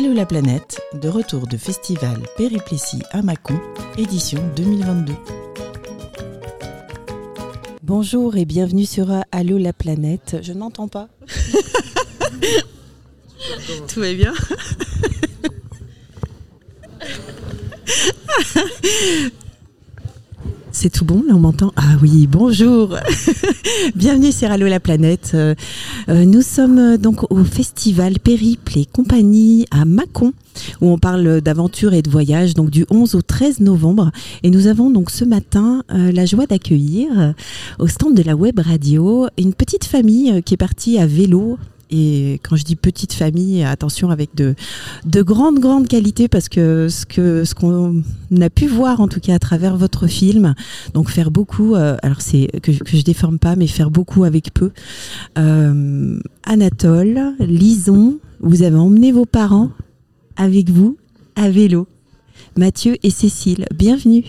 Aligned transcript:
Allô 0.00 0.12
la 0.12 0.26
planète, 0.26 0.80
de 0.94 1.08
retour 1.08 1.48
de 1.48 1.56
festival 1.56 2.22
Périplessis 2.36 3.02
à 3.10 3.20
Mâcon, 3.20 3.58
édition 3.96 4.40
2022. 4.54 5.12
Bonjour 7.82 8.36
et 8.36 8.44
bienvenue 8.44 8.86
sur 8.86 9.10
Allô 9.32 9.58
la 9.58 9.72
planète. 9.72 10.36
Je 10.40 10.52
ne 10.52 10.60
m'entends 10.60 10.86
pas. 10.86 11.08
Tout 13.88 13.98
va 13.98 14.14
bien 14.14 14.34
C'est 20.80 20.90
tout 20.90 21.04
bon, 21.04 21.24
là 21.26 21.34
on 21.34 21.40
m'entend 21.40 21.72
Ah 21.74 21.96
oui, 22.00 22.28
bonjour 22.28 22.96
Bienvenue 23.96 24.30
sur 24.30 24.48
Allo 24.48 24.68
la 24.68 24.78
planète. 24.78 25.32
Euh, 25.34 25.56
euh, 26.08 26.24
nous 26.24 26.40
sommes 26.40 26.78
euh, 26.78 26.96
donc 26.96 27.28
au 27.32 27.42
festival 27.42 28.20
Périple 28.20 28.78
et 28.78 28.84
compagnie 28.84 29.66
à 29.72 29.84
Mâcon 29.84 30.32
où 30.80 30.90
on 30.90 30.96
parle 30.96 31.40
d'aventure 31.40 31.94
et 31.94 32.02
de 32.02 32.08
voyage 32.08 32.54
donc 32.54 32.70
du 32.70 32.86
11 32.90 33.16
au 33.16 33.22
13 33.22 33.58
novembre 33.58 34.12
et 34.44 34.50
nous 34.50 34.68
avons 34.68 34.88
donc 34.88 35.10
ce 35.10 35.24
matin 35.24 35.82
la 35.88 36.26
joie 36.26 36.46
d'accueillir 36.46 37.34
au 37.78 37.86
stand 37.86 38.14
de 38.14 38.22
la 38.22 38.34
web 38.34 38.58
radio 38.58 39.26
une 39.36 39.54
petite 39.54 39.84
famille 39.84 40.42
qui 40.44 40.54
est 40.54 40.58
partie 40.58 40.98
à 40.98 41.06
vélo 41.06 41.58
et 41.90 42.40
quand 42.42 42.56
je 42.56 42.64
dis 42.64 42.76
petite 42.76 43.12
famille, 43.12 43.62
attention 43.64 44.10
avec 44.10 44.34
de, 44.34 44.54
de 45.06 45.22
grandes, 45.22 45.58
grandes 45.58 45.88
qualités 45.88 46.28
parce 46.28 46.48
que 46.48 46.88
ce 46.88 47.06
que 47.06 47.44
ce 47.44 47.54
qu'on 47.54 48.02
a 48.40 48.50
pu 48.50 48.66
voir 48.66 49.00
en 49.00 49.08
tout 49.08 49.20
cas 49.20 49.34
à 49.34 49.38
travers 49.38 49.76
votre 49.76 50.06
film, 50.06 50.54
donc 50.94 51.10
faire 51.10 51.30
beaucoup, 51.30 51.74
euh, 51.74 51.96
alors 52.02 52.20
c'est 52.20 52.48
que, 52.62 52.72
que 52.72 52.96
je 52.96 53.02
déforme 53.02 53.38
pas, 53.38 53.56
mais 53.56 53.66
faire 53.66 53.90
beaucoup 53.90 54.24
avec 54.24 54.52
peu. 54.52 54.70
Euh, 55.38 56.18
Anatole, 56.44 57.34
Lison, 57.40 58.18
vous 58.40 58.62
avez 58.62 58.76
emmené 58.76 59.12
vos 59.12 59.26
parents 59.26 59.70
avec 60.36 60.70
vous 60.70 60.96
à 61.36 61.50
vélo. 61.50 61.86
Mathieu 62.56 62.96
et 63.02 63.10
Cécile, 63.10 63.66
bienvenue. 63.74 64.24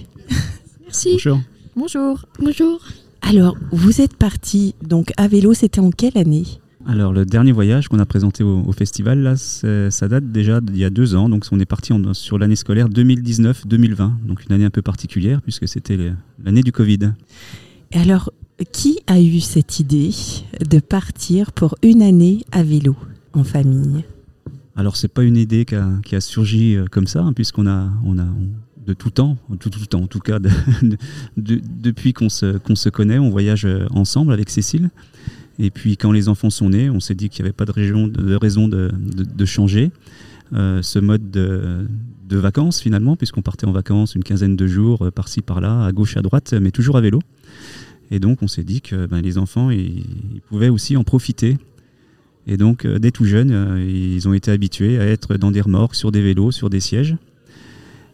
Merci. 0.81 1.11
Bonjour. 1.13 1.39
Bonjour. 1.75 2.25
Bonjour. 2.39 2.81
Alors, 3.21 3.55
vous 3.71 4.01
êtes 4.01 4.15
partis 4.15 4.75
donc 4.81 5.11
à 5.17 5.27
vélo, 5.27 5.53
c'était 5.53 5.79
en 5.79 5.91
quelle 5.91 6.17
année? 6.17 6.45
Alors 6.85 7.11
le 7.11 7.25
dernier 7.25 7.51
voyage 7.51 7.87
qu'on 7.87 7.99
a 7.99 8.05
présenté 8.05 8.43
au, 8.43 8.71
festival, 8.71 9.19
là, 9.19 9.35
ça 9.35 10.07
date 10.07 10.31
déjà 10.31 10.61
d'il 10.61 10.77
y 10.77 10.85
a 10.85 10.89
deux 10.89 11.15
ans, 11.15 11.29
donc 11.29 11.45
on 11.51 11.59
est 11.59 11.65
parti 11.65 11.93
sur 12.13 12.37
l'année 12.37 12.55
scolaire 12.55 12.89
2019-2020, 12.89 14.25
donc 14.25 14.45
une 14.45 14.53
année 14.55 14.65
un 14.65 14.69
peu 14.69 14.81
particulière 14.81 15.41
puisque 15.41 15.67
c'était 15.67 15.97
l'année 16.43 16.63
du 16.63 16.71
Covid. 16.71 17.11
Et 17.91 17.99
alors, 17.99 18.31
qui 18.71 18.99
a 19.07 19.19
eu 19.19 19.39
cette 19.39 19.79
idée 19.79 20.11
de 20.69 20.79
partir 20.79 21.51
pour 21.51 21.75
une 21.83 22.01
année 22.01 22.45
à 22.51 22.63
vélo 22.63 22.95
en 23.33 23.43
famille? 23.43 24.03
Alors 24.75 24.95
c'est 24.95 25.09
pas 25.09 25.23
une 25.23 25.37
idée 25.37 25.65
qui 25.65 26.15
a, 26.15 26.21
surgi 26.21 26.75
euh, 26.75 26.85
comme 26.89 27.07
ça, 27.07 27.21
hein, 27.21 27.33
puisqu'on 27.33 27.67
a, 27.67 27.89
on 28.05 28.17
a 28.17 28.25
de 28.85 28.93
tout 28.93 29.09
temps, 29.09 29.37
tout, 29.59 29.69
tout 29.69 29.85
temps 29.85 30.01
en 30.01 30.07
tout 30.07 30.19
cas, 30.19 30.39
depuis 31.37 32.13
qu'on 32.13 32.29
se, 32.29 32.57
qu'on 32.57 32.75
se 32.75 32.87
connaît, 32.89 33.19
on 33.19 33.29
voyage 33.29 33.65
euh, 33.65 33.85
ensemble 33.91 34.31
avec 34.31 34.49
Cécile. 34.49 34.89
Et 35.59 35.71
puis 35.71 35.97
quand 35.97 36.13
les 36.13 36.29
enfants 36.29 36.49
sont 36.49 36.69
nés, 36.69 36.89
on 36.89 37.01
s'est 37.01 37.15
dit 37.15 37.29
qu'il 37.29 37.43
n'y 37.43 37.49
avait 37.49 37.53
pas 37.53 37.65
de, 37.65 37.71
raison 37.71 38.67
de, 38.69 39.45
changer 39.45 39.91
euh, 40.53 40.81
ce 40.81 40.99
mode 40.99 41.29
de, 41.29 41.85
vacances 42.31 42.79
finalement, 42.79 43.17
puisqu'on 43.17 43.41
partait 43.41 43.65
en 43.65 43.73
vacances 43.73 44.15
une 44.15 44.23
quinzaine 44.23 44.55
de 44.55 44.67
jours 44.67 45.05
euh, 45.05 45.11
par-ci 45.11 45.41
par-là, 45.41 45.83
à 45.85 45.91
gauche, 45.91 46.15
à 46.15 46.21
droite, 46.21 46.53
mais 46.53 46.71
toujours 46.71 46.95
à 46.95 47.01
vélo. 47.01 47.19
Et 48.09 48.19
donc 48.19 48.41
on 48.41 48.47
s'est 48.47 48.63
dit 48.63 48.81
que 48.81 49.05
ben, 49.05 49.21
les 49.21 49.37
enfants, 49.37 49.69
ils, 49.69 50.41
pouvaient 50.47 50.69
aussi 50.69 50.95
en 50.95 51.03
profiter. 51.03 51.57
Et 52.47 52.55
donc 52.55 52.85
euh, 52.85 52.97
dès 52.97 53.11
tout 53.11 53.25
jeunes, 53.25 53.83
ils 53.85 54.27
ont 54.29 54.33
été 54.33 54.51
habitués 54.51 54.97
à 54.97 55.05
être 55.05 55.35
dans 55.35 55.51
des 55.51 55.59
remorques, 55.59 55.95
sur 55.95 56.13
des 56.13 56.21
vélos, 56.21 56.51
sur 56.51 56.69
des 56.69 56.79
sièges. 56.79 57.17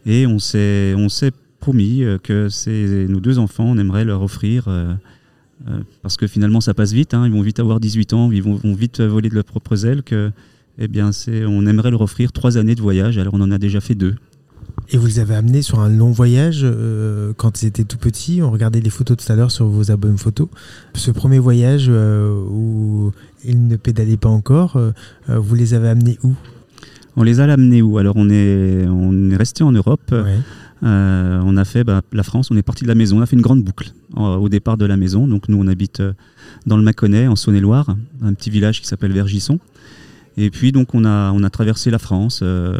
Et 0.07 0.25
on 0.25 0.39
s'est 0.39 0.95
promis 1.59 2.03
que 2.23 3.07
nos 3.07 3.19
deux 3.19 3.39
enfants, 3.39 3.65
on 3.65 3.77
aimerait 3.77 4.05
leur 4.05 4.21
offrir 4.21 4.67
parce 6.01 6.17
que 6.17 6.27
finalement 6.27 6.61
ça 6.61 6.73
passe 6.73 6.91
vite, 6.93 7.13
hein. 7.13 7.25
ils 7.25 7.31
vont 7.31 7.41
vite 7.41 7.59
avoir 7.59 7.79
18 7.79 8.13
ans, 8.13 8.31
ils 8.31 8.43
vont, 8.43 8.59
vite 8.75 9.01
voler 9.01 9.29
de 9.29 9.35
leurs 9.35 9.45
propres 9.45 9.85
ailes, 9.85 10.03
que, 10.03 10.31
eh 10.77 10.87
bien, 10.87 11.11
on 11.47 11.65
aimerait 11.65 11.91
leur 11.91 12.01
offrir 12.01 12.31
trois 12.31 12.57
années 12.57 12.75
de 12.75 12.81
voyage, 12.81 13.17
alors 13.17 13.33
on 13.33 13.41
en 13.41 13.51
a 13.51 13.57
déjà 13.57 13.79
fait 13.81 13.95
deux. 13.95 14.15
Et 14.89 14.97
vous 14.97 15.07
les 15.07 15.19
avez 15.19 15.35
amenés 15.35 15.61
sur 15.61 15.79
un 15.79 15.89
long 15.89 16.11
voyage 16.11 16.61
euh, 16.63 17.33
quand 17.37 17.63
ils 17.63 17.67
étaient 17.67 17.85
tout 17.85 17.97
petits. 17.97 18.41
On 18.43 18.51
regardait 18.51 18.81
les 18.81 18.89
photos 18.89 19.17
tout 19.17 19.31
à 19.31 19.35
l'heure 19.35 19.49
sur 19.49 19.65
vos 19.67 19.89
albums 19.89 20.17
photos. 20.17 20.47
Ce 20.93 21.09
premier 21.11 21.39
voyage 21.39 21.85
euh, 21.89 22.29
où 22.49 23.11
ils 23.43 23.67
ne 23.67 23.77
pédalaient 23.77 24.17
pas 24.17 24.29
encore, 24.29 24.79
vous 25.27 25.55
les 25.55 25.73
avez 25.73 25.87
amenés 25.87 26.19
où? 26.23 26.35
On 27.15 27.23
les 27.23 27.39
a 27.39 27.45
amenés 27.45 27.81
où? 27.81 27.97
Alors 27.97 28.15
on 28.17 28.29
est, 28.29 28.85
on 28.87 29.31
est 29.31 29.37
resté 29.37 29.63
en 29.63 29.71
Europe. 29.71 30.13
Euh, 30.85 31.41
on 31.43 31.57
a 31.57 31.65
fait 31.65 31.83
bah, 31.83 32.01
la 32.13 32.23
France, 32.23 32.51
on 32.51 32.57
est 32.57 32.63
parti 32.63 32.83
de 32.83 32.87
la 32.87 32.95
maison, 32.95 33.17
on 33.17 33.21
a 33.21 33.25
fait 33.25 33.35
une 33.35 33.41
grande 33.41 33.63
boucle 33.63 33.91
au 34.15 34.49
départ 34.49 34.77
de 34.77 34.85
la 34.85 34.97
maison. 34.97 35.27
Donc 35.27 35.49
nous, 35.49 35.57
on 35.57 35.67
habite 35.67 35.99
euh, 35.99 36.13
dans 36.65 36.77
le 36.77 36.83
Mâconnais, 36.83 37.27
en 37.27 37.35
Saône-et-Loire, 37.35 37.95
un 38.21 38.33
petit 38.33 38.49
village 38.49 38.81
qui 38.81 38.87
s'appelle 38.87 39.11
Vergisson. 39.11 39.59
Et 40.37 40.49
puis 40.49 40.73
donc 40.73 40.93
on 40.93 41.05
a, 41.05 41.49
traversé 41.49 41.89
la 41.89 41.97
France 41.97 42.41
euh, 42.43 42.77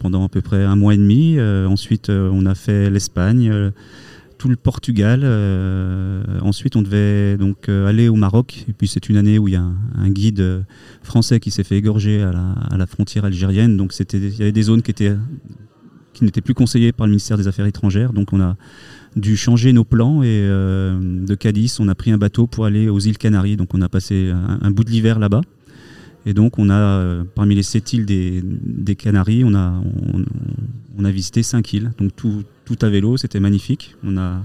pendant 0.00 0.24
à 0.24 0.28
peu 0.28 0.40
près 0.40 0.64
un 0.64 0.74
mois 0.74 0.94
et 0.94 0.96
demi. 0.96 1.40
ensuite 1.40 2.10
on 2.10 2.44
a 2.44 2.56
fait 2.56 2.90
l'Espagne, 2.90 3.70
tout 4.36 4.48
le 4.48 4.56
Portugal. 4.56 5.24
ensuite 6.42 6.74
on 6.74 6.82
devait 6.82 7.36
donc 7.36 7.68
aller 7.68 8.08
au 8.08 8.16
Maroc. 8.16 8.64
Et 8.68 8.72
puis 8.72 8.88
c'est 8.88 9.08
une 9.08 9.16
année 9.16 9.38
où 9.38 9.46
il 9.46 9.54
y 9.54 9.56
a 9.56 9.62
un, 9.96 10.10
guide 10.10 10.64
français 11.04 11.38
qui 11.38 11.52
s'est 11.52 11.62
fait 11.62 11.76
égorger 11.76 12.20
à 12.20 12.32
la, 12.32 12.50
à 12.68 12.76
la 12.76 12.86
frontière 12.86 13.24
algérienne. 13.24 13.76
Donc 13.76 13.94
il 13.96 14.34
y 14.36 14.42
avait 14.42 14.50
des 14.50 14.62
zones 14.62 14.82
qui 14.82 14.90
étaient 14.90 15.14
qui 16.18 16.24
n'était 16.24 16.40
plus 16.40 16.54
conseillé 16.54 16.92
par 16.92 17.06
le 17.06 17.12
ministère 17.12 17.36
des 17.36 17.46
Affaires 17.46 17.66
étrangères. 17.66 18.12
Donc 18.12 18.32
on 18.32 18.40
a 18.40 18.56
dû 19.16 19.36
changer 19.36 19.72
nos 19.72 19.84
plans 19.84 20.22
et 20.22 20.26
euh, 20.26 20.98
de 21.00 21.34
Cadiz, 21.34 21.78
on 21.80 21.88
a 21.88 21.94
pris 21.94 22.10
un 22.10 22.18
bateau 22.18 22.46
pour 22.46 22.64
aller 22.64 22.88
aux 22.88 22.98
îles 22.98 23.18
Canaries. 23.18 23.56
Donc 23.56 23.72
on 23.74 23.80
a 23.80 23.88
passé 23.88 24.32
un, 24.60 24.70
bout 24.70 24.84
de 24.84 24.90
l'hiver 24.90 25.18
là-bas. 25.18 25.42
Et 26.26 26.34
donc 26.34 26.58
on 26.58 26.70
a, 26.70 26.74
euh, 26.74 27.24
parmi 27.34 27.54
les 27.54 27.62
sept 27.62 27.92
îles 27.92 28.04
des, 28.04 28.96
Canaries, 28.96 29.44
on 29.44 29.54
a, 29.54 29.80
on, 30.98 31.04
a 31.04 31.10
visité 31.10 31.42
cinq 31.42 31.72
îles. 31.72 31.92
Donc 31.98 32.14
tout, 32.16 32.42
tout 32.64 32.76
à 32.82 32.88
vélo, 32.88 33.16
c'était 33.16 33.40
magnifique. 33.40 33.94
On 34.02 34.16
a, 34.16 34.44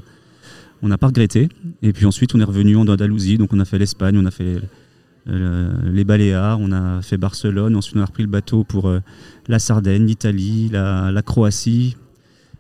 on 0.84 0.90
n'a 0.90 1.00
pas 1.00 1.08
regretté. 1.08 1.50
Et 1.82 1.92
puis 1.92 2.06
ensuite, 2.06 2.36
on 2.36 2.40
est 2.40 2.46
revenu 2.46 2.78
en 2.78 2.88
Andalousie. 2.88 3.38
Donc 3.40 3.52
on 3.52 3.60
a 3.60 3.66
fait 3.66 3.80
l'Espagne, 3.80 4.18
on 4.18 4.26
a 4.26 4.32
fait 4.32 4.62
les 5.26 6.04
Baléares, 6.04 6.60
on 6.60 6.72
a 6.72 7.02
fait 7.02 7.18
Barcelone, 7.18 7.76
ensuite 7.76 7.96
on 7.96 8.02
a 8.02 8.06
repris 8.06 8.24
le 8.24 8.30
bateau 8.30 8.64
pour 8.64 8.88
euh, 8.88 9.00
la 9.48 9.60
Sardaigne, 9.60 10.06
l'Italie, 10.06 10.70
la, 10.72 11.22
Croatie, 11.26 11.96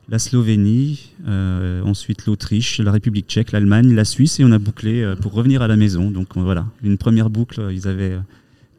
la 0.10 0.20
Slovénie, 0.20 1.12
euh, 1.28 1.82
ensuite 1.84 2.26
l'Autriche, 2.26 2.80
la 2.80 2.92
République 2.92 3.28
tchèque, 3.28 3.52
l'Allemagne, 3.52 3.94
la 3.94 4.06
Suisse, 4.06 4.40
et 4.40 4.46
on 4.46 4.52
a 4.52 4.60
bouclé 4.60 5.14
pour 5.22 5.34
revenir 5.34 5.62
à 5.62 5.68
la 5.68 5.76
maison. 5.76 6.10
Donc 6.10 6.30
voilà, 6.36 6.66
une 6.84 6.98
première 6.98 7.30
boucle, 7.30 7.68
ils 7.72 7.88
avaient 7.88 8.18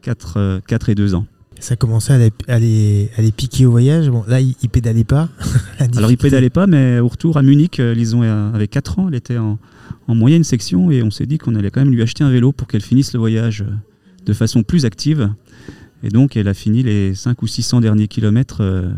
4, 0.02 0.60
4 0.66 0.88
et 0.88 0.94
2 0.94 1.14
ans. 1.14 1.26
Ça 1.60 1.76
commençait 1.76 2.30
à 2.48 2.58
les, 2.58 3.10
à 3.16 3.22
les, 3.22 3.32
piquer 3.32 3.64
au 3.64 3.70
voyage. 3.70 4.10
Bon, 4.10 4.24
là, 4.26 4.40
ils, 4.40 4.68
pédalaient 4.68 5.04
pas. 5.04 5.28
Alors, 5.96 6.10
ils 6.10 6.18
pédalaient 6.18 6.50
pas, 6.50 6.66
mais 6.66 6.98
au 6.98 7.08
retour 7.08 7.36
à 7.36 7.42
Munich, 7.42 7.78
Lison 7.78 8.22
avait 8.52 8.68
4 8.68 8.98
ans. 8.98 9.08
Elle 9.08 9.14
était 9.14 9.38
en, 9.38 9.58
en 10.06 10.14
moyenne 10.14 10.44
section 10.44 10.90
et 10.90 11.02
on 11.02 11.10
s'est 11.10 11.26
dit 11.26 11.38
qu'on 11.38 11.54
allait 11.54 11.70
quand 11.70 11.80
même 11.80 11.92
lui 11.92 12.02
acheter 12.02 12.24
un 12.24 12.30
vélo 12.30 12.52
pour 12.52 12.68
qu'elle 12.68 12.82
finisse 12.82 13.12
le 13.12 13.18
voyage 13.18 13.62
euh, 13.62 13.72
de 14.26 14.32
façon 14.32 14.62
plus 14.62 14.84
active. 14.84 15.32
Et 16.02 16.08
donc 16.08 16.36
elle 16.36 16.48
a 16.48 16.54
fini 16.54 16.82
les 16.82 17.14
5 17.14 17.42
ou 17.42 17.46
600 17.46 17.80
derniers 17.80 18.08
kilomètres 18.08 18.58
euh, 18.60 18.90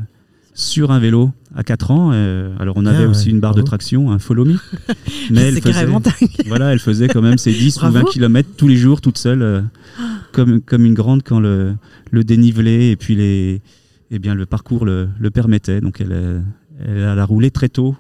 sur 0.55 0.91
un 0.91 0.99
vélo 0.99 1.31
à 1.55 1.63
4 1.63 1.91
ans. 1.91 2.11
Euh, 2.13 2.55
alors 2.59 2.77
on 2.77 2.87
avait 2.87 3.05
ah 3.05 3.09
aussi 3.09 3.31
une 3.31 3.41
barre 3.41 3.55
de 3.55 3.63
traction, 3.63 4.11
un 4.11 4.19
follow 4.19 4.45
me. 4.45 4.57
Mais 5.31 5.43
elle 5.43 5.61
faisait, 5.61 5.87
voilà, 6.47 6.73
elle 6.73 6.81
faisait 6.81 7.09
quand 7.09 7.23
même 7.23 7.39
ses 7.39 7.53
10 7.53 7.83
ou 7.83 7.91
20 7.91 8.05
kilomètres 8.05 8.51
tous 8.57 8.69
les 8.69 8.77
jours 8.77 9.01
toute 9.01 9.19
seule, 9.19 9.65
comme, 10.33 10.61
comme 10.61 10.85
une 10.85 10.95
grande 10.95 11.23
quand 11.23 11.41
le, 11.41 11.75
le 12.11 12.25
dénivelé 12.25 12.91
et 12.91 12.97
puis 12.97 13.15
les, 13.15 13.63
eh 14.11 14.19
bien, 14.19 14.35
le 14.35 14.47
parcours 14.47 14.85
le, 14.85 15.09
le 15.19 15.31
permettait. 15.31 15.81
Donc 15.81 16.01
elle, 16.01 16.43
elle 16.85 17.05
a 17.05 17.25
roulé 17.25 17.53
très 17.53 17.69
tôt, 17.69 17.95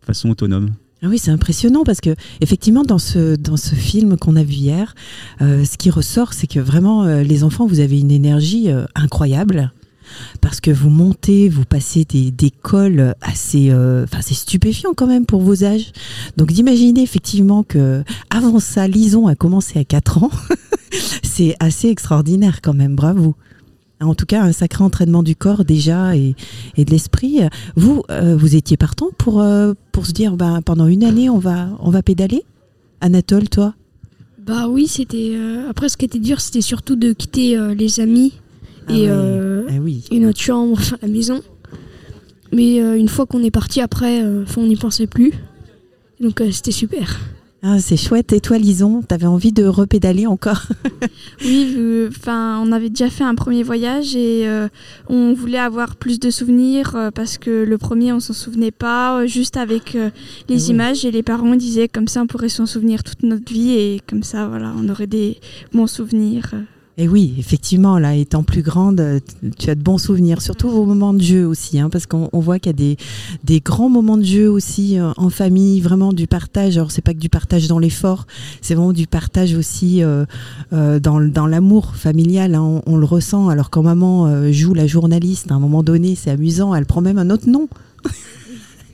de 0.00 0.06
façon 0.06 0.30
autonome. 0.30 0.70
Ah 1.02 1.08
oui, 1.08 1.18
c'est 1.18 1.30
impressionnant 1.30 1.84
parce 1.84 2.00
que 2.00 2.14
effectivement 2.40 2.82
dans 2.82 2.98
ce 2.98 3.36
dans 3.36 3.58
ce 3.58 3.74
film 3.74 4.16
qu'on 4.16 4.34
a 4.34 4.42
vu 4.42 4.54
hier, 4.54 4.94
euh, 5.42 5.64
ce 5.64 5.76
qui 5.76 5.90
ressort, 5.90 6.32
c'est 6.32 6.46
que 6.46 6.58
vraiment 6.58 7.04
euh, 7.04 7.22
les 7.22 7.44
enfants, 7.44 7.66
vous 7.66 7.80
avez 7.80 8.00
une 8.00 8.10
énergie 8.10 8.70
euh, 8.70 8.86
incroyable 8.94 9.72
parce 10.40 10.60
que 10.60 10.70
vous 10.70 10.88
montez, 10.88 11.50
vous 11.50 11.64
passez 11.64 12.06
des, 12.06 12.30
des 12.30 12.50
cols 12.50 13.14
assez, 13.20 13.72
enfin 13.72 14.20
c'est 14.22 14.34
stupéfiant 14.34 14.94
quand 14.94 15.08
même 15.08 15.26
pour 15.26 15.42
vos 15.42 15.64
âges. 15.64 15.92
Donc 16.36 16.52
d'imaginer 16.52 17.02
effectivement 17.02 17.64
que 17.64 18.04
avant 18.30 18.60
ça, 18.60 18.86
Lison 18.86 19.26
a 19.26 19.34
commencé 19.34 19.80
à 19.80 19.84
4 19.84 20.22
ans, 20.22 20.30
c'est 21.24 21.56
assez 21.58 21.88
extraordinaire 21.88 22.60
quand 22.62 22.72
même. 22.72 22.94
Bravo 22.94 23.34
en 24.00 24.14
tout 24.14 24.26
cas 24.26 24.42
un 24.42 24.52
sacré 24.52 24.84
entraînement 24.84 25.22
du 25.22 25.36
corps 25.36 25.64
déjà 25.64 26.16
et, 26.16 26.34
de 26.76 26.90
l'esprit. 26.90 27.40
Vous, 27.76 28.02
euh, 28.10 28.36
vous 28.36 28.56
étiez 28.56 28.76
partant 28.76 29.08
pour, 29.16 29.40
euh, 29.40 29.74
pour 29.92 30.06
se 30.06 30.12
dire 30.12 30.36
ben, 30.36 30.60
pendant 30.62 30.86
une 30.86 31.04
année 31.04 31.30
on 31.30 31.38
va, 31.38 31.68
on 31.80 31.90
va 31.90 32.02
pédaler 32.02 32.44
Anatole, 33.00 33.48
toi? 33.48 33.74
Bah 34.46 34.68
oui, 34.68 34.86
c'était. 34.86 35.32
Euh, 35.34 35.68
après, 35.68 35.88
ce 35.88 35.96
qui 35.96 36.04
était 36.04 36.20
dur, 36.20 36.40
c'était 36.40 36.60
surtout 36.60 36.94
de 36.96 37.12
quitter 37.12 37.58
les 37.74 38.00
amis. 38.00 38.34
Ah 38.88 38.92
et 38.92 39.78
oui. 39.80 40.04
et 40.10 40.20
notre 40.20 40.40
chambre, 40.40 40.72
enfin 40.78 40.96
la 41.02 41.08
maison. 41.08 41.42
Mais 42.52 42.76
une 42.78 43.08
fois 43.08 43.26
qu'on 43.26 43.42
est 43.42 43.50
parti 43.50 43.80
après, 43.80 44.22
on 44.56 44.66
n'y 44.66 44.76
pensait 44.76 45.08
plus. 45.08 45.32
Donc 46.20 46.42
c'était 46.52 46.70
super. 46.70 47.18
Ah, 47.68 47.80
c'est 47.80 47.96
chouette. 47.96 48.32
Et 48.32 48.38
toi, 48.38 48.58
Lison, 48.58 49.02
t'avais 49.02 49.26
envie 49.26 49.50
de 49.50 49.64
repédaler 49.64 50.28
encore 50.28 50.66
Oui, 51.44 51.76
enfin, 52.06 52.62
on 52.64 52.70
avait 52.70 52.90
déjà 52.90 53.10
fait 53.10 53.24
un 53.24 53.34
premier 53.34 53.64
voyage 53.64 54.14
et 54.14 54.46
euh, 54.46 54.68
on 55.08 55.32
voulait 55.34 55.58
avoir 55.58 55.96
plus 55.96 56.20
de 56.20 56.30
souvenirs 56.30 56.94
euh, 56.94 57.10
parce 57.10 57.38
que 57.38 57.64
le 57.64 57.76
premier, 57.76 58.12
on 58.12 58.20
s'en 58.20 58.34
souvenait 58.34 58.70
pas, 58.70 59.18
euh, 59.18 59.26
juste 59.26 59.56
avec 59.56 59.96
euh, 59.96 60.10
les 60.48 60.62
Ah 60.62 60.64
oui. 60.66 60.70
images 60.70 61.04
et 61.04 61.10
les 61.10 61.24
parents 61.24 61.56
disaient 61.56 61.88
comme 61.88 62.06
ça, 62.06 62.22
on 62.22 62.28
pourrait 62.28 62.50
s'en 62.50 62.66
souvenir 62.66 63.02
toute 63.02 63.24
notre 63.24 63.52
vie 63.52 63.72
et 63.72 64.00
comme 64.08 64.22
ça, 64.22 64.46
voilà, 64.46 64.72
on 64.78 64.88
aurait 64.88 65.08
des 65.08 65.38
bons 65.72 65.88
souvenirs. 65.88 66.54
Et 66.98 67.08
oui, 67.08 67.34
effectivement, 67.38 67.98
là, 67.98 68.14
étant 68.14 68.42
plus 68.42 68.62
grande, 68.62 69.00
euh, 69.00 69.20
tu 69.58 69.68
as 69.68 69.74
de 69.74 69.82
bons 69.82 69.98
souvenirs, 69.98 70.40
surtout 70.40 70.68
au 70.68 70.86
moment 70.86 71.12
de 71.12 71.20
jeu 71.20 71.46
aussi, 71.46 71.78
hein, 71.78 71.90
parce 71.90 72.06
qu'on 72.06 72.30
on 72.32 72.40
voit 72.40 72.58
qu'il 72.58 72.70
y 72.70 72.74
a 72.74 72.78
des, 72.78 72.96
des 73.44 73.60
grands 73.60 73.90
moments 73.90 74.16
de 74.16 74.24
jeu 74.24 74.50
aussi 74.50 74.98
euh, 74.98 75.12
en 75.18 75.28
famille, 75.28 75.82
vraiment 75.82 76.14
du 76.14 76.26
partage. 76.26 76.78
Alors, 76.78 76.90
c'est 76.90 77.02
pas 77.02 77.12
que 77.12 77.18
du 77.18 77.28
partage 77.28 77.68
dans 77.68 77.78
l'effort, 77.78 78.26
c'est 78.62 78.74
vraiment 78.74 78.94
du 78.94 79.06
partage 79.06 79.52
aussi 79.54 80.02
euh, 80.02 80.24
euh, 80.72 80.98
dans, 80.98 81.20
dans 81.20 81.46
l'amour 81.46 81.96
familial. 81.96 82.54
hein, 82.54 82.62
on, 82.62 82.82
on 82.86 82.96
le 82.96 83.04
ressent. 83.04 83.50
Alors, 83.50 83.68
quand 83.68 83.82
maman 83.82 84.26
euh, 84.26 84.50
joue 84.50 84.72
la 84.72 84.86
journaliste, 84.86 85.50
à 85.52 85.54
un 85.54 85.60
moment 85.60 85.82
donné, 85.82 86.14
c'est 86.14 86.30
amusant, 86.30 86.74
elle 86.74 86.86
prend 86.86 87.02
même 87.02 87.18
un 87.18 87.28
autre 87.28 87.50
nom. 87.50 87.68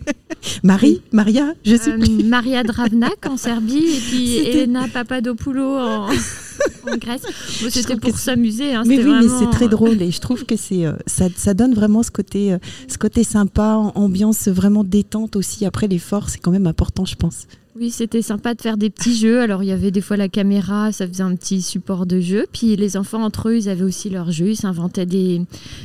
Marie, 0.63 1.03
Maria, 1.13 1.55
je 1.65 1.77
sais 1.77 1.91
Euh, 1.93 1.99
plus. 1.99 2.25
Maria 2.25 2.63
Dravnak 2.63 3.27
en 3.29 3.37
Serbie 3.37 3.85
et 3.97 4.01
puis 4.01 4.37
Elena 4.47 4.89
Papadopoulou 4.89 5.63
en, 5.77 6.09
en 6.09 6.97
Grèce. 6.99 7.23
Bon, 7.63 7.69
C'était 7.71 7.97
pour 7.97 8.19
s'amuser. 8.19 8.75
hein, 8.75 8.83
Mais 8.87 8.99
oui, 9.03 9.13
mais 9.23 9.29
c'est 9.29 9.51
très 9.51 9.67
euh, 9.67 9.69
drôle 9.69 10.01
et 10.03 10.11
je 10.11 10.21
trouve 10.21 10.45
que 10.45 10.57
c'est 10.57 10.85
euh, 10.87 10.93
ça, 11.07 11.27
ça 11.37 11.55
donne 11.55 11.75
vraiment 11.75 12.03
ce 12.03 12.11
côté, 12.11 12.57
ce 12.89 12.99
côté 12.99 13.25
sympa, 13.25 13.77
ambiance 13.95 14.49
vraiment 14.49 14.85
détente 14.85 15.37
aussi. 15.37 15.65
Après 15.65 15.87
l'effort, 15.89 16.29
c'est 16.29 16.39
quand 16.39 16.51
même 16.51 16.67
important, 16.67 17.05
je 17.05 17.15
pense. 17.17 17.47
Oui, 17.75 17.91
c'était 17.91 18.21
sympa 18.21 18.53
de 18.55 18.61
faire 18.61 18.77
des 18.77 18.91
petits 18.91 19.17
jeux. 19.17 19.41
Alors, 19.41 19.63
il 19.63 19.67
y 19.67 19.73
avait 19.73 19.91
des 19.91 20.03
fois 20.03 20.19
la 20.19 20.29
caméra, 20.29 20.93
ça 20.93 21.09
faisait 21.09 21.23
un 21.23 21.35
petit 21.35 21.63
support 21.63 22.05
de 22.05 22.21
jeu. 22.21 22.45
Puis 22.53 22.77
les 22.77 22.99
enfants, 22.99 23.25
entre 23.25 23.49
eux, 23.49 23.57
ils 23.57 23.69
avaient 23.71 23.83
aussi 23.83 24.11
leurs 24.11 24.31
jeux. 24.31 24.51
Ils 24.51 24.57
s'inventaient 24.57 25.07
des, 25.07 25.41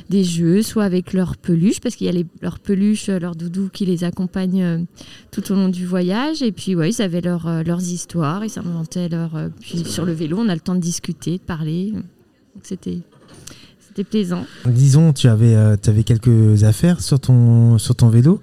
des 0.10 0.26
jeux, 0.26 0.62
soit 0.64 0.84
avec 0.84 1.14
leurs 1.14 1.38
peluches, 1.38 1.80
parce 1.80 1.96
qu'il 1.96 2.08
y 2.08 2.10
a 2.10 2.14
les, 2.14 2.26
leurs 2.42 2.60
peluches, 2.60 3.08
leurs 3.08 3.38
doudous 3.38 3.70
qui 3.72 3.86
les 3.86 4.04
accompagnent 4.04 4.64
euh, 4.64 4.80
tout 5.32 5.50
au 5.50 5.56
long 5.56 5.70
du 5.70 5.86
voyage. 5.86 6.42
Et 6.42 6.52
puis, 6.52 6.76
ouais, 6.76 6.90
ils 6.90 7.02
avaient 7.02 7.22
leurs, 7.22 7.48
euh, 7.48 7.64
histoires, 7.80 8.44
ils 8.44 8.50
s'inventaient 8.50 9.08
leurs. 9.08 9.38
euh, 9.38 9.48
puis 9.62 9.86
sur 9.86 10.04
le 10.04 10.12
vélo, 10.12 10.40
on 10.42 10.50
a 10.50 10.56
le 10.56 10.60
temps 10.60 10.76
de 10.76 10.82
discuter, 10.82 11.38
de 11.38 11.44
parler. 11.44 11.92
Donc, 11.94 12.04
c'était. 12.64 13.00
Plaisant. 14.12 14.46
Disons, 14.68 15.12
tu 15.12 15.28
avais, 15.28 15.76
tu 15.80 15.90
avais 15.90 16.04
quelques 16.04 16.64
affaires 16.64 17.02
sur 17.02 17.20
ton, 17.20 17.80
sur 17.80 17.96
ton 17.96 18.10
vélo. 18.10 18.40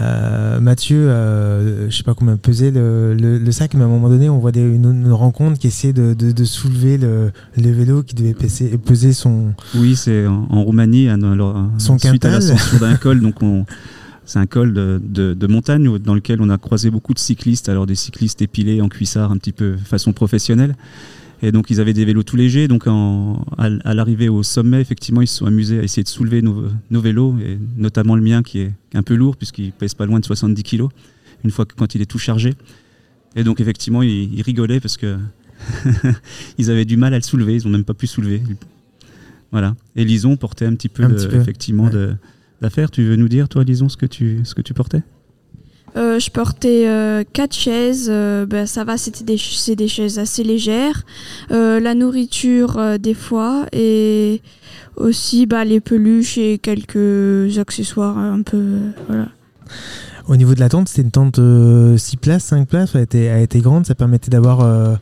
Euh, 0.00 0.60
Mathieu, 0.60 1.08
euh, 1.08 1.88
je 1.90 1.96
sais 1.96 2.02
pas 2.02 2.14
combien 2.14 2.36
pesait 2.36 2.70
le, 2.70 3.14
le- 3.14 3.38
le 3.38 3.52
sac, 3.52 3.72
mais 3.74 3.82
à 3.82 3.86
un 3.86 3.88
moment 3.88 4.08
donné, 4.10 4.28
on 4.28 4.38
voit 4.38 4.52
des- 4.52 4.60
une, 4.60 4.84
une 5.06 5.12
rencontre 5.12 5.58
qui 5.58 5.66
essaie 5.68 5.92
de, 5.94 6.12
de- 6.12 6.32
de 6.32 6.44
soulever 6.44 6.98
le, 6.98 7.30
le 7.56 7.70
vélo 7.70 8.02
qui 8.02 8.14
devait 8.14 8.34
peser, 8.34 8.76
peser 8.76 9.12
son. 9.14 9.54
Oui, 9.74 9.96
c'est 9.96 10.26
en, 10.26 10.46
en 10.50 10.62
Roumanie, 10.62 11.08
alors, 11.08 11.64
Son 11.78 11.98
suite 11.98 12.24
à 12.24 12.30
l'ascension 12.32 12.78
d'un 12.78 12.96
col. 13.02 13.20
Donc 13.20 13.42
on, 13.42 13.64
c'est 14.26 14.38
un 14.38 14.46
col 14.46 14.74
de, 14.74 15.00
de- 15.02 15.32
de 15.32 15.46
montagne 15.46 15.98
dans 15.98 16.14
lequel 16.14 16.42
on 16.42 16.50
a 16.50 16.58
croisé 16.58 16.90
beaucoup 16.90 17.14
de 17.14 17.18
cyclistes, 17.18 17.70
alors 17.70 17.86
des 17.86 17.94
cyclistes 17.94 18.42
épilés 18.42 18.82
en 18.82 18.88
cuissard, 18.90 19.32
un 19.32 19.38
petit 19.38 19.52
peu 19.52 19.76
façon 19.78 20.12
professionnelle. 20.12 20.74
Et 21.42 21.52
donc 21.52 21.70
ils 21.70 21.80
avaient 21.80 21.92
des 21.92 22.04
vélos 22.04 22.24
tout 22.24 22.36
légers. 22.36 22.66
Donc 22.68 22.86
en- 22.86 23.44
à, 23.56 23.94
l'arrivée 23.94 24.28
au 24.28 24.42
sommet, 24.42 24.80
effectivement, 24.80 25.20
ils 25.22 25.26
se 25.28 25.36
sont 25.38 25.46
amusés 25.46 25.78
à 25.78 25.82
essayer 25.82 26.02
de 26.02 26.08
soulever 26.08 26.42
nos, 26.42 26.66
nos 26.90 27.00
vélos, 27.00 27.36
et 27.40 27.58
notamment 27.76 28.16
le 28.16 28.22
mien 28.22 28.42
qui 28.42 28.60
est 28.60 28.72
un 28.94 29.02
peu 29.02 29.14
lourd 29.14 29.36
puisqu'il 29.36 29.72
pèse 29.72 29.94
pas 29.94 30.06
loin 30.06 30.18
de 30.20 30.24
70 30.24 30.62
kg 30.64 30.86
une 31.44 31.50
fois 31.52 31.64
que 31.64 31.74
quand 31.76 31.94
il 31.94 32.02
est 32.02 32.06
tout 32.06 32.18
chargé. 32.18 32.54
Et 33.36 33.44
donc 33.44 33.60
effectivement, 33.60 34.02
ils, 34.02 34.34
ils 34.34 34.42
rigolaient 34.42 34.80
parce 34.80 34.96
que 34.96 35.16
ils 36.58 36.70
avaient 36.70 36.84
du 36.84 36.96
mal 36.96 37.14
à 37.14 37.18
le 37.18 37.22
soulever. 37.22 37.54
Ils 37.54 37.66
ont 37.66 37.70
même 37.70 37.84
pas 37.84 37.94
pu 37.94 38.06
soulever. 38.06 38.42
Voilà. 39.52 39.76
Et 39.96 40.04
Lison 40.04 40.36
portait 40.36 40.66
un 40.66 40.74
petit 40.74 40.88
peu, 40.88 41.04
Un 41.04 41.08
de- 41.08 41.14
petit 41.14 41.28
peu, 41.28 41.36
effectivement 41.36 41.84
ouais. 41.84 41.90
de 41.90 42.14
d'affaires. 42.60 42.90
Tu 42.90 43.04
veux 43.04 43.16
nous 43.16 43.28
dire, 43.28 43.48
toi, 43.48 43.62
Lison, 43.62 43.88
ce 43.88 43.96
que 43.96 44.06
tu, 44.06 44.40
ce 44.44 44.54
que 44.54 44.62
tu 44.62 44.74
portais? 44.74 45.02
Euh, 45.96 46.18
je 46.18 46.30
portais 46.30 46.86
euh, 46.86 47.24
quatre 47.32 47.54
chaises. 47.54 48.08
euh, 48.10 48.46
ben, 48.46 48.66
ça 48.66 48.84
va, 48.84 48.96
c'était 48.96 49.24
des, 49.24 49.38
c'est 49.38 49.76
des 49.76 49.88
chaises 49.88 50.18
assez 50.18 50.44
légères. 50.44 51.04
Euh, 51.50 51.80
la 51.80 51.94
nourriture, 51.94 52.98
des 52.98 53.14
fois. 53.14 53.66
Et 53.72 54.42
aussi 54.96 55.46
bah, 55.46 55.64
les 55.64 55.80
peluches 55.80 56.38
et 56.38 56.58
quelques 56.58 57.58
accessoires 57.58 58.18
un 58.18 58.42
peu. 58.42 58.78
voilà. 59.08 59.28
Au 60.26 60.36
niveau 60.36 60.54
de 60.54 60.60
la 60.60 60.68
tente, 60.68 60.88
c'était 60.88 61.02
une 61.02 61.10
tente 61.10 61.40
6 61.96 62.16
places, 62.18 62.44
5 62.44 62.68
places. 62.68 62.94
Elle 62.94 63.02
était, 63.02 63.24
elle 63.24 63.42
était 63.42 63.60
grande, 63.60 63.86
ça 63.86 63.94
permettait 63.94 64.30
d'avoir 64.30 64.98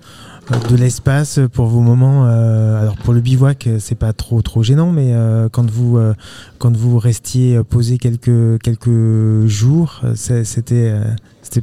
de 0.50 0.76
l'espace 0.76 1.40
pour 1.52 1.66
vos 1.66 1.80
moments. 1.80 2.26
euh, 2.26 2.80
alors 2.80 2.96
pour 2.96 3.12
le 3.12 3.20
bivouac, 3.20 3.68
c'est 3.78 3.96
pas 3.96 4.12
trop 4.12 4.42
trop 4.42 4.62
gênant, 4.62 4.92
mais 4.92 5.12
euh, 5.12 5.48
quand 5.48 5.68
vous 5.68 5.98
euh, 5.98 6.14
quand 6.58 6.76
vous 6.76 6.98
restiez 6.98 7.62
posé 7.64 7.98
quelques 7.98 9.46
jours, 9.46 10.02
c'était 10.14 10.92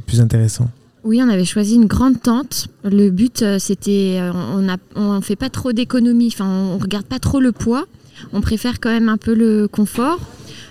plus 0.06 0.20
intéressant. 0.20 0.68
Oui, 1.04 1.20
on 1.22 1.28
avait 1.28 1.44
choisi 1.44 1.74
une 1.74 1.86
grande 1.86 2.20
tente. 2.20 2.68
Le 2.82 3.10
but, 3.10 3.44
c'était, 3.58 4.20
on 4.34 4.62
ne 4.62 4.74
on 4.96 5.20
fait 5.20 5.36
pas 5.36 5.50
trop 5.50 5.72
d'économie, 5.72 6.30
enfin, 6.32 6.48
on 6.48 6.78
regarde 6.78 7.04
pas 7.04 7.18
trop 7.18 7.40
le 7.40 7.52
poids. 7.52 7.84
On 8.32 8.40
préfère 8.40 8.80
quand 8.80 8.88
même 8.88 9.10
un 9.10 9.18
peu 9.18 9.34
le 9.34 9.68
confort. 9.68 10.18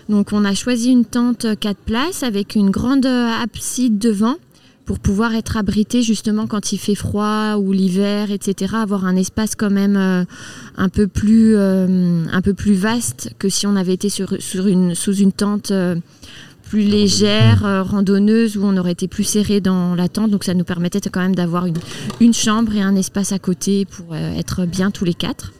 Donc, 0.10 0.30
on 0.34 0.44
a 0.44 0.56
choisi 0.56 0.90
une 0.90 1.06
tente 1.06 1.46
4 1.60 1.78
places 1.78 2.24
avec 2.24 2.56
une 2.56 2.72
grande 2.72 3.06
abside 3.06 4.00
devant 4.00 4.38
pour 4.86 5.00
pouvoir 5.00 5.34
être 5.36 5.58
abrité 5.58 6.02
justement 6.02 6.48
quand 6.48 6.74
il 6.74 6.78
fait 6.78 6.96
froid 6.96 7.56
ou 7.58 7.72
l'hiver, 7.72 8.32
etc. 8.32 8.76
Avoir 8.76 9.06
un 9.06 9.16
espace 9.16 9.56
quand 9.56 9.70
même 9.70 9.96
euh, 9.96 10.26
un 10.78 10.90
peu 10.90 11.08
plus, 11.08 11.56
euh, 11.56 12.26
un 12.32 12.42
peu 12.42 12.54
plus 12.54 12.74
vaste 12.74 13.34
que 13.40 13.50
si 13.50 13.66
on 13.66 13.76
avait 13.76 13.94
été 13.94 14.10
sur, 14.10 14.42
sur 14.42 14.68
une, 14.68 14.96
sous 14.96 15.16
une 15.16 15.32
tente. 15.32 15.72
euh, 15.72 15.96
plus 16.70 16.82
légère, 16.82 17.86
randonneuse, 17.88 18.58
où 18.58 18.64
on 18.64 18.76
aurait 18.78 18.94
été 18.94 19.08
plus 19.08 19.26
serré 19.26 19.62
dans 19.62 19.94
la 19.94 20.08
tente. 20.08 20.32
Donc 20.32 20.44
ça 20.44 20.56
nous 20.56 20.64
permettait 20.64 21.02
quand 21.02 21.20
même 21.20 21.36
d'avoir 21.36 21.68
une, 21.68 21.78
une 22.20 22.34
chambre 22.34 22.76
et 22.76 22.82
un 22.82 22.96
espace 22.96 23.32
à 23.32 23.38
côté 23.38 23.86
pour 23.86 24.16
être 24.16 24.66
bien 24.66 24.90
tous 24.90 25.06
les 25.06 25.14
quatre. 25.14 25.54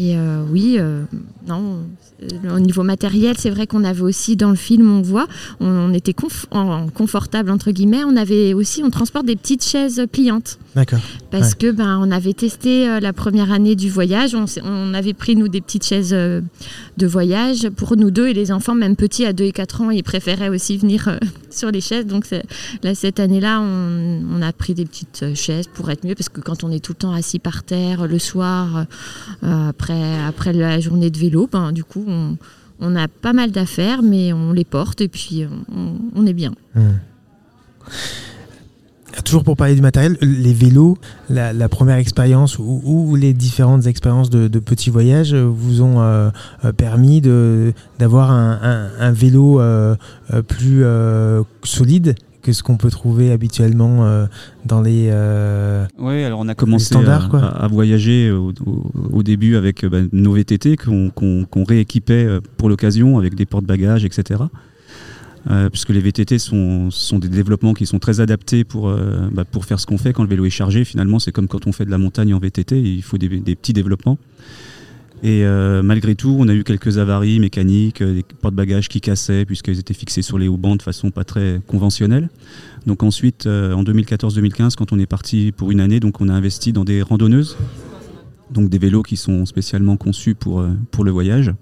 Et 0.00 0.16
euh, 0.16 0.44
oui, 0.52 0.76
euh, 0.78 1.02
non, 1.48 1.78
euh, 2.22 2.56
au 2.56 2.60
niveau 2.60 2.84
matériel, 2.84 3.34
c'est 3.36 3.50
vrai 3.50 3.66
qu'on 3.66 3.82
avait 3.82 4.02
aussi 4.02 4.36
dans 4.36 4.50
le 4.50 4.56
film, 4.56 4.88
on 4.90 5.02
voit, 5.02 5.26
on, 5.58 5.66
on 5.66 5.92
était 5.92 6.12
conf- 6.12 6.44
en- 6.52 6.86
confortable 6.88 7.50
entre 7.50 7.72
guillemets. 7.72 8.04
On 8.04 8.16
avait 8.16 8.54
aussi, 8.54 8.82
on 8.84 8.90
transporte 8.90 9.26
des 9.26 9.34
petites 9.34 9.64
chaises 9.64 10.06
pliantes 10.12 10.58
D'accord. 10.76 11.00
parce 11.32 11.48
Ouais. 11.50 11.56
que 11.58 11.70
ben 11.72 11.98
on 12.00 12.10
avait 12.12 12.32
testé 12.32 12.88
euh, 12.88 13.00
la 13.00 13.12
première 13.12 13.50
année 13.50 13.74
du 13.74 13.90
voyage, 13.90 14.36
on, 14.36 14.94
avait 14.94 15.14
pris 15.14 15.34
nous 15.34 15.48
des 15.48 15.60
petites 15.60 15.84
chaises 15.84 16.10
de 16.10 17.06
voyage 17.06 17.68
pour 17.70 17.96
nous 17.96 18.10
deux 18.12 18.28
et 18.28 18.34
les 18.34 18.52
enfants 18.52 18.74
même 18.76 18.94
petits 18.96 19.24
à 19.26 19.32
2 19.32 19.44
et 19.44 19.52
4 19.52 19.80
ans, 19.82 19.90
ils 19.90 20.02
préféraient 20.04 20.48
aussi 20.48 20.76
venir 20.78 21.18
sur 21.50 21.70
les 21.72 21.80
chaises. 21.80 22.06
Donc 22.06 22.26
là 22.84 22.94
cette 22.94 23.18
année-là, 23.18 23.60
on, 23.60 24.22
on 24.36 24.42
a 24.42 24.52
pris 24.52 24.74
des 24.74 24.84
petites 24.86 25.34
chaises 25.34 25.66
pour 25.66 25.90
être 25.90 26.04
mieux 26.06 26.14
parce 26.14 26.28
que 26.28 26.40
quand 26.40 26.62
on 26.62 26.70
est 26.70 26.78
tout 26.84 26.92
le 26.92 26.98
temps 26.98 27.12
assis 27.12 27.38
par 27.40 27.64
terre 27.64 28.06
le 28.06 28.18
soir 28.20 28.86
euh, 29.44 29.72
après 29.90 30.52
la 30.52 30.80
journée 30.80 31.10
de 31.10 31.18
vélo, 31.18 31.48
ben 31.50 31.72
du 31.72 31.84
coup 31.84 32.04
on 32.06 32.36
on 32.80 32.96
a 32.96 33.08
pas 33.08 33.32
mal 33.32 33.50
d'affaires, 33.50 34.02
mais 34.02 34.32
on 34.32 34.52
les 34.52 34.64
porte 34.64 35.00
et 35.00 35.08
puis 35.08 35.46
on, 36.14 36.26
est 36.26 36.32
bien. 36.32 36.52
Hmm. 36.74 36.98
Toujours 39.24 39.42
pour 39.42 39.56
parler 39.56 39.74
du 39.74 39.82
matériel, 39.82 40.16
les 40.20 40.52
vélos, 40.52 40.96
la, 41.28 41.68
première 41.68 41.96
expérience 41.96 42.58
ou, 42.58 43.16
les 43.16 43.34
différentes 43.34 43.86
expériences 43.86 44.30
de, 44.30 44.58
petits 44.58 44.90
voyages 44.90 45.34
vous 45.34 45.82
ont 45.82 46.00
euh, 46.00 46.30
euh, 46.64 46.72
permis 46.72 47.20
d'avoir 47.98 48.30
un, 48.30 49.12
vélo 49.12 49.60
euh, 49.60 49.96
plus 50.46 50.84
solide? 51.64 52.14
Que 52.48 52.54
ce 52.54 52.62
qu'on 52.62 52.76
peut 52.78 52.90
trouver 52.90 53.30
habituellement 53.30 54.06
euh, 54.06 54.26
dans 54.64 54.80
les... 54.80 55.08
euh, 55.10 55.84
Oui, 55.98 56.22
alors 56.24 56.40
on 56.40 56.48
a 56.48 56.54
commencé 56.54 56.86
standards, 56.86 57.26
à, 57.26 57.28
quoi. 57.28 57.40
à- 57.40 57.64
à 57.64 57.68
voyager 57.68 58.30
au, 58.30 58.52
au- 58.64 58.90
au 59.12 59.22
début 59.22 59.56
avec 59.56 59.84
euh, 59.84 59.88
bah, 59.90 59.98
nos 60.12 60.32
VTT 60.32 60.76
qu'on 60.76 61.10
qu'on- 61.10 61.44
qu'on 61.44 61.64
rééquipait 61.64 62.24
euh, 62.24 62.40
pour 62.56 62.68
l'occasion 62.70 63.18
avec 63.18 63.34
des 63.34 63.44
porte-bagages, 63.44 64.04
etc. 64.06 64.44
Euh, 65.50 65.68
puisque 65.70 65.90
les 65.90 66.00
VTT 66.00 66.38
sont, 66.38 66.90
sont 66.90 67.18
des 67.18 67.28
développements 67.28 67.72
qui 67.74 67.86
sont 67.86 67.98
très 67.98 68.20
adaptés 68.20 68.64
pour, 68.64 68.88
euh, 68.88 69.28
bah, 69.32 69.44
pour 69.44 69.64
faire 69.66 69.78
ce 69.80 69.86
qu'on 69.86 69.98
fait 69.98 70.12
quand 70.12 70.22
le 70.22 70.28
vélo 70.28 70.44
est 70.46 70.50
chargé. 70.50 70.84
Finalement, 70.84 71.18
c'est 71.18 71.32
comme 71.32 71.48
quand 71.48 71.66
on 71.66 71.72
fait 71.72 71.84
de 71.84 71.90
la 71.90 71.98
montagne 71.98 72.34
en 72.34 72.38
VTT, 72.38 72.80
il 72.80 73.02
faut 73.02 73.18
des, 73.18 73.28
des 73.28 73.54
petits 73.56 73.72
développements. 73.72 74.18
Et 75.22 75.44
euh, 75.44 75.82
malgré 75.82 76.14
tout, 76.14 76.36
on 76.38 76.46
a 76.48 76.54
eu 76.54 76.62
quelques 76.62 76.98
avaries 76.98 77.40
mécaniques, 77.40 78.02
euh, 78.02 78.14
des 78.14 78.22
porte-bagages 78.22 78.88
qui 78.88 79.00
cassaient 79.00 79.44
puisqu'ils 79.44 79.78
étaient 79.78 79.94
fixés 79.94 80.22
sur 80.22 80.38
les 80.38 80.46
haubans 80.46 80.76
de 80.76 80.82
façon 80.82 81.10
pas 81.10 81.24
très 81.24 81.60
conventionnelle. 81.66 82.28
Donc 82.86 83.02
ensuite, 83.02 83.46
euh, 83.46 83.72
en 83.72 83.82
2014-2015, 83.82 84.76
quand 84.76 84.92
on 84.92 84.98
est 84.98 85.06
parti 85.06 85.52
pour 85.56 85.72
une 85.72 85.80
année, 85.80 85.98
donc 85.98 86.20
on 86.20 86.28
a 86.28 86.32
investi 86.32 86.72
dans 86.72 86.84
des 86.84 87.02
randonneuses, 87.02 87.56
donc 88.52 88.68
des 88.68 88.78
vélos 88.78 89.02
qui 89.02 89.16
sont 89.16 89.44
spécialement 89.44 89.96
conçus 89.96 90.36
pour, 90.36 90.64
pour 90.92 91.04
le 91.04 91.10
voyage. 91.10 91.52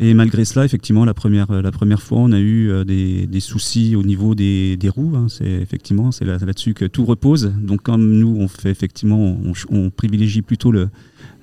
Et 0.00 0.14
malgré 0.14 0.44
cela, 0.44 0.64
effectivement, 0.64 1.04
la 1.04 1.14
première, 1.14 1.50
la 1.50 1.72
première 1.72 2.02
fois, 2.02 2.18
on 2.18 2.30
a 2.30 2.38
eu 2.38 2.84
des, 2.84 3.40
soucis 3.40 3.96
au 3.96 4.04
niveau 4.04 4.36
des, 4.36 4.78
roues. 4.88 5.16
Hein. 5.16 5.26
C'est 5.28 5.50
effectivement 5.50 6.12
c'est 6.12 6.24
là, 6.24 6.38
dessus 6.38 6.72
que 6.72 6.84
tout 6.84 7.04
repose. 7.04 7.52
Donc, 7.60 7.82
comme 7.82 8.12
nous, 8.12 8.36
on 8.38 8.46
fait 8.46 8.70
effectivement, 8.70 9.36
on 9.70 9.90
privilégie 9.90 10.42
plutôt 10.42 10.70
le, 10.70 10.88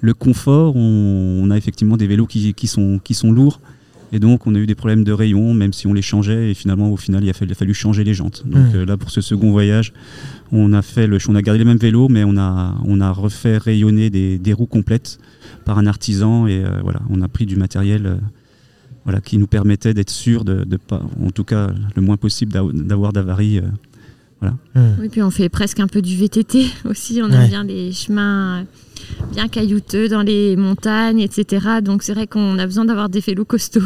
le 0.05 0.13
confort. 0.13 0.75
On, 0.75 1.41
on, 1.43 1.51
a 1.51 1.57
effectivement 1.57 1.97
des 1.97 2.07
vélos 2.07 2.27
qui, 2.27 2.53
qui, 2.53 2.67
sont, 2.67 2.99
qui 3.03 3.13
sont 3.13 3.31
lourds. 3.31 3.59
Et 4.11 4.19
donc, 4.19 4.47
on 4.47 4.55
a 4.55 4.59
eu 4.59 4.67
des 4.67 4.75
problèmes 4.75 5.03
de 5.03 5.11
rayons, 5.11 5.53
même 5.53 5.73
si 5.73 5.87
on 5.87 5.93
les 5.93 6.01
changeait. 6.01 6.51
Et 6.51 6.53
finalement, 6.53 6.89
au 6.91 6.97
final, 6.97 7.23
il 7.23 7.29
a 7.29 7.33
fallu, 7.33 7.49
il 7.49 7.53
a 7.53 7.55
fallu 7.55 7.73
changer 7.73 8.03
les 8.03 8.13
jantes. 8.13 8.43
Donc 8.45 8.73
mmh. 8.73 8.83
là, 8.83 8.97
pour 8.97 9.09
ce 9.09 9.19
second 9.19 9.51
voyage, 9.51 9.91
on 10.51 10.71
a, 10.73 10.81
fait 10.81 11.07
le, 11.07 11.17
on 11.27 11.35
a 11.35 11.41
gardé 11.41 11.59
les 11.59 11.65
mêmes 11.65 11.77
vélos, 11.77 12.07
mais 12.07 12.23
on 12.23 12.37
a, 12.37 12.75
on 12.85 13.01
a 13.01 13.11
refait 13.11 13.57
rayonner 13.57 14.09
des, 14.09 14.37
des 14.37 14.53
roues 14.53 14.67
complètes 14.67 15.17
par 15.65 15.79
un 15.79 15.87
artisan. 15.87 16.47
Et 16.47 16.63
euh, 16.63 16.79
voilà, 16.83 17.01
on 17.09 17.21
a 17.21 17.27
pris 17.27 17.45
du 17.45 17.55
matériel 17.55 18.05
euh, 18.05 18.15
voilà, 19.03 19.21
qui 19.21 19.37
nous 19.37 19.47
permettait 19.47 19.93
d'être 19.93 20.11
sûr 20.11 20.45
de, 20.45 20.63
de, 20.63 20.77
pas, 20.77 21.01
en 21.21 21.31
tout 21.31 21.43
cas, 21.43 21.71
le 21.95 22.01
moins 22.01 22.17
possible 22.17 22.53
d'avoir 22.53 23.11
d'avaries. 23.11 23.59
Euh, 24.43 24.49
voilà. 24.73 24.87
Mmh. 24.87 24.95
Oui, 25.01 25.09
puis 25.09 25.21
on 25.21 25.31
fait 25.31 25.49
presque 25.49 25.79
un 25.79 25.87
peu 25.87 26.01
du 26.01 26.15
VTT 26.15 26.65
aussi. 26.85 27.21
On 27.23 27.31
aime 27.31 27.47
bien 27.47 27.65
des 27.65 27.91
chemins 27.91 28.65
bien 29.31 29.47
caillouteux 29.47 30.07
dans 30.07 30.21
les 30.21 30.55
montagnes, 30.55 31.19
etc. 31.19 31.81
Donc 31.83 32.03
c'est 32.03 32.13
vrai 32.13 32.27
qu'on 32.27 32.57
a 32.59 32.65
besoin 32.65 32.85
d'avoir 32.85 33.09
des 33.09 33.19
vélos 33.19 33.45
costauds. 33.45 33.81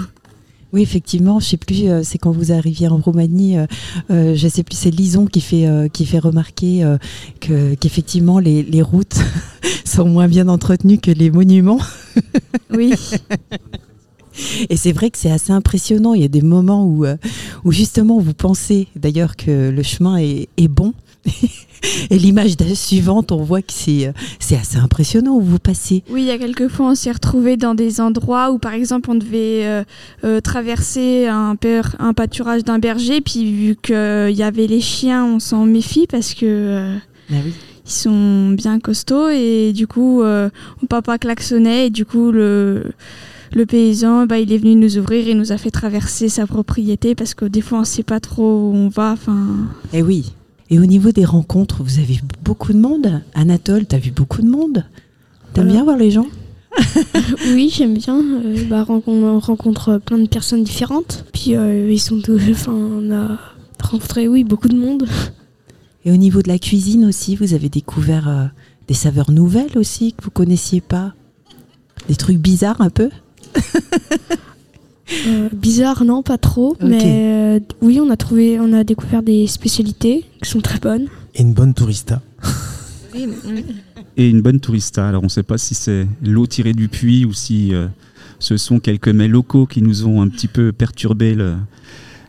Oui, 0.71 0.83
effectivement, 0.83 1.39
je 1.39 1.47
sais 1.47 1.57
plus, 1.57 1.89
euh, 1.89 2.01
c'est 2.03 2.19
quand 2.19 2.31
vous 2.31 2.51
arriviez 2.51 2.87
en 2.87 2.97
Roumanie, 2.97 3.57
euh, 3.57 3.65
euh, 4.11 4.35
je 4.35 4.47
sais 4.47 4.61
plus, 4.61 4.75
c'est 4.75 4.91
Lison 4.91 5.25
qui 5.25 5.41
fait 5.41 5.65
euh, 5.65 5.87
qui 5.87 6.05
fait 6.05 6.19
remarquer 6.19 6.83
euh, 6.83 6.97
que 7.41 7.73
qu'effectivement 7.73 8.37
les, 8.37 8.61
les 8.61 8.83
routes 8.83 9.17
sont 9.85 10.07
moins 10.07 10.27
bien 10.27 10.47
entretenues 10.47 10.99
que 10.99 11.09
les 11.09 11.31
monuments. 11.31 11.81
oui. 12.71 12.93
Et 14.69 14.77
c'est 14.77 14.91
vrai 14.91 15.09
que 15.09 15.17
c'est 15.17 15.31
assez 15.31 15.51
impressionnant. 15.51 16.13
Il 16.13 16.21
y 16.21 16.25
a 16.25 16.29
des 16.29 16.41
moments 16.41 16.85
où, 16.85 17.05
euh, 17.05 17.17
où 17.63 17.71
justement 17.71 18.19
vous 18.19 18.33
pensez 18.33 18.87
d'ailleurs 18.95 19.35
que 19.35 19.69
le 19.69 19.83
chemin 19.83 20.17
est, 20.17 20.49
est 20.57 20.67
bon. 20.67 20.93
Et 22.09 22.17
l'image 22.17 22.55
suivante, 22.73 23.31
on 23.31 23.43
voit 23.43 23.61
que 23.61 23.71
c'est 23.71 24.07
euh, 24.07 24.11
c'est 24.39 24.55
assez 24.55 24.77
impressionnant 24.77 25.35
où 25.35 25.41
vous 25.41 25.59
passez. 25.59 26.03
Oui, 26.09 26.21
il 26.21 26.27
y 26.27 26.31
a 26.31 26.37
quelques 26.37 26.67
fois, 26.67 26.87
on 26.91 26.95
s'est 26.95 27.11
retrouvé 27.11 27.57
dans 27.57 27.75
des 27.75 28.01
endroits 28.01 28.51
où, 28.51 28.57
par 28.57 28.73
exemple, 28.73 29.09
on 29.11 29.15
devait 29.15 29.65
euh, 29.65 29.83
euh, 30.23 30.41
traverser 30.41 31.27
un, 31.27 31.55
un 31.99 32.13
pâturage 32.13 32.63
d'un 32.63 32.79
berger, 32.79 33.21
puis 33.21 33.51
vu 33.51 33.75
qu'il 33.81 34.35
y 34.35 34.43
avait 34.43 34.67
les 34.67 34.81
chiens, 34.81 35.25
on 35.25 35.39
s'en 35.39 35.65
méfie 35.65 36.07
parce 36.07 36.33
que 36.33 36.45
euh, 36.45 36.95
ah 37.31 37.35
oui. 37.45 37.53
ils 37.85 37.91
sont 37.91 38.49
bien 38.49 38.79
costauds 38.79 39.29
et 39.29 39.71
du 39.73 39.87
coup, 39.87 40.23
mon 40.23 40.87
papa 40.89 41.17
klaxonnait 41.17 41.87
et 41.87 41.89
du 41.89 42.05
coup, 42.05 42.31
le 42.31 42.91
le 43.53 43.65
paysan, 43.65 44.25
bah, 44.25 44.39
il 44.39 44.51
est 44.53 44.57
venu 44.57 44.75
nous 44.75 44.97
ouvrir 44.97 45.27
et 45.27 45.33
nous 45.33 45.51
a 45.51 45.57
fait 45.57 45.71
traverser 45.71 46.29
sa 46.29 46.45
propriété 46.45 47.15
parce 47.15 47.33
que 47.33 47.45
des 47.45 47.61
fois 47.61 47.79
on 47.79 47.81
ne 47.81 47.85
sait 47.87 48.03
pas 48.03 48.19
trop 48.19 48.69
où 48.69 48.73
on 48.75 48.89
va. 48.89 49.11
Enfin. 49.13 49.47
Et 49.93 50.01
oui. 50.01 50.33
Et 50.69 50.77
au 50.79 50.85
niveau 50.85 51.11
des 51.11 51.25
rencontres, 51.25 51.81
vous 51.83 51.97
avez 51.97 52.13
vu 52.15 52.21
beaucoup 52.43 52.73
de 52.73 52.77
monde. 52.79 53.21
Anatole, 53.33 53.87
tu 53.87 53.95
as 53.95 53.99
vu 53.99 54.11
beaucoup 54.11 54.41
de 54.43 54.49
monde. 54.49 54.85
T'aimes 55.53 55.65
Voilà. 55.65 55.71
bien 55.71 55.83
voir 55.83 55.97
les 55.97 56.11
gens? 56.11 56.27
Oui, 57.53 57.71
j'aime 57.75 57.95
bien. 57.95 58.19
Euh, 58.19 58.63
bah, 58.69 58.85
on 58.87 59.39
rencontre 59.39 59.97
plein 59.97 60.19
de 60.19 60.27
personnes 60.27 60.63
différentes. 60.63 61.25
Puis 61.33 61.55
euh, 61.55 61.91
ils 61.91 61.99
sont 61.99 62.21
tous. 62.21 62.39
Enfin, 62.51 62.71
on 62.73 63.11
a 63.11 63.39
rencontré, 63.81 64.27
oui, 64.27 64.43
beaucoup 64.43 64.67
de 64.67 64.77
monde. 64.77 65.07
Et 66.05 66.11
au 66.11 66.17
niveau 66.17 66.41
de 66.43 66.47
la 66.47 66.59
cuisine 66.59 67.05
aussi, 67.05 67.35
vous 67.35 67.53
avez 67.55 67.69
découvert 67.69 68.27
euh, 68.29 68.45
des 68.87 68.93
saveurs 68.93 69.31
nouvelles 69.31 69.75
aussi 69.77 70.13
que 70.13 70.23
vous 70.23 70.31
connaissiez 70.31 70.81
pas? 70.81 71.13
Des 72.07 72.15
trucs 72.15 72.37
bizarres 72.37 72.79
un 72.81 72.89
peu? 72.91 73.09
Euh, 75.27 75.49
bizarre, 75.51 76.05
non, 76.05 76.21
pas 76.21 76.37
trop. 76.37 76.77
Mais 76.81 77.57
euh, 77.57 77.59
oui, 77.81 77.99
on 77.99 78.11
a 78.11 78.15
trouvé, 78.17 78.59
on 78.59 78.71
a 78.73 78.83
découvert 78.83 79.23
des 79.23 79.47
spécialités 79.47 80.23
qui 80.43 80.47
sont 80.49 80.61
très 80.61 80.77
bonnes. 80.79 81.07
Et 81.33 81.41
une 81.41 81.53
bonne 81.53 81.73
tourista. 81.73 82.21
Et 84.17 84.29
une 84.29 84.41
bonne 84.41 84.59
tourista. 84.59 85.07
Alors, 85.07 85.23
on 85.23 85.25
ne 85.25 85.29
sait 85.31 85.41
pas 85.43 85.57
si 85.57 85.73
c'est 85.73 86.05
l'eau 86.23 86.45
tirée 86.45 86.73
du 86.73 86.89
puits 86.89 87.25
ou 87.25 87.33
si 87.33 87.73
euh, 87.73 87.87
ce 88.37 88.55
sont 88.55 88.79
quelques 88.79 89.07
mets 89.09 89.27
locaux 89.27 89.65
qui 89.65 89.81
nous 89.81 90.05
ont 90.05 90.21
un 90.21 90.27
petit 90.27 90.47
peu 90.47 90.71
perturbé 90.71 91.33
le- 91.33 91.55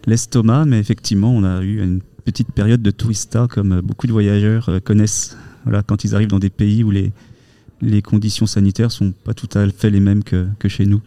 l'estomac. 0.07 0.65
Mais 0.65 0.79
effectivement, 0.79 1.31
on 1.35 1.45
a 1.45 1.61
eu 1.63 1.83
une 1.83 2.01
petite 2.25 2.51
période 2.53 2.81
de 2.81 2.91
tourista 2.91 3.47
comme 3.51 3.83
beaucoup 3.83 4.07
de 4.07 4.13
voyageurs 4.13 4.71
connaissent. 4.85 5.37
Voilà, 5.65 5.83
quand 5.83 6.03
ils 6.05 6.15
arrivent 6.15 6.29
dans 6.29 6.39
des 6.39 6.49
pays 6.51 6.83
où 6.83 6.91
les, 6.91 7.13
les 7.81 8.03
conditions 8.03 8.47
sanitaires 8.47 8.93
sont 8.93 9.13
pas 9.25 9.35
tout 9.35 9.49
à 9.55 9.67
fait 9.69 9.91
les 9.91 10.01
mêmes 10.01 10.23
que, 10.25 10.47
que 10.59 10.69
chez 10.69 10.87
nous. 10.87 11.01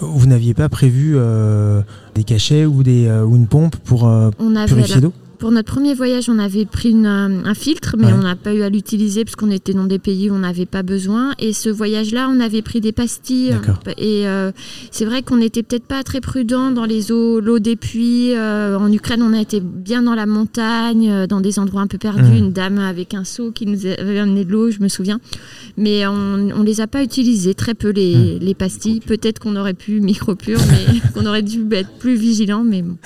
Vous 0.00 0.26
n'aviez 0.26 0.54
pas 0.54 0.68
prévu 0.68 1.12
euh, 1.16 1.82
des 2.14 2.24
cachets 2.24 2.64
ou, 2.64 2.82
des, 2.82 3.06
euh, 3.06 3.24
ou 3.24 3.36
une 3.36 3.46
pompe 3.46 3.76
pour 3.76 4.08
euh, 4.08 4.30
On 4.38 4.56
avait 4.56 4.66
purifier 4.66 4.94
la- 4.96 5.00
l'eau? 5.02 5.12
Pour 5.38 5.50
notre 5.52 5.70
premier 5.72 5.94
voyage, 5.94 6.28
on 6.28 6.38
avait 6.38 6.64
pris 6.64 6.90
une, 6.90 7.06
euh, 7.06 7.42
un 7.44 7.54
filtre, 7.54 7.96
mais 7.98 8.06
Ouais. 8.06 8.12
on 8.14 8.22
n'a 8.22 8.36
pas 8.36 8.54
eu 8.54 8.62
à 8.62 8.68
l'utiliser 8.70 9.24
parce 9.24 9.36
qu'on 9.36 9.50
était 9.50 9.72
dans 9.74 9.84
des 9.84 9.98
pays 9.98 10.30
où 10.30 10.34
on 10.34 10.38
n'avait 10.38 10.66
pas 10.66 10.82
besoin. 10.82 11.32
Et 11.38 11.52
ce 11.52 11.68
voyage-là, 11.68 12.28
on 12.34 12.40
avait 12.40 12.62
pris 12.62 12.80
des 12.80 12.92
pastilles. 12.92 13.54
Et 13.98 14.26
euh, 14.26 14.50
c'est 14.90 15.04
vrai 15.04 15.22
qu'on 15.22 15.36
n'était 15.36 15.62
peut-être 15.62 15.86
pas 15.86 16.02
très 16.02 16.20
prudent 16.20 16.70
dans 16.70 16.84
les 16.84 17.12
eaux, 17.12 17.40
l'eau 17.40 17.58
des 17.58 17.76
puits. 17.76 18.34
Euh, 18.34 18.78
en 18.78 18.90
Ukraine, 18.92 19.22
on 19.22 19.32
a 19.32 19.40
été 19.40 19.60
bien 19.60 20.02
dans 20.02 20.14
la 20.14 20.26
montagne, 20.26 21.26
dans 21.26 21.40
des 21.40 21.58
endroits 21.58 21.82
un 21.82 21.86
peu 21.86 21.98
perdus. 21.98 22.22
Mhm. 22.22 22.36
Une 22.36 22.52
dame 22.52 22.78
avec 22.78 23.14
un 23.14 23.24
seau 23.24 23.50
qui 23.52 23.66
nous 23.66 23.84
avait 23.86 24.18
amené 24.18 24.44
de 24.44 24.52
l'eau, 24.52 24.70
je 24.70 24.80
me 24.80 24.88
souviens. 24.88 25.20
Mais 25.76 26.06
on 26.06 26.36
ne 26.38 26.64
les 26.64 26.80
a 26.80 26.86
pas 26.86 27.02
utilisées, 27.02 27.54
très 27.54 27.74
peu 27.74 27.90
les, 27.90 28.38
les 28.38 28.54
pastilles. 28.54 29.00
Peut-être 29.00 29.38
qu'on 29.38 29.56
aurait 29.56 29.74
pu 29.74 30.00
micro-pure, 30.00 30.60
mais 30.70 31.00
qu'on 31.14 31.26
aurait 31.26 31.42
dû 31.42 31.66
être 31.72 31.90
plus 31.98 32.14
vigilant. 32.16 32.64
Mais 32.64 32.82
bon. 32.82 32.96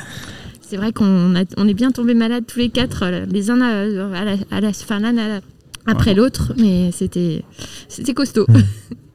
C'est 0.71 0.77
vrai 0.77 0.93
qu'on 0.93 1.35
on 1.57 1.67
est 1.69 1.75
bien 1.75 1.91
tombés 1.91 2.15
malades 2.15 2.45
tous 2.47 2.61
les 2.61 2.69
quatre, 2.69 3.03
euh, 3.03 3.27
les 3.29 3.51
uns 3.51 3.61
à, 3.61 3.81
à 3.81 4.25
la, 4.25 4.37
à 4.53 4.61
la- 4.61 4.71
à 5.11 5.41
après 5.87 6.15
l'autre, 6.15 6.53
mais 6.59 6.93
c'était 6.93 7.43
c'était 7.89 8.15
costaud. 8.15 8.47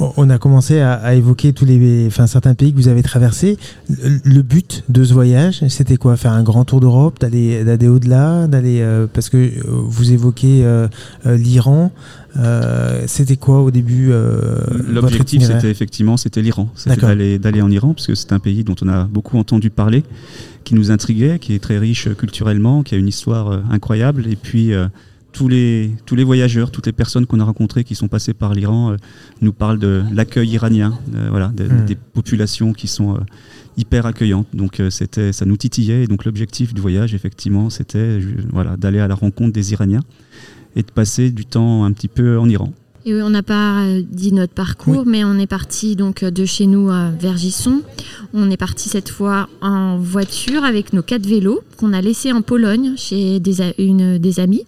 On- 0.00 0.28
a 0.30 0.38
commencé 0.38 0.80
à, 0.80 0.94
à 0.94 1.14
évoquer 1.14 1.52
tous 1.52 1.64
les, 1.64 2.04
enfin, 2.08 2.26
certains 2.26 2.54
pays 2.54 2.72
que 2.72 2.76
vous 2.76 2.88
avez 2.88 3.02
traversés. 3.02 3.56
Le, 3.88 4.18
le 4.24 4.42
but 4.42 4.82
de 4.88 5.04
ce 5.04 5.12
voyage, 5.12 5.62
c'était 5.68 5.96
quoi? 5.96 6.16
Faire 6.16 6.32
un 6.32 6.42
grand 6.42 6.64
tour 6.64 6.80
d'Europe, 6.80 7.20
d'aller 7.20 7.62
d'aller 7.64 7.86
au-delà, 7.88 8.46
d'aller 8.48 8.80
euh, 8.80 9.06
parce 9.12 9.28
que 9.28 9.36
euh, 9.36 9.50
vous 9.66 10.12
évoquez 10.12 10.64
euh, 10.64 10.88
l'Iran. 11.26 11.92
Euh, 12.36 13.04
c'était 13.06 13.36
quoi 13.36 13.60
au 13.62 13.70
début 13.70 14.10
L'objectif, 14.88 15.44
c'était 15.44 15.70
effectivement, 15.70 16.16
c'était 16.16 16.42
l'Iran. 16.42 16.68
C'était 16.74 16.96
d'aller, 17.00 17.38
d'aller 17.38 17.62
en 17.62 17.70
Iran, 17.70 17.94
parce 17.94 18.06
que 18.08 18.14
c'est 18.14 18.32
un 18.32 18.40
pays 18.40 18.64
dont 18.64 18.74
on 18.82 18.88
a 18.88 19.04
beaucoup 19.04 19.38
entendu 19.38 19.70
parler, 19.70 20.02
qui 20.64 20.74
nous 20.74 20.90
intriguait, 20.90 21.38
qui 21.38 21.54
est 21.54 21.58
très 21.62 21.78
riche 21.78 22.08
culturellement, 22.16 22.82
qui 22.82 22.94
a 22.94 22.98
une 22.98 23.08
histoire 23.08 23.60
incroyable. 23.70 24.24
Et 24.28 24.36
puis, 24.36 24.72
tous, 25.34 25.48
les, 25.48 25.90
tous 26.06 26.14
les 26.16 26.24
voyageurs, 26.24 26.70
toutes 26.70 26.86
les 26.86 26.92
personnes 26.92 27.26
qu'on 27.26 27.40
a 27.40 27.44
rencontrées 27.44 27.84
qui 27.84 27.94
sont 27.94 28.08
passées 28.08 28.32
par 28.32 28.54
l'Iran 28.54 28.92
euh, 28.92 28.96
nous 29.42 29.52
parlent 29.52 29.78
de 29.78 30.02
l'accueil 30.12 30.48
iranien, 30.48 30.98
euh, 31.14 31.26
voilà, 31.30 31.48
de- 31.48 31.64
Hmm. 31.64 31.84
des 31.86 31.96
populations 31.96 32.72
qui 32.72 32.86
sont 32.88 33.16
euh, 33.16 33.18
hyper 33.76 34.06
accueillantes. 34.06 34.46
Donc, 34.54 34.80
euh, 34.80 34.88
c'était, 34.90 35.32
ça 35.32 35.44
nous 35.44 35.56
titillait. 35.58 36.04
Et 36.04 36.06
donc, 36.06 36.24
l'objectif 36.24 36.72
du 36.72 36.80
voyage, 36.80 37.14
effectivement, 37.14 37.68
c'était 37.68 37.98
euh, 37.98 38.20
voilà, 38.52 38.76
d'aller 38.76 39.00
à 39.00 39.08
la 39.08 39.14
rencontre 39.14 39.52
des 39.52 39.72
Iraniens 39.72 40.02
et 40.76 40.82
de 40.82 40.90
passer 40.90 41.30
du 41.30 41.44
temps 41.44 41.84
un 41.84 41.92
petit 41.92 42.08
peu 42.08 42.38
en 42.38 42.48
Iran. 42.48 42.72
Et 43.06 43.12
oui, 43.14 43.20
on 43.22 43.28
n'a 43.28 43.42
pas 43.42 43.84
dit 44.10 44.32
notre 44.32 44.54
parcours, 44.54 45.04
mais 45.04 45.24
on 45.24 45.38
est 45.38 45.46
parti 45.46 45.94
donc 45.94 46.24
de 46.24 46.44
chez 46.46 46.66
nous 46.66 46.88
à 46.88 47.10
Vergisson. 47.10 47.82
On 48.32 48.50
est 48.50 48.56
parti 48.56 48.88
cette 48.88 49.10
fois 49.10 49.48
en 49.60 49.98
voiture 49.98 50.64
avec 50.64 50.94
nos 50.94 51.02
quatre 51.02 51.26
vélos 51.26 51.60
qu'on 51.76 51.92
a 51.92 52.00
laissés 52.00 52.32
en 52.32 52.40
Pologne 52.40 52.94
chez 52.96 53.40
des, 53.40 53.60
a- 53.60 53.74
une, 53.78 54.16
des 54.16 54.40
amis. 54.40 54.62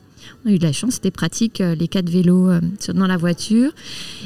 On 0.47 0.51
a 0.51 0.53
eu 0.53 0.59
de 0.61 0.65
la 0.65 0.73
chance, 0.73 0.95
c'était 0.95 1.11
pratique, 1.11 1.61
euh, 1.61 1.75
les 1.75 1.89
quatre 1.89 2.09
vélos 2.09 2.49
euh, 2.49 2.61
dans 2.95 3.09
la 3.09 3.17
voiture. 3.17 3.73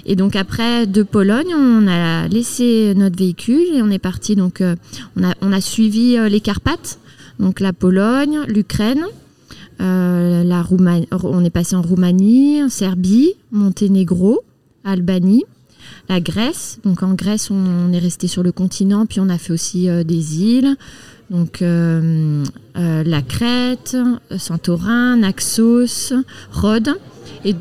Et 0.04 0.16
donc 0.16 0.36
après, 0.36 0.86
de 0.86 1.02
Pologne, 1.02 1.54
on 1.56 1.86
a 1.88 2.28
laissé 2.28 2.92
notre 2.94 3.16
véhicule 3.16 3.74
et 3.74 3.80
on 3.80 3.88
est 3.88 3.98
parti. 3.98 4.36
Donc, 4.36 4.60
euh, 4.60 4.76
on, 5.16 5.52
a, 5.52 5.60
suivi 5.62 6.18
les 6.28 6.40
Carpates, 6.40 6.98
donc 7.38 7.60
la 7.60 7.72
Pologne, 7.72 8.40
l'Ukraine. 8.48 9.06
la 9.78 10.62
Roumanie, 10.62 11.08
on 11.10 11.42
est 11.42 11.50
passé 11.50 11.74
en 11.74 11.80
Roumanie, 11.80 12.62
en 12.62 12.68
Serbie, 12.68 13.32
Monténégro, 13.50 14.42
Albanie, 14.84 15.44
la 16.10 16.20
Grèce. 16.20 16.80
Donc 16.84 17.02
en 17.02 17.14
Grèce, 17.14 17.50
on 17.50 17.92
est 17.94 17.98
resté 17.98 18.26
sur 18.26 18.42
le 18.42 18.52
continent, 18.52 19.06
puis 19.06 19.20
on 19.20 19.30
a 19.30 19.38
fait 19.38 19.54
aussi 19.54 19.88
des 20.04 20.42
îles. 20.42 20.76
Donc 21.30 21.62
euh, 21.62 22.44
euh, 22.76 23.02
la 23.04 23.22
Crète, 23.22 23.96
Santorin, 24.36 25.16
Naxos, 25.16 26.12
Rhodes. 26.50 26.96
Et, 27.44 27.54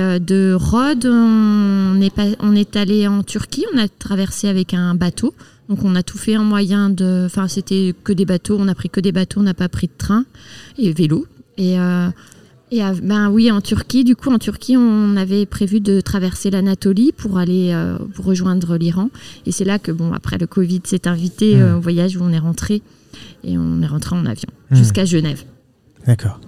euh, 0.00 0.20
de 0.20 0.54
Rhodes, 0.54 1.06
on 1.06 2.00
est, 2.00 2.14
on 2.38 2.54
est 2.54 2.76
allé 2.76 3.08
en 3.08 3.24
Turquie, 3.24 3.64
on 3.74 3.78
a 3.78 3.88
traversé 3.88 4.48
avec 4.48 4.74
un 4.74 4.94
bateau. 4.94 5.34
Donc 5.68 5.82
on 5.82 5.96
a 5.96 6.04
tout 6.04 6.18
fait 6.18 6.36
en 6.36 6.44
moyen 6.44 6.90
de... 6.90 7.24
Enfin 7.26 7.48
c'était 7.48 7.92
que 8.04 8.12
des 8.12 8.24
bateaux, 8.24 8.56
on 8.60 8.68
a 8.68 8.74
pris 8.76 8.88
que 8.88 9.00
des 9.00 9.10
bateaux, 9.10 9.40
on 9.40 9.44
n'a 9.44 9.54
pas 9.54 9.68
pris 9.68 9.88
de 9.88 9.92
train 9.98 10.24
et 10.78 10.92
vélo. 10.92 11.26
Et 11.58 11.76
euh, 12.72 12.94
Et 12.94 13.00
ben 13.02 13.30
oui, 13.30 13.50
en 13.50 13.60
Turquie, 13.60 14.04
du 14.04 14.16
coup, 14.16 14.30
en 14.30 14.38
Turquie, 14.38 14.76
on 14.76 15.16
avait 15.16 15.46
prévu 15.46 15.80
de 15.80 16.00
traverser 16.00 16.50
l'Anatolie 16.50 17.12
pour 17.12 17.38
aller 17.38 17.74
pour 18.14 18.24
rejoindre 18.24 18.76
l'Iran. 18.76 19.10
Et 19.46 19.52
c'est 19.52 19.64
là 19.64 19.78
que, 19.78 19.92
bon, 19.92 20.12
après 20.12 20.38
le 20.38 20.46
Covid 20.46 20.82
s'est 20.84 21.08
invité 21.08 21.56
mmh. 21.56 21.76
au 21.76 21.80
voyage 21.80 22.16
où 22.16 22.22
on 22.22 22.30
est 22.30 22.38
rentré. 22.38 22.82
Et 23.44 23.56
on 23.56 23.82
est 23.82 23.86
rentré 23.86 24.16
en 24.16 24.26
avion 24.26 24.48
mmh. 24.70 24.76
jusqu'à 24.76 25.04
Genève. 25.04 25.42
D'accord. 26.06 26.40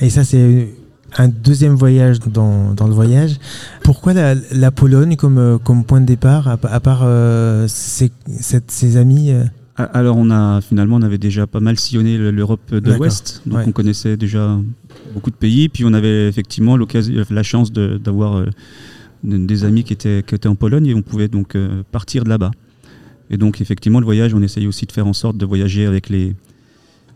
Et 0.00 0.10
ça, 0.10 0.24
c'est 0.24 0.68
un 1.16 1.28
deuxième 1.28 1.74
voyage 1.74 2.20
dans, 2.20 2.74
dans 2.74 2.86
le 2.86 2.94
voyage. 2.94 3.36
Pourquoi 3.82 4.12
la, 4.12 4.34
la 4.52 4.70
Pologne 4.70 5.16
comme, 5.16 5.38
euh, 5.38 5.58
comme 5.58 5.84
point 5.84 6.00
de 6.00 6.06
départ, 6.06 6.48
à, 6.48 6.80
part 6.80 7.02
euh, 7.04 7.66
ses, 7.68 8.10
ses, 8.40 8.96
amis 8.96 9.30
euh? 9.30 9.44
Alors, 9.76 10.16
on 10.16 10.30
a 10.30 10.60
finalement, 10.60 10.96
on 10.96 11.02
avait 11.02 11.18
déjà 11.18 11.46
pas 11.46 11.60
mal 11.60 11.78
sillonné 11.78 12.18
l'Europe 12.18 12.74
de 12.74 12.92
l'Ouest, 12.92 13.42
donc 13.46 13.60
on 13.64 13.70
connaissait 13.70 14.16
déjà 14.16 14.58
beaucoup 15.18 15.30
de 15.30 15.36
pays. 15.36 15.68
Puis 15.68 15.84
on 15.84 15.92
avait 15.92 16.28
effectivement 16.28 16.76
la 16.76 17.42
chance 17.42 17.72
d'avoir 17.72 18.44
des 19.22 19.64
amis 19.64 19.84
qui 19.84 19.92
étaient, 19.92 20.22
qui 20.26 20.34
étaient 20.34 20.48
en 20.48 20.54
Pologne 20.54 20.86
et 20.86 20.94
on 20.94 21.02
pouvait 21.02 21.28
donc 21.28 21.56
partir 21.92 22.24
de 22.24 22.28
là-bas. 22.28 22.50
Et 23.30 23.36
donc, 23.36 23.60
effectivement, 23.60 24.00
le 24.00 24.06
voyage, 24.06 24.32
on 24.34 24.42
essayait 24.42 24.66
aussi 24.66 24.86
de 24.86 24.92
faire 24.92 25.06
en 25.06 25.12
sorte 25.12 25.36
de 25.36 25.44
voyager 25.44 25.84
avec 25.86 26.08
les, 26.08 26.34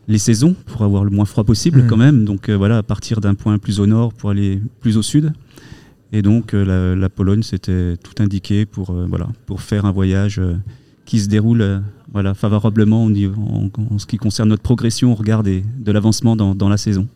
les 0.09 0.19
saisons 0.19 0.55
pour 0.67 0.83
avoir 0.83 1.05
le 1.05 1.11
moins 1.11 1.25
froid 1.25 1.45
possible 1.45 1.83
mmh. 1.83 1.87
quand 1.87 1.97
même. 1.97 2.25
Donc 2.25 2.49
euh, 2.49 2.57
voilà, 2.57 2.79
à 2.79 2.83
partir 2.83 3.21
d'un 3.21 3.35
point 3.35 3.59
plus 3.59 3.81
au 3.81 3.87
nord 3.87 4.13
pour 4.13 4.31
aller 4.31 4.61
plus 4.81 4.97
au 4.97 5.03
sud. 5.03 5.33
Et 6.13 6.23
donc 6.23 6.53
euh, 6.53 6.95
la, 6.95 7.09
Pologne, 7.09 7.43
c'était 7.43 7.97
tout 7.97 8.23
indiqué 8.23 8.67
pour, 8.67 8.91
euh, 8.91 9.07
voilà, 9.09 9.29
pour 9.47 9.63
faire 9.63 9.87
un 9.87 9.93
voyage 9.93 10.41
qui 11.07 11.21
se 11.21 11.29
déroule 11.29 11.83
voilà, 12.13 12.35
favorablement 12.35 13.05
en, 13.05 13.99
ce 13.99 14.07
qui 14.07 14.19
concerne 14.19 14.51
notre 14.51 14.63
progression 14.63 15.13
au 15.13 15.15
regard 15.15 15.43
de 15.43 15.63
l'avancement 15.93 16.37
dans, 16.37 16.69
la 16.69 16.77
saison. 16.77 17.09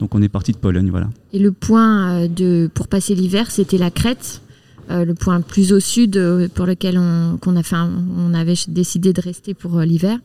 Donc 0.00 0.14
on 0.14 0.22
est 0.22 0.28
parti 0.28 0.52
de 0.52 0.56
Pologne, 0.56 0.90
voilà. 0.90 1.08
Et 1.32 1.38
le 1.38 1.52
point 1.52 2.26
de, 2.26 2.68
pour 2.74 2.88
passer 2.88 3.14
l'hiver, 3.14 3.50
c'était 3.50 3.78
la 3.78 3.90
Crète. 3.90 4.42
le 4.88 5.12
point 5.12 5.40
plus 5.40 5.72
au 5.72 5.78
sud 5.78 6.20
pour 6.54 6.66
lequel 6.66 6.98
on, 6.98 7.36
a 7.56 7.88
on 8.18 8.34
avait 8.34 8.54
décidé 8.68 9.12
de 9.12 9.20
rester 9.20 9.54
pour 9.54 9.78
l'hiver. 9.80 10.18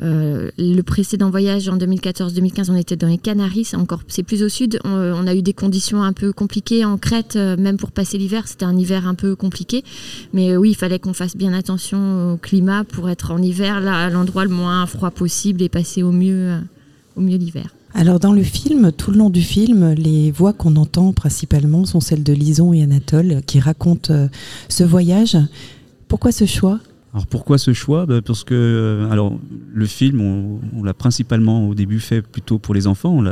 Euh, 0.00 0.50
le 0.58 0.82
précédent 0.82 1.30
voyage 1.30 1.68
en 1.68 1.76
2014-2015, 1.76 2.70
on 2.70 2.76
était 2.76 2.96
dans 2.96 3.08
les 3.08 3.18
Canaries, 3.18 3.64
c'est 3.64 3.76
encore 3.76 4.02
c'est 4.06 4.22
plus 4.22 4.42
au 4.42 4.48
sud. 4.48 4.78
On, 4.84 5.26
a 5.26 5.34
eu 5.34 5.42
des 5.42 5.52
conditions 5.52 6.02
un 6.02 6.12
peu 6.12 6.32
compliquées 6.32 6.84
en 6.84 6.98
Crète, 6.98 7.34
euh, 7.36 7.56
même 7.56 7.76
pour 7.76 7.90
passer 7.90 8.16
l'hiver, 8.16 8.46
c'était 8.46 8.64
un 8.64 8.76
hiver 8.76 9.08
un 9.08 9.14
peu 9.14 9.34
compliqué. 9.34 9.82
Mais 10.32 10.52
euh, 10.52 10.56
oui, 10.56 10.70
il 10.70 10.76
fallait 10.76 10.98
qu'on 10.98 11.14
fasse 11.14 11.36
bien 11.36 11.52
attention 11.52 12.34
au 12.34 12.36
climat 12.36 12.84
pour 12.84 13.10
être 13.10 13.32
en 13.32 13.42
hiver 13.42 13.80
là 13.80 14.04
à 14.04 14.10
l'endroit 14.10 14.44
le 14.44 14.50
moins 14.50 14.86
froid 14.86 15.10
possible 15.10 15.62
et 15.62 15.68
passer 15.68 16.02
au 16.02 16.12
mieux 16.12 16.54
au 17.16 17.20
mieux 17.20 17.36
l'hiver. 17.36 17.74
Alors 17.94 18.20
dans 18.20 18.32
le 18.32 18.42
film, 18.42 18.92
tout 18.92 19.10
le 19.10 19.18
long 19.18 19.30
du 19.30 19.40
film, 19.40 19.92
les 19.92 20.30
voix 20.30 20.52
qu'on 20.52 20.76
entend 20.76 21.12
principalement 21.12 21.84
sont 21.84 22.00
celles 22.00 22.22
de 22.22 22.32
Lison 22.32 22.72
et 22.72 22.82
Anatole 22.82 23.40
qui 23.46 23.60
racontent 23.60 24.28
ce 24.68 24.84
voyage. 24.84 25.38
Pourquoi 26.06 26.32
ce 26.32 26.46
choix? 26.46 26.80
Alors 27.14 27.26
pourquoi 27.26 27.58
ce 27.58 27.72
choix? 27.72 28.06
Bah, 28.06 28.20
Parce 28.24 28.44
que 28.44 28.54
euh, 28.54 29.30
le 29.72 29.86
film, 29.86 30.20
on, 30.20 30.82
l'a 30.82 30.94
principalement 30.94 31.68
au 31.68 31.74
début 31.74 32.00
fait 32.00 32.22
plutôt 32.22 32.58
pour 32.58 32.74
les 32.74 32.86
enfants, 32.86 33.10
on 33.10 33.22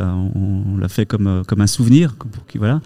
l'a, 0.78 0.88
fait 0.88 1.06
comme, 1.06 1.26
euh, 1.26 1.42
comme 1.44 1.60
un 1.60 1.66
souvenir. 1.66 2.16
Voilà. 2.54 2.80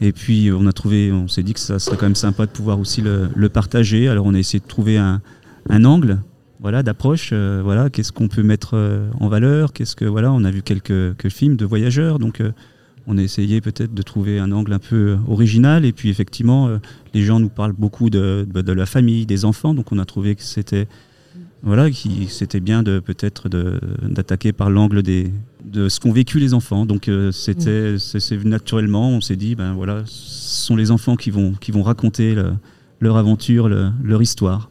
Et 0.00 0.12
puis 0.12 0.50
on 0.52 0.66
a 0.66 0.72
trouvé, 0.72 1.12
on 1.12 1.28
s'est 1.28 1.42
dit 1.42 1.52
que 1.52 1.60
ça 1.60 1.78
serait 1.78 1.96
quand 1.96 2.06
même 2.06 2.14
sympa 2.14 2.46
de 2.46 2.50
pouvoir 2.50 2.78
aussi 2.78 3.02
le, 3.02 3.48
partager. 3.48 4.08
Alors 4.08 4.26
on 4.26 4.34
a 4.34 4.38
essayé 4.38 4.60
de 4.60 4.68
trouver 4.68 4.96
un 4.98 5.20
angle 5.84 6.20
voilà, 6.60 6.82
d'approche. 6.82 7.30
Euh, 7.32 7.60
voilà, 7.64 7.90
qu'est-ce 7.90 8.12
qu'on 8.12 8.28
peut 8.28 8.42
mettre 8.42 8.76
en 9.18 9.28
valeur 9.28 9.72
Qu'est-ce 9.72 9.96
que 9.96 10.04
voilà, 10.04 10.32
on 10.32 10.44
a 10.44 10.50
vu 10.50 10.62
quelques, 10.62 11.16
quelques 11.16 11.30
films 11.30 11.56
de 11.56 11.64
voyageurs, 11.64 12.18
donc 12.18 12.40
on 13.06 13.18
a 13.18 13.22
essayé 13.22 13.60
peut-être 13.60 13.92
de 13.92 14.02
trouver 14.02 14.38
un 14.38 14.52
angle 14.52 14.72
un 14.72 14.78
peu 14.78 15.18
original. 15.26 15.84
Et 15.84 15.92
puis 15.92 16.10
effectivement, 16.10 16.68
euh, 16.68 16.78
les 17.14 17.22
gens 17.22 17.40
nous 17.40 17.48
parlent 17.48 17.72
beaucoup 17.72 18.10
de, 18.10 18.46
de, 18.48 18.72
la 18.72 18.86
famille, 18.86 19.26
des 19.26 19.44
enfants. 19.44 19.74
Donc 19.74 19.92
on 19.92 19.98
a 19.98 20.04
trouvé 20.04 20.36
que 20.36 20.42
c'était 20.42 20.86
voilà, 21.62 21.90
qui 21.90 22.26
c'était 22.28 22.60
bien 22.60 22.82
de 22.82 23.00
peut-être 23.00 23.48
d'attaquer 23.48 24.52
par 24.52 24.70
l'angle 24.70 25.02
des 25.02 25.30
de 25.64 25.90
ce 25.90 26.00
qu'ont 26.00 26.12
vécu 26.12 26.38
les 26.38 26.54
enfants. 26.54 26.86
Donc 26.86 27.08
euh, 27.08 27.32
c'était 27.32 27.98
c'est 27.98 28.36
venu 28.36 28.50
naturellement. 28.50 29.10
On 29.10 29.20
s'est 29.20 29.36
dit 29.36 29.54
ben 29.54 29.74
voilà, 29.74 30.02
ce 30.06 30.66
sont 30.66 30.76
les 30.76 30.90
enfants 30.90 31.16
qui 31.16 31.30
vont 31.30 31.52
qui 31.52 31.72
vont 31.72 31.82
raconter 31.82 32.36
leur 33.00 33.16
aventure, 33.16 33.68
leur 33.68 34.22
histoire. 34.22 34.70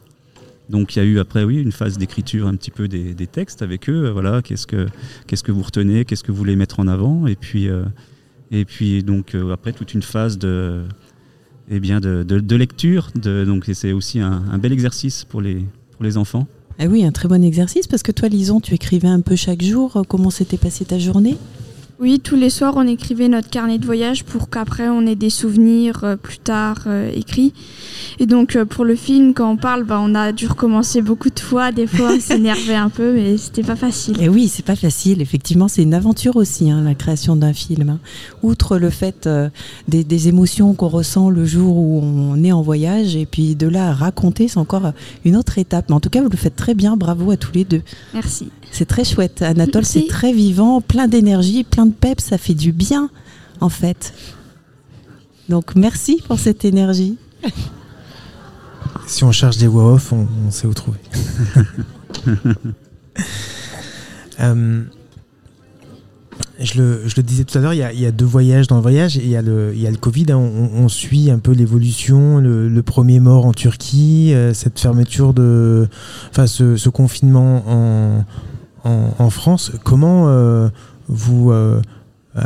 Donc 0.70 0.94
il 0.94 1.00
y 1.00 1.02
a 1.02 1.04
eu 1.04 1.18
après 1.18 1.44
oui 1.44 1.60
une 1.60 1.72
phase 1.72 1.98
d'écriture 1.98 2.46
un 2.46 2.54
petit 2.54 2.70
peu 2.70 2.88
des, 2.88 3.26
textes 3.26 3.60
avec 3.60 3.90
eux. 3.90 4.08
Voilà, 4.10 4.40
qu'est-ce 4.40 4.66
que 4.66 5.52
vous 5.52 5.62
retenez, 5.62 6.04
qu'est-ce 6.04 6.22
que 6.22 6.32
vous 6.32 6.38
voulez 6.38 6.56
mettre 6.56 6.80
en 6.80 6.86
avant, 6.86 7.26
et 7.26 7.36
puis 7.36 7.68
euh, 7.68 7.84
donc 9.02 9.34
euh, 9.34 9.52
après 9.52 9.72
toute 9.72 9.94
une 9.94 10.02
phase 10.02 10.38
de, 10.38 10.82
eh 11.70 11.80
bien 11.80 12.00
de, 12.00 12.56
lecture. 12.56 13.10
De, 13.14 13.44
donc 13.44 13.68
c'est 13.72 13.92
aussi 13.92 14.20
un, 14.20 14.44
un, 14.50 14.58
bel 14.58 14.72
exercice 14.72 15.24
pour 15.24 15.40
les, 15.40 15.64
pour 15.92 16.04
les 16.04 16.16
enfants. 16.16 16.46
Ah 16.78 16.86
oui, 16.86 17.04
un 17.04 17.12
très 17.12 17.28
bon 17.28 17.44
exercice 17.44 17.86
parce 17.86 18.02
que 18.02 18.12
toi, 18.12 18.28
Lison, 18.28 18.60
tu 18.60 18.72
écrivais 18.72 19.08
un 19.08 19.20
peu 19.20 19.36
chaque 19.36 19.62
jour. 19.62 20.02
Comment 20.08 20.30
s'était 20.30 20.56
passée 20.56 20.86
ta 20.86 20.98
journée? 20.98 21.36
Oui, 22.00 22.18
tous 22.18 22.34
les 22.34 22.48
soirs, 22.48 22.74
on 22.76 22.86
écrivait 22.86 23.28
notre 23.28 23.50
carnet 23.50 23.78
de 23.78 23.84
voyage 23.84 24.24
pour 24.24 24.48
qu'après, 24.48 24.88
on 24.88 25.06
ait 25.06 25.16
des 25.16 25.28
souvenirs 25.28 26.00
euh, 26.02 26.16
plus 26.16 26.38
tard 26.38 26.84
euh, 26.86 27.10
écrits. 27.14 27.52
Et 28.18 28.24
donc, 28.24 28.56
euh, 28.56 28.64
pour 28.64 28.86
le 28.86 28.96
film, 28.96 29.34
quand 29.34 29.50
on 29.50 29.58
parle, 29.58 29.84
bah, 29.84 29.98
on 30.00 30.14
a 30.14 30.32
dû 30.32 30.46
recommencer 30.46 31.02
beaucoup 31.02 31.28
de 31.28 31.38
fois. 31.38 31.72
Des 31.72 31.86
fois, 31.86 32.12
on 32.16 32.20
s'énervait 32.20 32.74
un 32.74 32.88
peu, 32.88 33.12
mais 33.12 33.36
c'était 33.36 33.62
pas 33.62 33.76
facile. 33.76 34.16
Et 34.18 34.30
oui, 34.30 34.48
c'est 34.48 34.64
pas 34.64 34.76
facile. 34.76 35.20
Effectivement, 35.20 35.68
c'est 35.68 35.82
une 35.82 35.92
aventure 35.92 36.36
aussi, 36.36 36.70
hein, 36.70 36.82
la 36.82 36.94
création 36.94 37.36
d'un 37.36 37.52
film. 37.52 37.90
Hein. 37.90 37.98
Outre 38.42 38.78
le 38.78 38.88
fait 38.88 39.28
des, 39.88 40.02
des, 40.02 40.28
émotions 40.28 40.72
qu'on 40.72 40.88
ressent 40.88 41.28
le 41.28 41.44
jour 41.44 41.76
où 41.76 42.00
on 42.02 42.42
est 42.42 42.52
en 42.52 42.62
voyage, 42.62 43.14
et 43.14 43.26
puis 43.26 43.56
de 43.56 43.66
là 43.66 43.88
à 43.88 43.92
raconter, 43.92 44.48
c'est 44.48 44.58
encore 44.58 44.92
une 45.26 45.36
autre 45.36 45.58
étape. 45.58 45.90
Mais 45.90 45.94
en 45.94 46.00
tout 46.00 46.10
cas, 46.10 46.22
vous 46.22 46.30
le 46.30 46.36
faites 46.36 46.56
très 46.56 46.74
bien. 46.74 46.96
Bravo 46.96 47.30
à 47.30 47.36
tous 47.36 47.52
les 47.52 47.64
deux. 47.64 47.82
Merci. 48.14 48.48
C'est 48.72 48.86
très 48.86 49.04
chouette. 49.04 49.42
Anatole, 49.42 49.84
c'est 49.84 50.06
très 50.08 50.32
vivant, 50.32 50.80
plein 50.80 51.08
d'énergie, 51.08 51.64
plein 51.64 51.86
de 51.86 51.92
pep. 51.92 52.20
Ça 52.20 52.38
fait 52.38 52.54
du 52.54 52.72
bien, 52.72 53.10
en 53.60 53.68
fait. 53.68 54.12
Donc, 55.48 55.74
merci 55.74 56.22
pour 56.26 56.38
cette 56.38 56.64
énergie. 56.64 57.18
Si 59.06 59.24
on 59.24 59.32
cherche 59.32 59.56
des 59.56 59.66
voix 59.66 59.94
off, 59.94 60.12
on, 60.12 60.50
sait 60.50 60.66
où 60.66 60.74
trouver. 60.74 60.98
Euh, 64.38 64.84
je, 66.58 66.80
le, 66.80 67.22
disais 67.22 67.44
tout 67.44 67.58
à 67.58 67.60
l'heure, 67.60 67.74
il, 67.74 68.00
y, 68.00 68.06
a 68.06 68.10
deux 68.10 68.24
voyages 68.24 68.68
dans 68.68 68.76
le 68.76 68.80
voyage. 68.80 69.16
Il 69.16 69.28
y 69.28 69.36
a 69.36 69.42
le, 69.42 69.72
il 69.74 69.82
y 69.82 69.86
a 69.86 69.90
le 69.90 69.98
Covid. 69.98 70.32
Hein. 70.32 70.38
on, 70.38 70.88
suit 70.88 71.30
un 71.30 71.38
peu 71.38 71.52
l'évolution, 71.52 72.38
le, 72.38 72.82
premier 72.82 73.20
mort 73.20 73.44
en 73.44 73.52
Turquie, 73.52 74.32
euh, 74.32 74.54
cette 74.54 74.80
fermeture 74.80 75.34
de. 75.34 75.88
Enfin, 76.30 76.46
ce 76.46 76.88
confinement 76.88 77.64
en, 77.66 78.24
en, 78.84 79.30
France. 79.30 79.72
Comment 79.84 80.28
euh, 80.28 80.68
vous, 81.08 81.50
euh, 81.50 81.80
euh, 82.36 82.42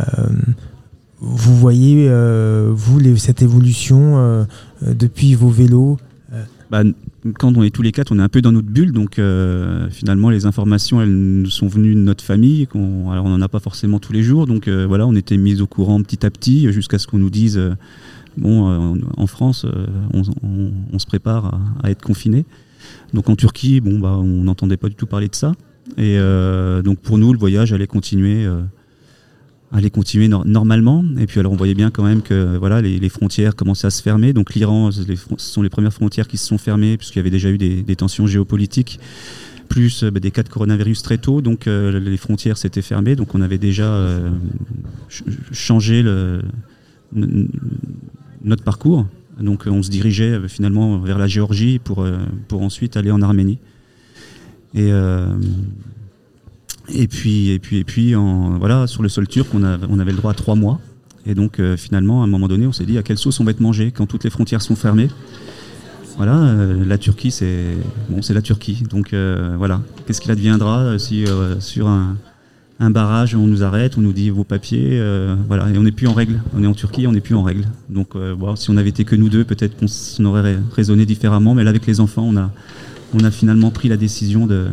vous 1.20 1.56
voyez, 1.56 2.08
vous, 2.72 3.16
cette 3.16 3.42
évolution 3.42 4.46
depuis 4.82 5.34
vos 5.34 5.50
vélos 5.50 5.98
bah, 6.70 6.82
quand 7.38 7.56
on 7.56 7.62
est 7.62 7.70
tous 7.70 7.82
les 7.82 7.92
quatre, 7.92 8.10
on 8.10 8.18
est 8.18 8.22
un 8.22 8.28
peu 8.28 8.42
dans 8.42 8.50
notre 8.50 8.68
bulle, 8.68 8.92
donc 8.92 9.20
finalement 9.90 10.30
les 10.30 10.46
informations 10.46 11.00
elles 11.00 11.12
nous 11.12 11.50
sont 11.50 11.68
venues 11.68 11.94
de 11.94 12.00
notre 12.00 12.24
famille. 12.24 12.66
On, 12.74 13.10
alors 13.10 13.26
on 13.26 13.28
n'en 13.28 13.40
a 13.40 13.48
pas 13.48 13.60
forcément 13.60 13.98
tous 13.98 14.12
les 14.12 14.22
jours, 14.22 14.46
donc 14.46 14.68
voilà, 14.68 15.06
on 15.06 15.14
était 15.14 15.36
mis 15.36 15.60
au 15.60 15.66
courant 15.66 16.02
petit 16.02 16.26
à 16.26 16.30
petit 16.30 16.72
jusqu'à 16.72 16.98
ce 16.98 17.06
qu'on 17.06 17.18
nous 17.18 17.30
dise 17.30 17.60
bon, 18.36 18.98
en 19.16 19.26
France, 19.26 19.66
on, 20.12 20.98
se 20.98 21.06
prépare 21.06 21.60
à, 21.82 21.90
être 21.90 22.02
confiné. 22.02 22.44
Donc 23.12 23.28
en 23.28 23.36
Turquie, 23.36 23.80
bon, 23.80 23.98
bah, 23.98 24.16
on 24.18 24.44
n'entendait 24.44 24.76
pas 24.76 24.88
du 24.88 24.94
tout 24.94 25.06
parler 25.06 25.28
de 25.28 25.34
ça. 25.34 25.52
Et 25.96 26.16
euh, 26.18 26.82
donc 26.82 26.98
pour 26.98 27.18
nous, 27.18 27.32
le 27.32 27.38
voyage 27.38 27.72
allait 27.72 27.86
continuer, 27.86 28.44
euh, 28.44 28.62
allait 29.72 29.90
continuer 29.90 30.28
normalement. 30.28 31.04
Et 31.18 31.26
puis 31.26 31.40
alors 31.40 31.52
on 31.52 31.56
voyait 31.56 31.74
bien 31.74 31.90
quand 31.90 32.02
même 32.02 32.22
que 32.22 32.56
voilà, 32.56 32.80
les, 32.80 33.08
frontières 33.08 33.54
commençaient 33.54 33.86
à 33.86 33.90
se 33.90 34.02
fermer. 34.02 34.32
Donc 34.32 34.54
l'Iran, 34.54 34.90
ce 34.90 35.02
sont 35.36 35.62
les 35.62 35.68
premières 35.68 35.92
frontières 35.92 36.28
qui 36.28 36.38
se 36.38 36.46
sont 36.46 36.58
fermées 36.58 36.96
puisqu'il 36.96 37.18
y 37.18 37.20
avait 37.20 37.30
déjà 37.30 37.50
eu 37.50 37.58
des, 37.58 37.96
tensions 37.96 38.26
géopolitiques 38.26 38.98
plus 39.68 40.04
bah, 40.04 40.20
des 40.20 40.30
cas 40.30 40.42
de 40.42 40.48
coronavirus 40.48 41.02
très 41.02 41.16
tôt, 41.16 41.40
donc 41.40 41.66
euh, 41.66 41.98
les 41.98 42.16
frontières 42.18 42.58
s'étaient 42.58 42.82
fermées, 42.82 43.16
donc 43.16 43.34
on 43.34 43.40
avait 43.40 43.58
déjà 43.58 44.06
changé 45.52 46.04
notre 47.12 48.62
parcours. 48.62 49.06
Donc 49.40 49.64
on 49.66 49.82
se 49.82 49.90
dirigeait 49.90 50.48
finalement 50.48 50.98
vers 50.98 51.18
la 51.18 51.26
Géorgie 51.26 51.78
pour, 51.78 52.06
pour 52.46 52.62
ensuite 52.62 52.96
aller 52.96 53.10
en 53.10 53.20
Arménie. 53.20 53.58
Et, 54.74 54.90
euh, 54.92 55.26
et 56.88 57.06
puis, 57.06 57.50
et 57.50 57.58
puis, 57.58 57.78
et 57.78 57.84
puis 57.84 58.16
en, 58.16 58.58
voilà, 58.58 58.86
sur 58.86 59.02
le 59.02 59.08
sol 59.08 59.28
turc, 59.28 59.48
on, 59.54 59.62
avait 59.62 60.10
le 60.10 60.16
droit 60.16 60.32
à 60.32 60.34
trois 60.34 60.56
mois. 60.56 60.80
Et 61.26 61.34
donc, 61.34 61.58
euh, 61.58 61.76
finalement, 61.76 62.22
à 62.22 62.24
un 62.24 62.28
moment 62.28 62.48
donné, 62.48 62.66
on 62.66 62.72
s'est 62.72 62.84
dit 62.84 62.98
à 62.98 63.02
quelle 63.02 63.16
sauce 63.16 63.40
on 63.40 63.44
va 63.44 63.52
être 63.52 63.60
mangé 63.60 63.92
quand 63.92 64.06
toutes 64.06 64.24
les 64.24 64.30
frontières 64.30 64.62
sont 64.62 64.76
fermées? 64.76 65.08
Voilà, 66.16 66.36
euh, 66.36 66.84
la 66.84 66.98
Turquie, 66.98 67.30
c'est 67.30 67.76
bon, 68.10 68.20
la 68.28 68.42
Turquie. 68.42 68.82
Donc 68.88 69.14
voilà, 69.14 69.80
qu'est-ce 70.06 70.20
qu'il 70.20 70.30
adviendra 70.30 70.98
si 70.98 71.24
sur 71.60 71.88
un 71.88 72.16
un 72.80 72.90
barrage, 72.90 73.36
on 73.36 73.46
nous 73.46 73.62
arrête, 73.62 73.96
on 73.96 74.00
nous 74.00 74.12
dit 74.12 74.30
vos 74.30 74.42
papiers, 74.42 75.00
voilà, 75.46 75.70
et 75.70 75.78
on 75.78 75.84
n'est 75.84 75.92
plus 75.92 76.08
en 76.08 76.12
règle. 76.12 76.40
On 76.56 76.62
est 76.64 76.66
en 76.66 76.74
Turquie, 76.74 77.06
on 77.06 77.12
n'est 77.12 77.20
plus 77.20 77.36
en 77.36 77.44
règle. 77.44 77.66
Donc, 77.88 78.14
si 78.56 78.68
on 78.68 78.76
avait 78.76 78.88
été 78.88 79.04
que 79.04 79.14
nous 79.14 79.28
deux, 79.28 79.44
peut-être 79.44 79.76
qu'on 79.76 80.24
aurait 80.24 80.58
raisonné 80.74 81.06
différemment, 81.06 81.54
mais 81.54 81.62
là, 81.62 81.70
avec 81.70 81.86
les 81.86 82.00
enfants, 82.00 82.24
on 82.28 82.36
a, 82.36 82.50
on 83.12 83.24
a 83.24 83.30
finalement 83.30 83.70
pris 83.70 83.88
la 83.88 83.96
décision 83.96 84.46
de, 84.46 84.66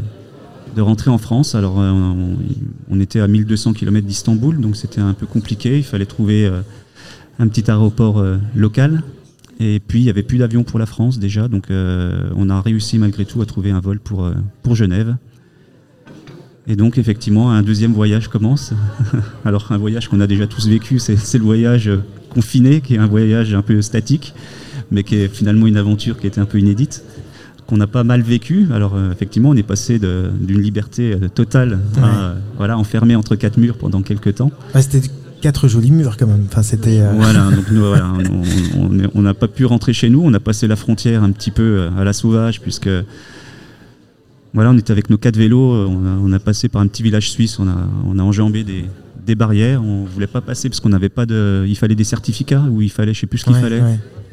rentrer 0.78 1.12
en 1.12 1.18
France. 1.18 1.54
Alors, 1.54 1.76
on, 1.78 3.00
était 3.00 3.20
à 3.20 3.28
1200 3.28 3.74
km 3.74 4.08
d'Istanbul, 4.08 4.60
donc 4.60 4.78
c'était 4.78 5.02
un 5.02 5.14
peu 5.14 5.26
compliqué. 5.26 5.78
Il 5.78 5.84
fallait 5.84 6.06
trouver 6.06 6.50
un 7.40 7.48
petit 7.50 7.70
aéroport 7.70 8.24
local 8.56 9.04
et 9.64 9.80
puis, 9.80 10.00
il 10.00 10.04
n'y 10.06 10.10
avait 10.10 10.24
plus 10.24 10.40
d'avion 10.40 10.64
pour 10.64 10.80
la 10.80 10.88
France 10.88 11.20
déjà, 11.20 11.48
donc 11.48 11.70
euh, 11.70 12.32
on 12.36 12.50
a 12.50 12.60
réussi 12.60 12.98
malgré 12.98 13.26
tout 13.26 13.44
à 13.44 13.46
trouver 13.46 13.70
un 13.70 13.80
vol 13.80 14.00
euh, 14.14 14.34
pour 14.64 14.76
Genève. 14.76 15.18
Et 16.66 16.76
donc, 16.76 16.98
effectivement, 16.98 17.52
un 17.52 17.62
deuxième 17.62 17.94
voyage 17.94 18.28
commence. 18.28 18.74
Alors, 19.46 19.72
un 19.72 19.78
voyage 19.78 20.10
qu'on 20.10 20.20
a 20.20 20.26
déjà 20.26 20.48
tous 20.48 20.68
vécu, 20.68 20.98
c'est 20.98 21.38
le 21.38 21.44
voyage 21.44 21.92
confiné, 22.30 22.82
qui 22.82 22.96
est 22.96 22.98
un 22.98 23.06
voyage 23.06 23.54
un 23.54 23.62
peu 23.62 23.84
statique, 23.84 24.34
mais 24.90 25.04
qui 25.04 25.18
est 25.18 25.28
finalement 25.28 25.68
une 25.68 25.78
aventure 25.78 26.18
qui 26.18 26.26
était 26.26 26.42
un 26.42 26.46
peu 26.46 26.58
inédite, 26.58 27.04
qu'on 27.72 27.80
a 27.80 27.88
pas 27.88 28.04
mal 28.04 28.22
vécu. 28.22 28.68
Alors, 28.74 28.96
euh, 28.96 29.12
effectivement, 29.12 29.50
on 29.50 29.56
est 29.56 29.64
passé 29.64 29.98
d'une 29.98 30.62
liberté 30.62 31.16
totale 31.34 31.80
à 32.04 32.36
voilà, 32.58 32.78
enfermé 32.78 33.16
entre 33.16 33.36
quatre 33.36 33.58
murs 33.58 33.78
pendant 33.78 34.02
quelques 34.02 34.36
temps. 34.36 34.52
C'était 34.76 35.02
quatre 35.42 35.68
jolis 35.68 35.92
murs 35.92 36.16
quand 36.16 36.28
même. 36.28 36.46
Enfin, 36.48 36.64
c'était. 36.64 37.02
Euh, 37.02 37.12
voilà, 37.16 37.50
donc 37.52 37.70
nous, 37.72 37.82
voilà, 37.88 38.14
on 39.14 39.22
n'a 39.22 39.34
pas 39.34 39.48
pu 39.48 39.66
rentrer 39.66 39.92
chez 39.92 40.10
nous. 40.10 40.22
On 40.24 40.34
a 40.34 40.40
passé 40.40 40.68
la 40.68 40.78
frontière 40.78 41.24
un 41.24 41.32
petit 41.32 41.52
peu 41.52 41.64
euh, 41.64 41.90
à 41.98 42.04
la 42.06 42.14
sauvage 42.14 42.62
puisque. 42.62 42.90
Voilà, 44.54 44.72
on 44.72 44.78
était 44.78 44.92
avec 44.92 45.10
nos 45.10 45.18
quatre 45.18 45.38
vélos. 45.38 45.74
Euh, 45.74 45.88
on 45.88 46.32
a, 46.34 46.40
passé 46.40 46.68
par 46.68 46.82
un 46.82 46.88
petit 46.88 47.04
village 47.04 47.32
suisse. 47.32 47.58
On 47.58 47.70
a, 47.70 47.88
on 48.06 48.20
a 48.20 48.22
enjambé 48.22 48.66
des, 48.66 48.84
des 49.26 49.36
barrières. 49.36 49.82
On 49.82 50.04
voulait 50.04 50.28
pas 50.28 50.42
passer 50.42 50.68
parce 50.68 50.82
qu'on 50.82 50.90
n'avait 50.90 51.10
pas 51.10 51.26
de. 51.26 51.66
Il 51.68 51.78
fallait 51.78 51.96
des 51.96 52.04
certificats 52.04 52.66
ou 52.70 52.82
il 52.82 52.92
fallait, 52.92 53.14
je 53.14 53.22
sais 53.22 53.28
plus 53.28 53.40
ce 53.40 53.46
qu'il 53.46 53.56
fallait. 53.56 53.82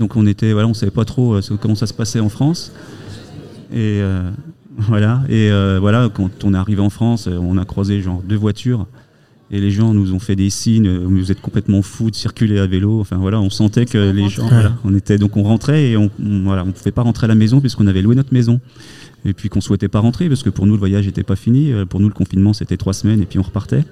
Donc 0.01 0.17
on 0.17 0.27
était, 0.27 0.53
voilà, 0.53 0.69
on 0.69 0.75
savait 0.75 0.91
pas 0.91 1.05
trop 1.05 1.39
comment 1.61 1.75
ça 1.75 1.87
se 1.87 1.95
passait 1.95 2.21
en 2.21 2.29
France. 2.29 2.73
Et 3.73 4.01
voilà. 4.77 5.23
Et 5.29 5.51
voilà, 5.81 6.09
quand 6.13 6.45
on 6.45 6.55
est 6.55 6.59
arrivé 6.59 6.81
en 6.81 6.91
France, 6.91 7.29
on 7.29 7.59
a 7.59 7.65
croisé 7.65 8.01
genre 8.01 8.23
deux 8.23 8.37
voitures. 8.37 8.87
Et 9.51 9.61
les 9.61 9.71
gens 9.71 9.95
nous 9.95 10.13
ont 10.13 10.19
fait 10.19 10.37
des 10.37 10.51
signes 10.51 10.89
euh, 10.89 11.05
vous 11.07 11.33
êtes 11.33 11.41
complètement 11.41 11.81
fous 11.81 12.11
de 12.11 12.17
circuler 12.17 12.59
à 12.59 12.67
vélo. 12.67 13.01
Enfin 13.01 13.17
voilà 13.17 13.41
on 13.41 13.49
sentait 13.49 13.87
que 13.87 14.11
les 14.11 14.29
gens 14.29 14.49
on 14.85 14.95
était 14.95 15.17
donc 15.17 15.37
on 15.37 15.43
rentrait 15.43 15.91
et 15.91 15.97
on, 15.97 16.11
voilà 16.19 16.65
on 16.65 16.73
pouvait 16.73 16.93
pas 16.93 17.03
rentrer 17.03 17.25
à 17.25 17.29
la 17.29 17.35
maison 17.35 17.61
puisqu'on 17.61 17.87
avait 17.87 18.03
loué 18.03 18.15
notre 18.15 18.35
maison. 18.35 18.61
Et 19.25 19.33
puis 19.33 19.49
qu'on 19.49 19.61
souhaitait 19.61 19.89
pas 19.89 20.01
rentrer 20.01 20.29
parce 20.29 20.43
que 20.43 20.51
pour 20.51 20.67
nous 20.67 20.75
le 20.75 20.79
voyage 20.79 21.07
n'était 21.07 21.23
pas 21.23 21.37
fini. 21.37 21.73
Euh, 21.73 21.87
pour 21.87 22.01
nous 22.01 22.09
le 22.09 22.15
confinement 22.15 22.53
c'était 22.53 22.77
trois 22.77 22.93
semaines 22.93 23.23
et 23.23 23.27
puis 23.27 23.39
on 23.39 23.43
repartait 23.43 23.85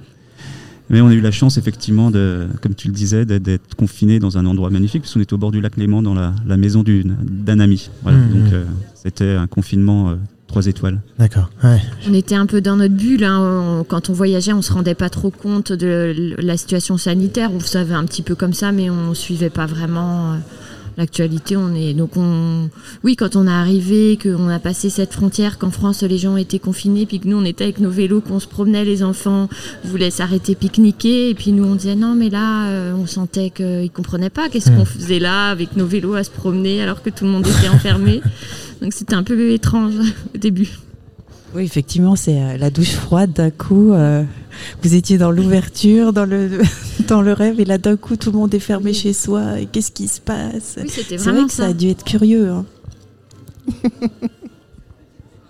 mais 0.91 1.01
on 1.01 1.09
a 1.09 1.15
eu 1.15 1.21
la 1.21 1.31
chance 1.31 1.59
effectivement 1.59 2.11
de 2.11 2.47
comme 2.63 2.75
tu 2.75 2.89
le 2.89 2.95
disais 2.95 3.25
d'être 3.25 3.75
confiné 3.77 4.19
dans 4.19 4.39
un 4.39 4.47
endroit 4.47 4.71
magnifique 4.71 5.03
puisqu'on 5.03 5.21
était 5.21 5.35
au 5.35 5.39
bord 5.39 5.51
du 5.51 5.61
lac 5.61 5.77
Léman 5.77 6.03
dans 6.03 6.15
la, 6.15 6.57
maison 6.57 6.85
d'un 6.85 7.61
ami 7.61 7.91
voilà 8.03 8.19
mmh, 8.19 8.31
donc. 8.31 8.53
Euh, 8.53 8.65
c'était 8.95 9.33
un 9.35 9.47
confinement 9.47 10.17
trois 10.47 10.67
étoiles. 10.67 11.01
D'accord. 11.19 11.51
On 12.09 12.15
était 12.15 12.35
un 12.35 12.47
peu 12.47 12.61
dans 12.61 12.77
notre 12.77 12.95
bulle. 12.95 13.25
Hein. 13.25 13.85
quand 13.89 14.11
on 14.11 14.13
voyageait, 14.13 14.53
on 14.53 14.63
se 14.63 14.73
rendait 14.73 14.95
pas 14.95 15.11
trop 15.11 15.31
compte 15.31 15.73
de 15.73 16.35
la 16.39 16.57
situation 16.57 16.97
sanitaire. 16.97 17.51
On 17.53 17.61
savait 17.61 17.95
un 17.95 18.05
petit 18.05 18.23
peu 18.23 18.35
comme 18.35 18.53
ça, 18.53 18.73
mais 18.73 18.91
on 18.91 19.15
suivait 19.15 19.51
pas 19.51 19.67
vraiment 19.67 20.33
euh, 20.33 20.37
l'actualité. 20.97 21.57
On 21.57 21.75
est 21.75 21.95
donc 21.95 22.17
on, 22.17 22.69
oui, 23.05 23.17
quand 23.17 23.37
on 23.37 23.47
est 23.47 23.51
arrivé, 23.51 24.19
qu'on 24.21 24.49
a 24.49 24.59
passé 24.59 24.91
cette 24.91 25.13
frontière, 25.13 25.59
qu'en 25.59 25.71
France 25.71 26.03
les 26.03 26.19
gens 26.19 26.37
étaient 26.37 26.59
confinés, 26.59 27.07
puis 27.07 27.21
que 27.21 27.29
nous 27.29 27.37
on 27.37 27.45
était 27.45 27.65
avec 27.65 27.81
nos 27.81 27.91
vélos, 27.91 28.21
qu'on 28.21 28.41
se 28.41 28.49
promenait, 28.49 28.85
les 28.85 29.03
enfants 29.03 29.49
voulaient 29.85 30.11
s'arrêter 30.11 30.55
pique-niquer, 30.55 31.31
et 31.31 31.35
puis 31.35 31.53
nous 31.53 31.65
on 31.65 31.75
disait 31.75 31.97
non, 31.97 32.15
mais 32.15 32.31
là 32.31 32.69
euh, 32.69 32.95
on 32.95 33.07
sentait 33.07 33.51
qu'ils 33.51 33.91
comprenaient 33.91 34.31
pas. 34.31 34.49
Qu'est-ce 34.49 34.71
qu'on 34.71 34.85
faisait 34.85 35.19
là 35.19 35.51
avec 35.51 35.77
nos 35.77 35.87
vélos 35.87 36.15
à 36.15 36.25
se 36.25 36.31
promener 36.31 36.83
alors 36.83 37.03
que 37.03 37.11
tout 37.11 37.25
le 37.25 37.31
monde 37.31 37.47
était 37.47 37.69
enfermé. 37.69 38.21
Donc 38.83 38.93
c'était 38.93 39.15
un 39.15 39.23
peu 39.23 39.51
étrange 39.51 39.95
au 40.35 40.39
début. 40.39 40.71
Oui, 41.57 41.65
effectivement, 41.65 42.17
c'est 42.17 42.39
euh, 42.39 42.59
la 42.59 42.69
douche 42.69 42.93
froide 42.93 43.33
d'un 43.33 43.51
coup. 43.51 43.95
Euh, 43.95 44.23
vous 44.83 44.95
étiez 44.95 45.17
dans 45.17 45.31
l'ouverture, 45.31 46.13
dans 46.13 46.27
le, 46.27 46.61
dans 47.09 47.23
le 47.23 47.33
rêve, 47.33 47.59
et 47.61 47.65
là 47.65 47.79
d'un 47.79 47.97
coup, 47.97 48.17
tout 48.17 48.31
le 48.31 48.37
monde 48.37 48.53
est 48.53 48.59
fermé 48.59 48.93
chez 48.93 49.15
soi. 49.15 49.61
Et 49.61 49.65
qu'est-ce 49.65 49.91
qui 49.91 50.07
se 50.07 50.21
passe? 50.21 50.79
C'est 50.87 51.17
vrai 51.17 51.47
que 51.47 51.53
ça. 51.53 51.69
a 51.69 51.73
dû 51.73 51.89
être 51.89 52.05
curieux. 52.05 52.51
Hein. 52.51 52.67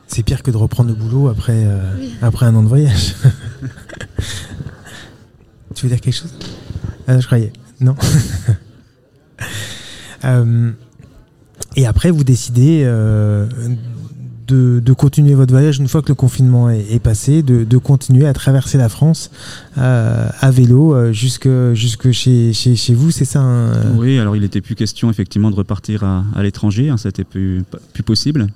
c'est 0.07 0.23
pire 0.23 0.45
que 0.45 0.53
de 0.53 0.57
reprendre 0.57 0.91
le 0.91 0.95
boulot 0.95 1.27
après, 1.27 1.65
euh, 1.67 1.91
après 2.23 2.47
un 2.47 2.55
an 2.55 2.63
de 2.63 2.69
voyage. 2.69 3.17
tu 5.75 5.87
veux 5.87 5.89
dire 5.89 6.01
quelque 6.01 6.15
chose? 6.15 6.33
Ah, 7.09 7.19
Je 7.19 7.27
croyais. 7.27 7.53
Non. 7.81 7.97
Et 11.75 11.85
après, 11.85 12.13
vous 12.13 12.23
décidez 12.23 12.85
euh, 14.53 14.81
de, 14.81 14.93
continuer 14.93 15.35
votre 15.35 15.53
voyage 15.53 15.79
une 15.79 15.89
fois 15.89 16.03
que 16.03 16.09
le 16.09 16.15
confinement 16.15 16.71
est, 16.71 16.99
passé, 16.99 17.43
de, 17.43 17.79
continuer 17.79 18.27
à 18.27 18.33
traverser 18.33 18.79
la 18.79 18.89
France 18.89 19.31
euh, 19.79 20.29
à 20.41 20.51
vélo 20.51 20.95
euh, 20.95 21.13
jusque, 21.13 21.49
jusque 21.75 22.11
chez, 22.13 22.53
chez, 22.53 22.95
vous, 22.95 23.11
c'est 23.11 23.25
ça 23.25 23.41
hein 23.41 23.73
Oui, 23.97 24.19
alors 24.19 24.37
il 24.37 24.43
n'était 24.43 24.61
plus 24.61 24.75
question 24.75 25.11
effectivement 25.11 25.51
de 25.51 25.57
repartir 25.57 26.05
à, 26.05 26.43
l'étranger, 26.43 26.89
hein, 26.89 26.97
ça 26.97 27.09
n'était 27.09 27.25
plus, 27.25 27.65
plus 27.93 28.03
possible. 28.03 28.47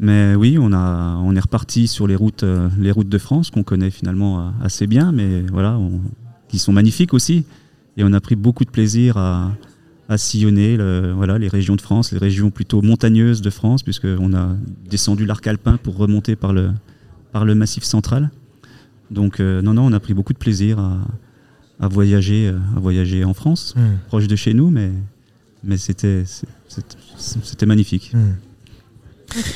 Mais 0.00 0.34
oui, 0.34 0.58
on, 0.60 0.72
a, 0.72 1.16
on 1.22 1.36
est 1.36 1.40
reparti 1.40 1.86
sur 1.86 2.06
les 2.06 2.16
routes, 2.16 2.44
les 2.78 2.90
routes 2.90 3.08
de 3.08 3.18
France 3.18 3.50
qu'on 3.50 3.62
connaît 3.62 3.90
finalement 3.90 4.52
assez 4.62 4.86
bien, 4.86 5.12
mais 5.12 5.42
voilà, 5.52 5.78
qui 6.48 6.58
sont 6.58 6.72
magnifiques 6.72 7.14
aussi. 7.14 7.44
Et 7.96 8.02
on 8.02 8.12
a 8.12 8.20
pris 8.20 8.34
beaucoup 8.34 8.64
de 8.64 8.70
plaisir 8.70 9.16
à, 9.16 9.52
à 10.08 10.18
sillonner 10.18 10.76
voilà, 11.14 11.38
les 11.38 11.48
régions 11.48 11.76
de 11.76 11.80
France, 11.80 12.12
les 12.12 12.18
régions 12.18 12.50
plutôt 12.50 12.82
montagneuses 12.82 13.40
de 13.40 13.50
France, 13.50 13.82
puisqu'on 13.82 14.34
a 14.34 14.56
descendu 14.88 15.24
l'arc 15.24 15.46
alpin 15.46 15.78
pour 15.82 15.96
remonter 15.96 16.36
par 16.36 16.52
le, 16.52 16.70
par 17.32 17.44
le 17.44 17.54
massif 17.54 17.84
central. 17.84 18.30
Donc 19.10 19.40
euh, 19.40 19.62
non, 19.62 19.74
non, 19.74 19.86
on 19.86 19.92
a 19.92 20.00
pris 20.00 20.14
beaucoup 20.14 20.32
de 20.32 20.38
plaisir 20.38 20.78
à, 20.78 20.98
à 21.80 21.88
voyager, 21.88 22.48
euh, 22.48 22.58
à 22.76 22.80
voyager 22.80 23.24
en 23.24 23.34
France, 23.34 23.74
hmm. 23.76 23.98
proche 24.08 24.26
de 24.26 24.36
chez 24.36 24.54
nous, 24.54 24.70
mais, 24.70 24.90
mais 25.62 25.76
c'était, 25.76 26.24
magnifique. 27.66 28.12
Hmm 28.14 28.32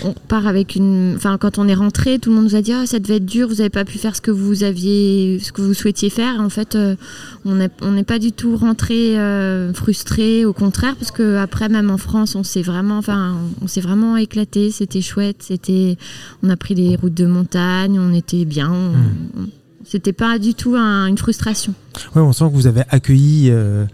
on 0.05 0.13
part 0.13 0.47
avec 0.47 0.77
une. 0.77 1.15
Enfin, 1.17 1.39
quand 1.39 1.59
on 1.59 1.69
est 1.69 1.75
rentré, 1.75 2.19
tout 2.19 2.31
le 2.31 2.37
monde 2.37 2.45
nous 2.45 2.57
a 2.57 2.63
dit 2.63 2.73
ah, 2.73 2.87
ça 2.87 2.99
devait 2.99 3.17
être 3.17 3.27
dur, 3.27 3.49
vous 3.49 3.57
n'avez 3.57 3.71
pas 3.71 3.85
pu 3.85 3.99
faire 3.99 4.17
ce 4.17 4.21
que 4.21 4.31
vous 4.31 4.65
aviez, 4.65 5.39
ce 5.41 5.53
que 5.53 5.63
vous 5.63 5.75
souhaitiez 5.75 6.11
faire. 6.11 6.41
en 6.41 6.49
fait, 6.49 6.75
euh, 6.75 6.97
on 7.45 7.55
n'est 7.55 8.05
pas 8.05 8.19
du 8.19 8.33
tout 8.33 8.57
rentré 8.57 9.19
euh, 9.19 9.73
frustré, 9.73 10.45
au 10.45 10.53
contraire, 10.53 10.97
parce 10.97 11.11
que 11.11 11.37
après, 11.37 11.69
même 11.69 11.91
en 11.91 11.99
France, 11.99 12.35
on 12.35 12.43
s'est 12.43 12.63
vraiment, 12.63 12.99
enfin, 12.99 13.37
on 13.63 13.67
s'est 13.67 13.81
vraiment 13.81 14.17
éclaté. 14.17 14.71
C'était 14.71 15.01
chouette. 15.01 15.43
C'était, 15.43 15.97
on 16.43 16.51
a 16.51 16.57
pris 16.57 16.75
des 16.75 16.97
routes 16.97 17.15
de 17.15 17.27
montagne, 17.27 17.99
on 17.99 18.13
était 18.15 18.45
bien. 18.45 18.69
Hmm. 18.71 19.47
C'était 19.91 20.13
pas 20.13 20.39
du 20.39 20.55
tout 20.55 20.77
une 20.77 21.17
frustration. 21.17 21.73
Oui, 22.15 22.21
on 22.23 22.33
sent 22.33 22.45
que 22.45 22.55
vous 22.55 22.67
avez 22.67 22.83
accueilli 22.91 23.49
euh, 23.51 23.87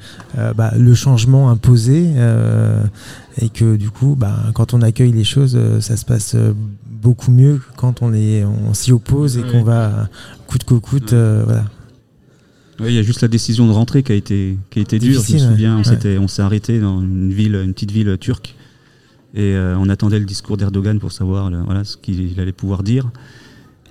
bah, 0.57 0.72
le 0.76 0.94
changement 0.94 1.50
imposé 1.50 2.11
et 3.40 3.48
que 3.48 3.76
du 3.76 3.90
coup, 3.90 4.16
bah, 4.18 4.37
quand 4.54 4.74
on 4.74 4.83
accueille 4.83 5.12
les 5.12 5.24
choses, 5.24 5.57
euh, 5.57 5.80
ça 5.80 5.96
se 5.96 6.04
passe 6.04 6.35
euh, 6.35 6.52
beaucoup 6.87 7.30
mieux 7.30 7.57
que 7.57 7.76
quand 7.76 8.02
on, 8.02 8.12
on 8.12 8.74
s'y 8.74 8.92
oppose 8.92 9.38
et 9.38 9.42
qu'on 9.42 9.62
va 9.62 10.09
coûte 10.46 10.64
que 10.64 10.74
coûte. 10.74 11.12
Euh, 11.12 11.42
voilà. 11.44 11.64
il 12.80 12.94
y 12.94 12.98
a 12.98 13.02
juste 13.02 13.22
la 13.22 13.28
décision 13.28 13.66
de 13.66 13.72
rentrer 13.72 14.02
qui 14.02 14.12
a 14.12 14.14
été, 14.14 14.57
qui 14.70 14.78
a 14.78 14.83
été 14.83 14.98
dure. 14.98 15.22
Je 15.22 15.35
me 15.35 15.38
souviens, 15.38 15.83
on 16.20 16.28
s'est 16.28 16.42
arrêté 16.42 16.80
dans 16.80 17.00
une 17.00 17.33
ville, 17.33 17.54
une 17.57 17.74
petite 17.74 17.90
ville 17.90 18.16
turque, 18.18 18.54
et 19.35 19.57
on 19.57 19.88
attendait 19.88 20.18
le 20.18 20.24
discours 20.24 20.57
d'Erdogan 20.57 20.98
pour 20.98 21.12
savoir 21.12 21.50
voilà, 21.64 21.85
ce 21.85 21.96
qu'il 21.96 22.38
allait 22.38 22.52
pouvoir 22.52 22.83
dire. 22.83 23.11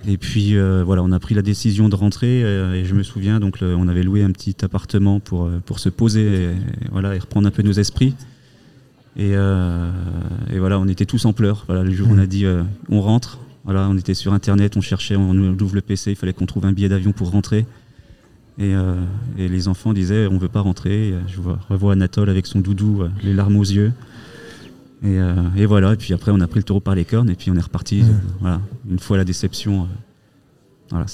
Et 0.08 0.18
puis 0.18 0.58
voilà, 0.84 1.02
on 1.04 1.12
a 1.12 1.20
pris 1.20 1.34
la 1.34 1.42
décision 1.42 1.88
de 1.88 1.96
rentrer 1.96 2.42
et 2.42 2.84
je 2.84 2.94
me 2.94 3.04
souviens 3.04 3.40
donc 3.40 3.60
on 3.62 3.88
avait 3.88 4.04
loué 4.04 4.22
un 4.24 4.32
petit 4.32 4.56
appartement 4.64 5.20
pour, 5.20 5.50
pour 5.66 5.80
se 5.80 5.88
poser 5.90 6.50
voilà, 6.92 7.16
et 7.16 7.20
reprendre 7.20 7.48
un 7.48 7.52
peu 7.52 7.64
nos 7.64 7.72
esprits. 7.72 8.14
Euh, 9.20 9.92
et, 10.52 10.60
voilà, 10.60 10.80
on 10.80 10.88
était 10.88 11.06
tous 11.06 11.26
en 11.26 11.34
pleurs. 11.34 11.64
Voilà, 11.68 11.84
le 11.84 11.92
jour 11.92 12.10
où 12.10 12.14
on 12.14 12.18
a 12.18 12.26
dit 12.26 12.46
euh, 12.46 12.64
on 12.90 13.02
rentre, 13.02 13.40
voilà, 13.66 13.88
on 13.90 13.98
était 13.98 14.14
sur 14.14 14.34
internet, 14.34 14.78
on 14.78 14.82
cherchait, 14.82 15.16
on 15.16 15.34
ouvre 15.34 15.76
le 15.76 15.82
PC, 15.82 16.12
il 16.12 16.16
fallait 16.16 16.34
qu'on 16.34 16.46
trouve 16.46 16.66
un 16.66 16.74
billet 16.74 16.90
d'avion 16.90 17.12
pour 17.12 17.32
rentrer. 17.32 17.66
Et, 18.60 18.76
euh, 18.76 18.96
les 19.38 19.68
enfants 19.68 19.94
disaient 19.94 20.28
on 20.28 20.38
veut 20.38 20.50
pas 20.50 20.62
rentrer. 20.62 21.14
je 21.28 21.42
vois, 21.42 21.60
revois 21.70 21.94
Anatole 21.94 22.30
avec 22.30 22.46
son 22.46 22.60
doudou, 22.60 23.04
les 23.24 23.34
larmes 23.34 23.58
aux 23.58 23.64
yeux. 23.64 23.92
Et, 25.04 25.66
voilà, 25.66 25.94
et 25.94 25.98
puis 25.98 26.14
après 26.14 26.32
on 26.32 26.40
a 26.40 26.48
pris 26.48 26.60
le 26.60 26.64
taureau 26.64 26.80
par 26.80 26.96
les 26.96 27.06
cornes 27.06 27.30
et 27.30 27.36
puis 27.36 27.52
on 27.52 27.56
est 27.56 27.62
reparti. 27.62 28.04
voilà, 28.40 28.62
une 28.90 29.00
fois 29.00 29.18
la 29.18 29.26
déception, 29.26 29.88
voilà, 30.90 31.06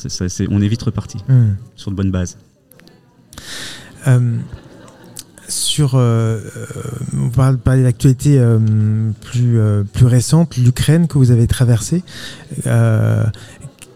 on 0.50 0.62
est 0.62 0.68
vite 0.68 0.84
reparti 0.84 1.18
sur 1.76 1.92
de 1.92 1.96
bonnes 1.96 2.12
bases 2.12 2.38
sur, 5.50 5.96
euh, 5.96 6.40
euh, 6.56 6.66
on 7.18 7.30
parle 7.30 7.60
l'actualité 7.66 8.40
euh, 8.40 8.60
plus, 9.22 9.60
plus 9.92 10.06
récente, 10.06 10.58
l'Ukraine 10.58 11.08
que 11.08 11.18
vous 11.18 11.32
avez 11.32 11.48
traversée. 11.48 12.04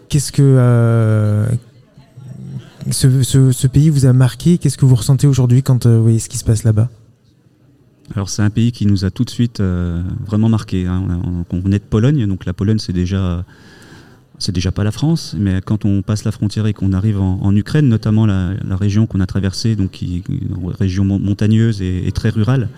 Qu'est-ce 0.08 0.32
que 0.32 1.46
ce, 2.90 3.66
pays 3.66 3.90
vous 3.90 4.06
a 4.06 4.12
marqué? 4.12 4.58
Qu'est-ce 4.58 4.78
que 4.78 4.84
vous 4.84 4.94
ressentez 4.94 5.26
aujourd'hui 5.26 5.62
quand 5.62 5.86
vous 5.86 6.02
voyez 6.02 6.18
ce 6.18 6.28
qui 6.28 6.38
se 6.38 6.44
passe 6.44 6.64
là-bas? 6.64 6.90
Alors 8.14 8.28
c'est 8.28 8.42
un 8.42 8.50
pays 8.50 8.72
qui 8.72 8.86
nous 8.86 9.04
a 9.04 9.10
tout 9.10 9.24
de 9.24 9.30
suite 9.30 9.60
vraiment 9.60 10.48
marqué. 10.48 10.86
Hein. 10.86 11.22
On, 11.50 11.58
venait 11.60 11.78
de 11.78 11.84
Pologne, 11.84 12.26
donc 12.26 12.44
la 12.44 12.52
Pologne 12.52 12.78
c'est 12.78 12.92
déjà 12.92 13.44
c'est 14.38 14.52
déjà 14.52 14.72
pas 14.72 14.84
la 14.84 14.90
France, 14.90 15.34
mais 15.38 15.60
quand 15.64 15.84
on 15.84 16.02
passe 16.02 16.24
la 16.24 16.32
frontière 16.32 16.66
et 16.66 16.74
qu'on 16.74 16.92
arrive 16.92 17.20
en, 17.20 17.54
Ukraine, 17.54 17.88
notamment 17.88 18.26
la, 18.26 18.56
région 18.76 19.06
qu'on 19.06 19.20
a 19.20 19.26
traversée, 19.26 19.76
donc 19.76 20.02
une 20.02 20.22
région 20.78 21.04
montagneuse 21.04 21.80
et, 21.82 22.10
très 22.12 22.30
rurale, 22.30 22.68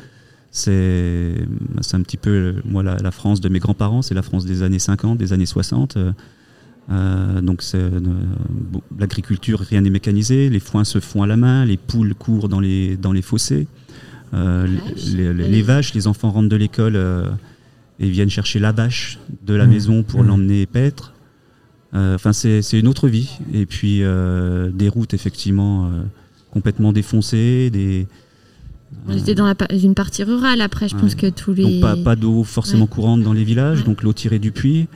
c'est 0.50 1.34
un 1.92 2.02
petit 2.02 2.16
peu 2.16 2.56
moi 2.64 2.82
la, 2.82 3.10
France 3.10 3.40
de 3.40 3.48
mes 3.48 3.58
grands-parents, 3.58 4.02
c'est 4.02 4.14
la 4.14 4.22
France 4.22 4.44
des 4.44 4.62
années 4.62 4.78
50, 4.78 5.18
des 5.18 5.32
années 5.32 5.46
60. 5.46 5.98
Euh, 6.88 7.40
donc 7.40 7.64
euh, 7.74 8.00
l'agriculture, 8.98 9.58
rien 9.58 9.80
n'est 9.80 9.90
mécanisé, 9.90 10.48
les 10.48 10.60
foins 10.60 10.84
se 10.84 11.00
font 11.00 11.22
à 11.22 11.26
la 11.26 11.36
main, 11.36 11.64
les 11.64 11.76
poules 11.76 12.14
courent 12.14 12.48
dans 12.48 12.60
les, 12.60 12.96
dans 12.96 13.12
les 13.12 13.22
fossés, 13.22 13.66
euh, 14.34 14.66
les, 15.14 15.62
vaches, 15.62 15.94
les 15.94 16.06
enfants 16.06 16.30
rentrent 16.30 16.48
de 16.48 16.56
l'école 16.56 16.98
et 17.98 18.10
viennent 18.10 18.30
chercher 18.30 18.58
la 18.58 18.72
vache 18.72 19.18
de 19.44 19.54
la 19.54 19.66
mmh. 19.66 19.70
maison 19.70 20.02
pour 20.02 20.22
mmh. 20.22 20.26
l'emmener 20.26 20.66
paître. 20.66 21.12
Euh, 21.94 22.14
enfin, 22.14 22.32
c'est 22.32 22.60
une 22.72 22.88
autre 22.88 23.08
vie. 23.08 23.30
Et 23.54 23.66
puis 23.66 24.02
euh, 24.02 24.70
des 24.70 24.88
routes 24.88 25.14
effectivement 25.14 25.86
euh, 25.86 26.02
complètement 26.50 26.92
défoncées, 26.92 27.70
des 27.70 28.06
on 29.08 29.16
était 29.16 29.34
dans 29.34 29.52
une 29.72 29.94
partie 29.94 30.22
rurale 30.22 30.60
après, 30.60 30.88
je 30.88 30.96
pense 30.96 31.16
que 31.16 31.28
tous 31.28 31.52
les. 31.52 31.80
Donc 31.80 32.04
pas, 32.04 32.16
d'eau 32.16 32.44
forcément 32.44 32.86
courante 32.86 33.22
dans 33.22 33.32
les 33.32 33.42
villages, 33.42 33.84
donc 33.84 34.02
l'eau 34.02 34.12
tirée 34.12 34.38
du 34.38 34.52
puits. 34.52 34.86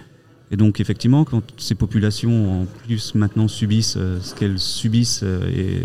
Et 0.52 0.56
donc 0.56 0.80
effectivement, 0.80 1.24
quand 1.24 1.42
ces 1.58 1.76
populations 1.76 2.62
en 2.62 2.66
plus 2.84 3.14
maintenant 3.14 3.46
subissent 3.46 3.96
ce 4.20 4.34
qu'elles 4.34 4.58
subissent 4.58 5.22
et 5.22 5.78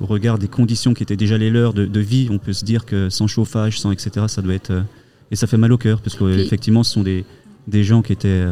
au 0.00 0.06
regard 0.06 0.38
des 0.38 0.48
conditions 0.48 0.92
qui 0.92 1.02
étaient 1.02 1.16
déjà 1.16 1.38
les 1.38 1.48
leurs 1.48 1.72
de, 1.72 2.00
vie, 2.00 2.28
on 2.30 2.38
peut 2.38 2.52
se 2.52 2.64
dire 2.64 2.84
que 2.84 3.08
sans 3.08 3.26
chauffage, 3.26 3.80
sans 3.80 3.92
etc., 3.92 4.26
ça 4.28 4.42
doit 4.42 4.54
être 4.54 4.84
et 5.30 5.36
ça 5.36 5.46
fait 5.46 5.56
mal 5.56 5.72
au 5.72 5.78
cœur 5.78 6.02
parce 6.02 6.16
qu'effectivement, 6.16 6.84
ce 6.84 6.92
sont 6.92 7.02
des, 7.02 7.24
des 7.66 7.82
gens 7.82 8.02
qui 8.02 8.12
étaient 8.12 8.44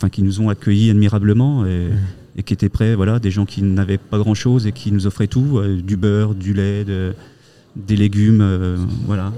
enfin 0.00 0.08
qui 0.08 0.22
nous 0.22 0.40
ont 0.40 0.48
accueillis 0.48 0.90
admirablement 0.90 1.66
et, 1.66 1.90
qui 2.44 2.54
étaient 2.54 2.70
prêts, 2.70 2.94
voilà, 2.94 3.18
des 3.18 3.30
gens 3.30 3.44
qui 3.44 3.60
n'avaient 3.60 3.98
pas 3.98 4.16
grand 4.16 4.32
chose 4.34 4.66
et 4.66 4.72
qui 4.72 4.92
nous 4.92 5.06
offraient 5.06 5.26
tout, 5.26 5.58
euh, 5.58 5.82
du 5.82 5.98
beurre, 5.98 6.34
du 6.34 6.54
lait, 6.54 6.86
des 7.76 7.96
légumes, 7.96 8.40
euh, 8.40 8.78
voilà 9.04 9.32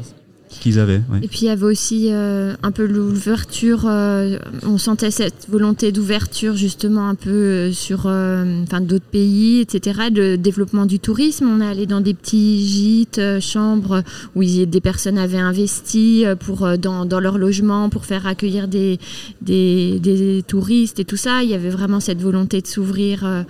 Et 1.22 1.28
puis 1.28 1.40
il 1.42 1.46
y 1.46 1.50
avait 1.50 1.64
aussi 1.64 2.08
euh, 2.10 2.54
un 2.62 2.70
peu 2.70 2.86
l'ouverture, 2.86 3.86
euh, 3.86 4.38
on 4.62 4.78
sentait 4.78 5.10
cette 5.10 5.46
volonté 5.48 5.92
d'ouverture 5.92 6.56
justement 6.56 7.08
un 7.08 7.14
peu 7.14 7.30
euh, 7.30 7.72
sur 7.72 8.02
d'autres 8.02 9.04
pays, 9.10 9.60
etc. 9.60 10.08
Le 10.14 10.36
développement 10.36 10.86
du 10.86 10.98
tourisme, 10.98 11.48
on 11.48 11.60
est 11.60 11.66
allé 11.66 11.86
dans 11.86 12.00
des 12.00 12.14
petits 12.14 12.66
gîtes, 12.66 13.20
chambres 13.40 14.02
où 14.34 14.44
des 14.44 14.80
personnes 14.80 15.18
avaient 15.18 15.38
investi 15.38 16.24
pour, 16.40 16.78
dans, 16.78 17.04
dans, 17.04 17.20
leur 17.20 17.38
logement 17.38 17.88
pour 17.88 18.04
faire 18.04 18.26
accueillir 18.26 18.68
des, 18.68 18.98
des, 19.40 19.98
des, 20.00 20.42
touristes 20.46 21.00
et 21.00 21.04
tout 21.04 21.16
ça. 21.16 21.42
Il 21.42 21.50
y 21.50 21.54
avait 21.54 21.70
vraiment 21.70 22.00
cette 22.00 22.20
volonté 22.20 22.60
de 22.60 22.66
s'ouvrir 22.66 23.44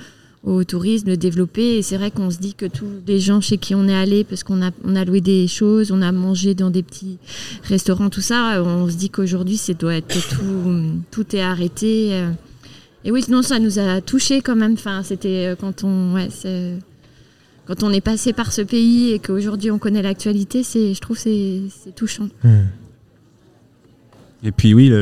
au 0.45 0.65
tourisme, 0.65 1.09
le 1.09 1.17
développer. 1.17 1.79
Et 1.79 1.83
c'est 1.83 1.97
vrai 1.97 2.11
qu'on 2.11 2.31
se 2.31 2.39
dit 2.39 2.55
que 2.55 2.67
tous 2.67 2.89
les 3.07 3.21
gens 3.21 3.41
chez 3.41 3.59
qui 3.59 3.75
on 3.75 3.89
est 3.89 3.95
allé, 3.95 4.25
parce 4.25 4.45
qu'on 4.45 4.63
a, 4.63 4.71
on 4.85 4.97
a 4.97 5.05
loué 5.05 5.21
des 5.21 5.47
choses, 5.49 5.93
on 5.93 6.03
a 6.03 6.13
mangé 6.13 6.55
dans 6.55 6.71
des 6.71 6.83
petits 6.83 7.19
restaurants, 7.65 8.11
tout 8.11 8.21
ça, 8.21 8.63
on 8.63 8.89
se 8.89 8.97
dit 8.97 9.11
qu'aujourd'hui, 9.11 9.57
c'est 9.57 9.79
doit 9.79 9.95
être 9.95 10.29
tout, 10.29 10.83
tout 11.11 11.37
est 11.37 11.43
arrêté. 11.43 12.25
Et 13.05 13.11
oui, 13.11 13.25
non, 13.29 13.43
ça 13.43 13.59
nous 13.59 13.79
a 13.79 14.01
touché 14.01 14.41
quand 14.41 14.57
même. 14.57 14.75
Enfin, 14.75 15.03
c'était 15.03 15.47
euh, 15.47 15.57
quand 15.57 15.85
on, 15.85 16.15
ouais, 16.15 16.29
quand 17.67 17.83
on 17.83 17.91
est 17.91 18.01
passé 18.01 18.33
par 18.33 18.53
ce 18.53 18.63
pays 18.63 19.13
et 19.13 19.19
qu'aujourd'hui 19.19 19.71
on 19.71 19.79
connaît 19.79 20.03
l'actualité, 20.03 20.63
c'est, 20.63 20.95
je 20.95 21.01
trouve, 21.01 21.19
c'est, 21.19 21.63
c'est 21.83 21.95
touchant. 21.95 22.29
Hmm. 22.45 22.65
Et 24.45 24.51
puis 24.51 24.75
oui, 24.75 24.93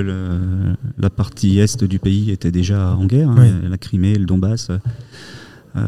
la 0.98 1.10
partie 1.10 1.58
est 1.58 1.82
du 1.84 1.98
pays 1.98 2.30
était 2.30 2.50
déjà 2.50 2.94
en 2.94 3.06
guerre, 3.06 3.30
hein, 3.30 3.60
la 3.68 3.78
Crimée, 3.78 4.16
le 4.16 4.26
Donbass. 4.26 4.70
Euh, 5.76 5.86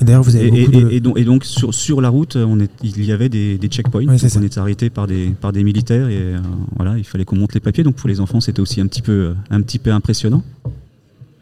et 0.00 0.04
d'ailleurs, 0.04 0.22
vous 0.22 0.36
avez 0.36 0.48
et, 0.94 1.00
donc, 1.00 1.18
et, 1.18 1.24
donc, 1.24 1.44
sur, 1.44 1.72
sur, 1.72 2.00
la 2.00 2.08
route, 2.08 2.36
on 2.36 2.60
est, 2.60 2.70
il 2.82 3.04
y 3.04 3.12
avait 3.12 3.28
des, 3.28 3.56
des 3.56 3.68
checkpoints. 3.68 4.04
on 4.06 4.42
était 4.42 4.58
arrêté 4.58 4.90
par 4.90 5.06
des, 5.06 5.30
par 5.40 5.52
des 5.52 5.64
militaires 5.64 6.08
et 6.08 6.34
euh, 6.34 6.38
voilà, 6.76 6.98
il 6.98 7.04
fallait 7.04 7.24
qu'on 7.24 7.36
monte 7.36 7.54
les 7.54 7.60
papiers. 7.60 7.82
Donc 7.82 7.94
pour 7.94 8.08
les 8.08 8.20
enfants, 8.20 8.40
c'était 8.40 8.60
aussi 8.60 8.80
un 8.80 8.86
petit 8.86 9.02
peu, 9.02 9.34
un 9.50 9.62
petit 9.62 9.78
peu 9.78 9.90
impressionnant. 9.90 10.42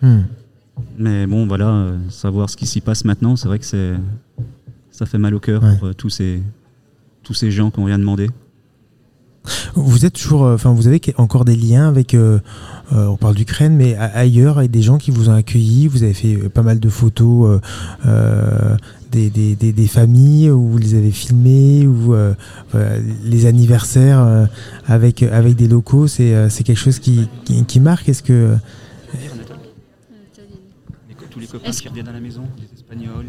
Hmm. 0.03 0.21
Mais 0.99 1.27
bon, 1.27 1.47
voilà, 1.47 1.69
euh, 1.69 1.99
savoir 2.11 2.49
ce 2.49 2.57
qui 2.57 2.67
s'y 2.67 2.81
passe 2.81 3.05
maintenant, 3.05 3.37
c'est 3.37 3.49
vrai 3.49 3.59
que 3.59 3.67
c'est, 3.67 3.95
ça 4.91 5.07
fait 5.07 5.19
mal 5.19 5.35
au 5.35 5.41
cœur 5.41 5.63
pour 5.79 5.95
tous 5.95 6.11
ces, 6.11 6.41
tous 7.23 7.35
ces 7.35 7.51
gens 7.51 7.71
qui 7.71 7.81
ont 7.81 7.85
rien 7.85 7.99
demandé. 7.99 8.31
Vous 9.75 10.07
êtes 10.07 10.15
toujours, 10.15 10.43
enfin, 10.43 10.73
vous 10.73 10.87
avez 10.87 11.01
encore 11.17 11.45
des 11.45 11.57
liens 11.57 11.89
avec, 11.89 12.15
euh, 12.93 13.07
on 13.07 13.17
parle 13.17 13.35
d'Ukraine, 13.35 13.77
mais 13.77 13.97
ailleurs, 13.97 14.59
avec 14.59 14.71
des 14.71 14.83
gens 14.83 14.99
qui 14.99 15.11
vous 15.11 15.31
ont 15.31 15.35
accueilli. 15.35 15.89
Vous 15.89 16.03
avez 16.03 16.15
fait 16.15 16.37
euh, 16.37 16.49
pas 16.49 16.63
mal 16.63 16.79
de 16.79 16.89
photos 16.89 17.61
euh, 18.07 18.77
des, 19.11 19.89
familles 19.89 20.51
où 20.51 20.69
vous 20.69 20.79
les 20.79 20.95
avez 20.95 21.11
filmées, 21.11 21.87
ou 21.87 22.15
les 23.25 23.47
anniversaires 23.47 24.49
avec, 24.87 25.23
avec 25.23 25.57
des 25.57 25.69
locaux. 25.69 26.07
C'est 26.07 26.49
quelque 26.65 26.75
chose 26.75 26.99
qui, 26.99 27.29
qui, 27.45 27.81
marque. 27.81 28.09
Est-ce 28.09 28.23
que. 28.23 28.57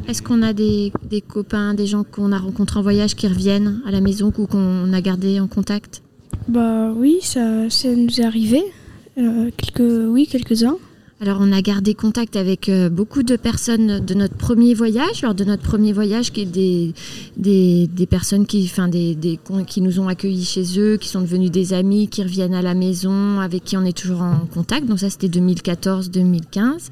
Est-ce 0.08 0.22
qu'on 0.22 0.42
a 0.42 0.54
des, 0.54 0.92
des, 1.10 1.22
copains, 1.22 1.74
des 1.74 1.88
gens 1.88 2.04
qu'on 2.04 2.32
a 2.32 2.38
rencontrés 2.38 2.80
en 2.80 2.84
voyage 2.84 3.16
qui 3.16 3.28
reviennent 3.28 3.82
à 3.86 3.92
la 3.92 4.02
maison 4.02 4.32
ou 4.38 4.48
qu'on 4.48 4.92
a 4.94 5.02
gardé 5.02 5.40
en 5.40 5.48
contact? 5.48 6.02
Bah 6.48 6.92
oui, 6.96 7.20
ça, 7.22 7.42
nous 7.86 8.20
est 8.20 8.24
arrivé. 8.24 8.62
Euh, 9.18 9.50
quelques, 9.58 10.10
oui, 10.10 10.28
quelques-uns. 10.28 10.78
Alors 11.22 11.38
on 11.40 11.54
a 11.54 11.62
gardé 11.62 11.94
contact 11.94 12.36
avec 12.36 12.68
euh, 12.68 12.90
beaucoup 12.90 13.24
de 13.24 13.38
personnes 13.38 14.02
de 14.02 14.14
notre 14.14 14.36
premier 14.36 14.74
voyage, 14.74 15.22
lors 15.22 15.34
de 15.34 15.46
notre 15.46 15.64
premier 15.64 15.94
voyage, 15.94 16.34
qui 16.34 16.42
est 16.42 16.46
des, 16.46 16.94
des, 17.88 18.06
personnes 18.06 18.46
qui, 18.46 18.70
des, 18.90 19.16
des, 19.16 19.40
qui 19.66 19.80
nous 19.80 20.02
ont 20.02 20.10
accueillis 20.10 20.44
chez 20.44 20.78
eux, 20.78 20.98
qui 20.98 21.08
sont 21.08 21.22
devenus 21.22 21.52
des 21.52 21.74
amis, 21.74 22.10
qui 22.10 22.22
reviennent 22.22 22.54
à 22.54 22.62
la 22.62 22.74
maison, 22.74 23.40
avec 23.40 23.64
qui 23.64 23.78
on 23.78 23.86
est 23.86 23.98
toujours 23.98 24.24
en 24.24 24.46
contact. 24.54 24.88
Donc 24.88 25.00
ça 25.00 25.10
c'était 25.10 25.30
2014-2015 25.30 26.90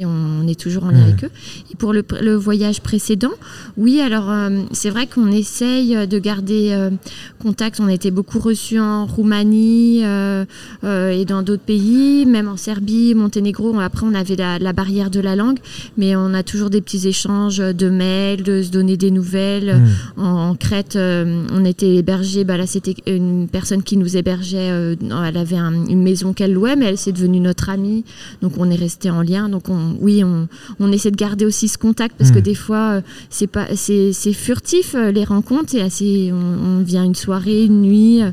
et 0.00 0.06
on 0.06 0.48
est 0.48 0.58
toujours 0.58 0.84
en 0.84 0.90
lien 0.90 1.02
avec 1.02 1.24
eux. 1.24 1.30
Et 1.70 1.76
pour 1.76 1.92
le, 1.92 2.02
le 2.22 2.34
voyage 2.34 2.80
précédent, 2.80 3.32
oui, 3.76 4.00
alors 4.00 4.30
euh, 4.30 4.62
c'est 4.72 4.88
vrai 4.88 5.06
qu'on 5.06 5.30
essaye 5.30 6.06
de 6.06 6.18
garder 6.18 6.68
euh, 6.70 6.90
contact. 7.38 7.80
On 7.80 7.86
a 7.86 7.92
été 7.92 8.10
beaucoup 8.10 8.38
reçus 8.38 8.80
en 8.80 9.04
Roumanie 9.04 10.00
euh, 10.04 10.44
et 10.82 11.24
dans 11.26 11.42
d'autres 11.42 11.62
pays, 11.62 12.24
même 12.24 12.48
en 12.48 12.56
Serbie, 12.56 13.14
Monténégro. 13.14 13.78
Après, 13.78 14.06
on 14.06 14.14
avait 14.14 14.36
la, 14.36 14.58
la, 14.58 14.72
barrière 14.72 15.10
de 15.10 15.20
la 15.20 15.36
langue, 15.36 15.58
mais 15.98 16.16
on 16.16 16.32
a 16.32 16.42
toujours 16.42 16.70
des 16.70 16.80
petits 16.80 17.06
échanges 17.06 17.58
de 17.58 17.90
mails, 17.90 18.42
de 18.42 18.62
se 18.62 18.70
donner 18.70 18.96
des 18.96 19.10
nouvelles. 19.10 19.82
Hmm. 20.16 20.22
En, 20.22 20.54
Crète, 20.54 20.96
on 20.96 21.64
était 21.64 21.96
hébergés. 21.96 22.44
Bah, 22.44 22.56
là, 22.56 22.66
c'était 22.66 22.94
une 23.06 23.48
personne 23.48 23.82
qui 23.82 23.98
nous 23.98 24.16
hébergeait. 24.16 24.96
elle 24.98 25.36
avait 25.36 25.56
une 25.56 26.02
maison 26.02 26.32
qu'elle 26.32 26.54
louait, 26.54 26.76
mais 26.76 26.86
elle 26.86 26.98
s'est 26.98 27.12
devenue 27.12 27.40
notre 27.40 27.68
amie. 27.68 28.04
Donc, 28.40 28.52
on 28.56 28.70
est 28.70 28.76
resté 28.76 29.10
en 29.10 29.22
lien. 29.22 29.48
Donc, 29.48 29.68
on 29.68 29.89
oui, 30.00 30.22
on, 30.24 30.92
essaie 30.92 31.10
de 31.10 31.16
garder 31.16 31.44
aussi 31.44 31.68
ce 31.68 31.78
contact 31.78 32.16
parce 32.16 32.30
que 32.30 32.38
hmm. 32.38 32.42
des 32.42 32.54
fois, 32.54 32.90
euh, 32.90 33.00
c'est 33.28 33.46
pas, 33.46 33.66
c'est, 33.74 34.12
furtif 34.32 34.94
euh, 34.94 35.10
les 35.10 35.24
rencontres. 35.24 35.74
Et 35.74 35.80
assez, 35.80 36.32
on, 36.32 36.82
vient 36.82 37.04
une 37.04 37.14
soirée, 37.14 37.64
une 37.64 37.82
nuit, 37.82 38.22
euh, 38.22 38.30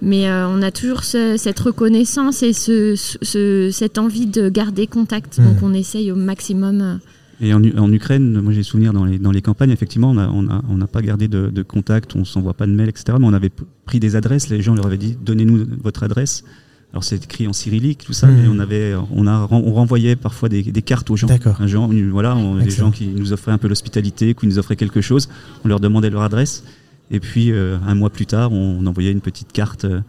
mais 0.00 0.30
on 0.30 0.62
a 0.62 0.70
toujours 0.70 1.02
cette 1.02 1.60
reconnaissance 1.60 2.42
et 2.42 2.52
ce, 2.52 3.70
cette 3.70 3.98
envie 3.98 4.26
de 4.26 4.48
garder 4.48 4.86
contact. 4.86 5.38
Hmm. 5.38 5.44
Donc, 5.44 5.62
on 5.62 5.74
essaye 5.74 6.10
au 6.10 6.16
maximum. 6.16 7.00
Et 7.40 7.52
en, 7.52 7.92
Ukraine, 7.92 8.40
moi 8.40 8.52
j'ai 8.52 8.62
souvenir 8.62 8.92
dans 8.92 9.04
les, 9.04 9.18
dans 9.18 9.32
les 9.32 9.42
campagnes, 9.42 9.70
effectivement, 9.70 10.10
on 10.10 10.42
n'a 10.42 10.62
on 10.68 10.80
a, 10.80 10.86
pas 10.86 11.02
gardé 11.02 11.26
de, 11.26 11.62
contact, 11.62 12.14
on 12.14 12.24
s'envoie 12.24 12.54
pas 12.54 12.66
de 12.66 12.72
mail, 12.72 12.88
etc. 12.88 13.18
Mais 13.18 13.26
on 13.26 13.32
avait 13.32 13.50
pris 13.84 13.98
des 13.98 14.14
adresses, 14.14 14.48
les 14.48 14.62
gens 14.62 14.76
leur 14.76 14.86
avaient 14.86 14.96
dit 14.96 15.18
donnez-nous 15.20 15.66
votre 15.82 16.04
adresse. 16.04 16.44
Alors 16.92 17.04
c'est 17.04 17.24
écrit 17.24 17.46
en 17.46 17.54
cyrillique, 17.54 18.04
tout 18.04 18.12
ça, 18.12 18.26
mais 18.26 18.46
hmm. 18.46 18.52
on 18.52 18.58
avait, 18.58 18.94
on 19.12 19.26
a, 19.26 19.48
on 19.50 19.72
renvoyait 19.72 20.14
parfois 20.14 20.50
des, 20.50 20.62
cartes 20.82 21.08
aux 21.10 21.16
gens. 21.16 21.26
Un 21.58 21.66
genre, 21.66 21.90
voilà, 22.10 22.36
des 22.62 22.70
gens 22.70 22.90
qui 22.90 23.06
nous 23.06 23.32
offraient 23.32 23.52
un 23.52 23.58
peu 23.58 23.68
l'hospitalité, 23.68 24.34
qui 24.34 24.46
nous 24.46 24.58
offraient 24.58 24.76
quelque 24.76 25.00
chose. 25.00 25.30
On 25.64 25.68
leur 25.68 25.80
demandait 25.80 26.10
leur 26.10 26.20
adresse, 26.20 26.64
et 27.10 27.18
puis 27.18 27.50
euh, 27.50 27.78
un 27.86 27.94
mois 27.94 28.10
plus 28.10 28.26
tard, 28.26 28.52
on 28.52 28.84
envoyait 28.86 29.10
une 29.10 29.22
petite 29.22 29.52
carte. 29.52 29.86
Euh, 29.86 30.00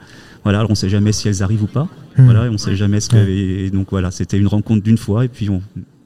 voilà, 0.44 0.60
alors 0.60 0.72
on 0.72 0.74
ne 0.74 0.78
sait 0.78 0.90
jamais 0.90 1.14
si 1.14 1.30
elles 1.30 1.42
arrivent 1.42 1.64
ou 1.64 1.68
pas. 1.68 1.88
Hmm. 2.18 2.26
Voilà, 2.26 2.52
on 2.52 2.58
sait 2.58 2.76
jamais 2.76 3.00
ce 3.00 3.10
que. 3.10 3.30
Et 3.30 3.70
donc 3.70 3.88
voilà, 3.92 4.12
c'était 4.12 4.38
une 4.38 4.48
rencontre 4.48 4.84
d'une 4.84 4.98
fois, 4.98 5.24
et 5.24 5.30
puis 5.30 5.50
on, 5.50 5.62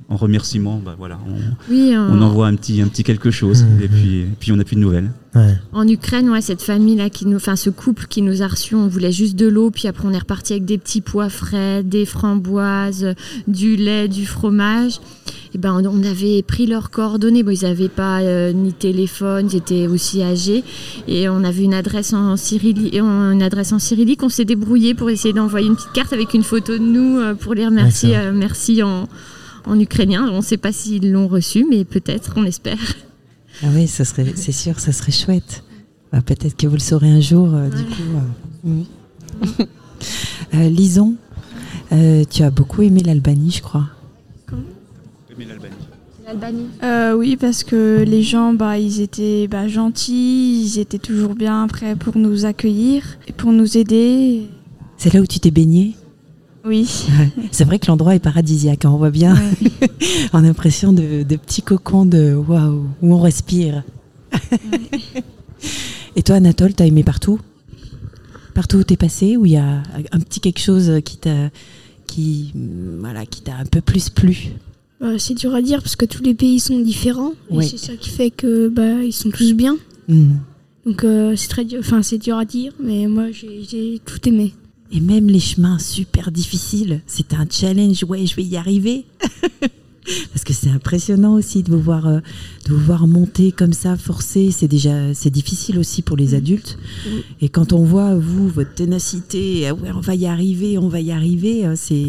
en 0.10 0.16
remerciement, 0.16 0.82
bah 0.84 0.96
voilà, 0.98 1.20
on, 1.70 1.74
on, 1.74 2.22
envoie 2.22 2.48
un 2.48 2.56
petit, 2.56 2.82
un 2.82 2.88
petit 2.88 3.04
quelque 3.04 3.30
chose 3.30 3.64
mmh, 3.64 3.84
et, 3.84 3.88
puis, 3.90 4.26
puis 4.40 4.52
on 4.54 4.56
n'a 4.56 4.64
plus 4.64 4.76
de 4.76 4.82
nouvelles. 4.82 5.12
En 5.72 5.88
Ukraine, 5.88 6.30
ouais, 6.30 6.42
cette 6.42 6.62
famille 6.62 6.96
là, 6.96 7.10
qui 7.10 7.28
nous, 7.28 7.36
enfin 7.36 7.56
ce 7.56 7.70
couple 7.70 8.08
qui 8.08 8.22
nous 8.22 8.42
a 8.42 8.48
reçus, 8.48 8.76
on 8.76 8.88
voulait 8.88 9.12
juste 9.12 9.36
de 9.36 9.48
l'eau, 9.48 9.70
puis 9.70 9.88
après 9.88 10.08
on 10.08 10.12
est 10.12 10.20
reparti 10.20 10.54
avec 10.54 10.66
des 10.66 10.78
petits 10.78 11.02
pois 11.02 11.30
frais, 11.30 11.84
des 11.84 12.06
framboises, 12.06 13.14
du 13.48 13.76
lait, 13.76 14.08
du 14.08 14.26
fromage. 14.26 15.00
Et 15.54 15.58
ben 15.58 15.80
on 15.84 16.04
avait 16.04 16.42
pris 16.42 16.66
leurs 16.66 16.90
coordonnées. 16.90 17.44
Bon, 17.44 17.52
ils 17.52 17.64
n'avaient 17.64 17.88
pas 17.88 18.20
euh, 18.22 18.52
ni 18.52 18.74
téléphone, 18.74 19.50
ils 19.52 19.58
étaient 19.58 19.88
aussi 19.88 20.22
âgés, 20.22 20.64
et 21.08 21.30
on 21.30 21.44
avait 21.44 21.64
une 21.64 21.74
adresse 21.74 22.14
en 22.14 22.36
cyrillique, 22.36 22.96
une 22.96 23.44
adresse 23.44 23.72
en 23.72 23.80
cyrillique. 23.80 24.24
On 24.24 24.30
s'est 24.30 24.46
débrouillé 24.46 24.94
pour 24.94 25.10
essayer 25.10 25.34
d'envoyer 25.34 25.68
une 25.68 25.76
petite 25.76 25.94
carte 25.94 26.14
avec 26.14 26.34
une 26.34 26.44
photo 26.44 26.74
de 26.74 26.84
nous 26.84 27.20
euh, 27.20 27.34
pour 27.34 27.54
les 27.54 27.66
remercier. 27.66 28.18
Euh, 28.18 28.32
merci 28.34 28.84
en 28.84 29.08
en 29.68 29.80
ukrainien. 29.80 30.28
On 30.32 30.38
ne 30.38 30.42
sait 30.42 30.58
pas 30.58 30.72
s'ils 30.72 31.12
l'ont 31.12 31.28
reçu, 31.28 31.66
mais 31.70 31.86
peut-être, 31.86 32.34
on 32.36 32.44
espère. 32.44 32.96
Ah 33.64 33.68
oui, 33.74 33.88
ça 33.88 34.06
serait, 34.06 34.34
c'est 34.36 34.52
sûr, 34.52 34.80
ça 34.80 34.92
serait 34.92 35.12
chouette. 35.12 35.64
Bah, 36.12 36.22
peut-être 36.22 36.56
que 36.56 36.68
vous 36.68 36.76
le 36.76 36.80
saurez 36.80 37.10
un 37.10 37.20
jour, 37.20 37.50
euh, 37.54 37.70
du 37.70 37.84
coup. 37.84 38.68
Euh. 38.68 39.64
Euh, 40.54 40.70
Lison, 40.70 41.16
tu 41.90 42.44
as 42.44 42.52
beaucoup 42.52 42.84
aimé 42.84 43.02
l'Albanie, 43.04 43.50
je 43.50 43.64
crois. 43.64 43.88
Aimé 45.32 45.46
l'Albanie. 45.46 45.76
L'Albanie. 46.24 47.18
oui, 47.18 47.36
parce 47.36 47.64
que 47.64 48.06
les 48.08 48.22
gens, 48.22 48.54
bah, 48.54 48.78
ils 48.78 49.02
étaient 49.02 49.48
bah, 49.48 49.68
gentils, 49.68 50.62
ils 50.64 50.80
étaient 50.80 51.00
toujours 51.00 51.34
bien 51.34 51.68
prêts 51.68 51.96
pour 51.96 52.16
nous 52.16 52.46
accueillir 52.46 53.04
et 53.28 53.34
pour 53.34 53.52
nous 53.52 53.76
aider. 53.76 54.44
C'est 54.98 55.12
là 55.14 55.20
où 55.20 55.26
tu 55.26 55.40
t'es 55.40 55.52
baigné? 55.52 55.96
Oui. 56.68 56.88
C'est 57.52 57.64
vrai 57.64 57.80
que 57.80 57.88
l'endroit 57.88 58.16
est 58.16 58.20
paradisiaque. 58.20 58.86
Hein, 58.86 58.92
on 58.92 58.98
voit 58.98 59.10
bien. 59.10 59.36
on 60.34 60.38
a 60.40 60.42
l'impression 60.42 60.94
de, 60.94 61.24
petits 61.24 61.62
cocons 61.62 62.06
de 62.06 62.34
waouh 62.34 62.86
où 63.02 63.14
on 63.14 63.20
respire. 63.20 63.84
Et 66.16 66.24
toi, 66.24 66.36
Anatole, 66.36 66.74
t'as 66.74 66.86
aimé 66.86 67.04
partout? 67.04 67.40
Partout 68.54 68.78
où 68.78 68.84
t'es 68.84 68.98
passé, 68.98 69.38
où 69.38 69.46
il 69.46 69.52
y 69.54 69.58
a 69.58 69.84
un 70.12 70.20
petit 70.20 70.40
quelque 70.40 70.60
chose 70.60 70.92
qui 71.06 71.18
t'a 71.18 71.50
qui 72.08 72.54
voilà 73.00 73.26
qui 73.26 73.42
t'a 73.42 73.56
un 73.56 73.66
peu 73.66 73.82
plus 73.82 74.10
plu? 74.10 74.48
Bah, 75.00 75.20
C'est 75.20 75.36
dur 75.36 75.54
à 75.54 75.62
dire 75.62 75.82
parce 75.82 75.96
que 75.96 76.06
tous 76.06 76.24
les 76.24 76.34
pays 76.34 76.60
sont 76.60 76.80
différents 76.80 77.34
et 77.52 77.62
c'est 77.62 77.78
ça 77.78 77.96
qui 77.96 78.10
fait 78.10 78.32
que 78.32 78.68
bah 78.70 79.04
ils 79.04 79.14
sont 79.14 79.30
tous 79.30 79.54
bien. 79.54 79.78
Hmm. 80.08 80.38
Donc 80.88 81.04
euh, 81.04 81.36
c'est 81.36 81.50
très 81.50 81.66
dur, 81.66 81.80
enfin 81.82 82.02
c'est 82.02 82.18
dur 82.18 82.38
à 82.38 82.46
dire, 82.46 82.72
mais 82.80 83.08
moi 83.08 83.26
j'ai 83.32 84.02
tout 84.06 84.28
aimé. 84.28 84.54
Et 84.92 85.00
même 85.00 85.28
les 85.28 85.40
chemins 85.40 85.80
super 85.80 86.32
difficiles, 86.32 87.02
c'est 87.08 87.34
un 87.34 87.46
challenge. 87.50 88.04
Ouais, 88.04 88.26
je 88.26 88.36
vais 88.36 88.44
y 88.44 88.56
arriver. 88.56 89.06
Parce 90.32 90.46
que 90.46 90.54
c'est 90.54 90.70
impressionnant 90.70 91.34
aussi 91.34 91.64
de 91.64 91.72
vous 91.72 91.82
voir, 91.82 92.08
euh, 92.08 92.20
de 92.66 92.74
vous 92.74 92.80
voir 92.80 93.08
monter 93.08 93.52
comme 93.52 93.74
ça, 93.74 93.98
forcer. 93.98 94.52
C'est 94.52 94.70
déjà, 94.70 95.14
c'est 95.14 95.30
difficile 95.30 95.78
aussi 95.78 96.02
pour 96.02 96.16
les 96.16 96.34
adultes. 96.34 96.78
Et 97.42 97.50
quand 97.50 97.74
on 97.74 97.84
voit 97.84 98.16
vous, 98.16 98.48
votre 98.48 98.74
ténacité, 98.74 99.68
ah 99.68 99.74
ouais, 99.74 99.92
on 99.94 100.00
va 100.00 100.16
y 100.16 100.26
arriver, 100.26 100.78
on 100.78 100.88
va 100.88 101.02
y 101.02 101.12
arriver, 101.12 101.66
euh, 101.66 101.74
c'est, 101.76 102.08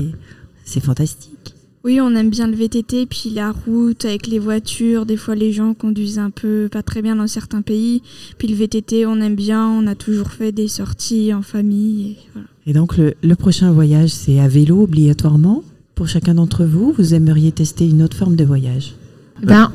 c'est 0.64 0.80
fantastique. 0.80 1.54
Oui, 1.84 2.00
on 2.00 2.14
aime 2.16 2.28
bien 2.28 2.48
le 2.48 2.56
VTT, 2.56 3.06
puis 3.06 3.30
la 3.30 3.52
route 3.52 4.04
avec 4.04 4.26
les 4.26 4.38
voitures. 4.38 5.06
Des 5.06 5.16
fois, 5.16 5.34
les 5.34 5.52
gens 5.52 5.74
conduisent 5.74 6.18
un 6.18 6.30
peu 6.30 6.68
pas 6.70 6.82
très 6.82 7.02
bien 7.02 7.16
dans 7.16 7.26
certains 7.26 7.62
pays. 7.62 8.02
Puis 8.36 8.48
le 8.48 8.54
VTT, 8.54 9.06
on 9.06 9.20
aime 9.20 9.36
bien. 9.36 9.66
On 9.66 9.86
a 9.86 9.94
toujours 9.94 10.30
fait 10.30 10.52
des 10.52 10.68
sorties 10.68 11.32
en 11.32 11.42
famille. 11.42 12.16
Et, 12.36 12.38
donc, 12.72 12.96
le, 12.96 13.34
prochain 13.34 13.72
voyage, 13.72 14.10
c'est 14.10 14.40
à 14.40 14.48
vélo 14.48 14.82
obligatoirement 14.82 15.62
pour 15.94 16.08
chacun 16.08 16.34
d'entre 16.34 16.64
vous. 16.64 16.94
Vous 16.96 17.14
aimeriez 17.14 17.52
tester 17.52 17.88
une 17.88 18.02
autre 18.02 18.16
forme 18.16 18.36
de 18.36 18.44
voyage? 18.44 18.94
Ben, 19.42 19.70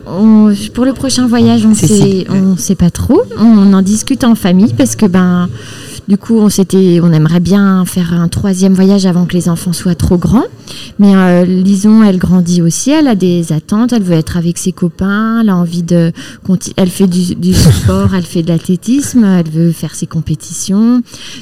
pour 0.74 0.86
le 0.86 0.94
prochain 0.94 1.26
voyage, 1.28 1.66
on 1.66 1.70
ne 1.70 2.52
on 2.52 2.58
sait 2.58 2.76
pas 2.76 2.90
trop. 2.90 3.22
On 3.38 3.74
en 3.74 3.82
discute 3.82 4.24
en 4.24 4.36
famille 4.36 4.74
parce 4.74 4.96
que 4.96 5.06
ben 5.06 5.50
du 6.08 6.18
coup, 6.18 6.38
on 6.38 6.50
s'était, 6.50 7.00
on 7.02 7.12
aimerait 7.14 7.40
bien 7.40 7.86
faire 7.86 8.14
un 8.14 8.28
troisième 8.28 8.74
voyage 8.74 9.06
avant 9.06 9.26
que 9.26 9.34
les 9.34 9.48
enfants 9.48 9.74
soient 9.74 9.96
trop 9.96 10.18
grands. 10.18 10.46
Mais 11.00 11.16
euh, 11.16 11.46
Lison, 11.46 12.04
elle 12.04 12.18
grandit 12.18 12.62
aussi, 12.62 12.92
elle 12.92 13.08
a 13.08 13.16
des 13.16 13.54
attentes, 13.54 13.94
elle 13.94 14.04
veut 14.04 14.16
être 14.16 14.38
avec 14.38 14.58
ses 14.58 14.72
copains, 14.72 15.42
elle 15.42 15.50
a 15.50 15.56
envie 15.56 15.84
de, 15.84 16.12
elle 16.76 16.90
fait 16.90 17.08
du, 17.08 17.54
sport, 17.54 18.16
elle 18.16 18.24
fait 18.24 18.44
de 18.44 18.50
l'athlétisme, 18.50 19.24
elle 19.24 19.50
veut 19.50 19.72
faire 19.72 19.96
ses 19.96 20.08
compétitions. 20.08 21.02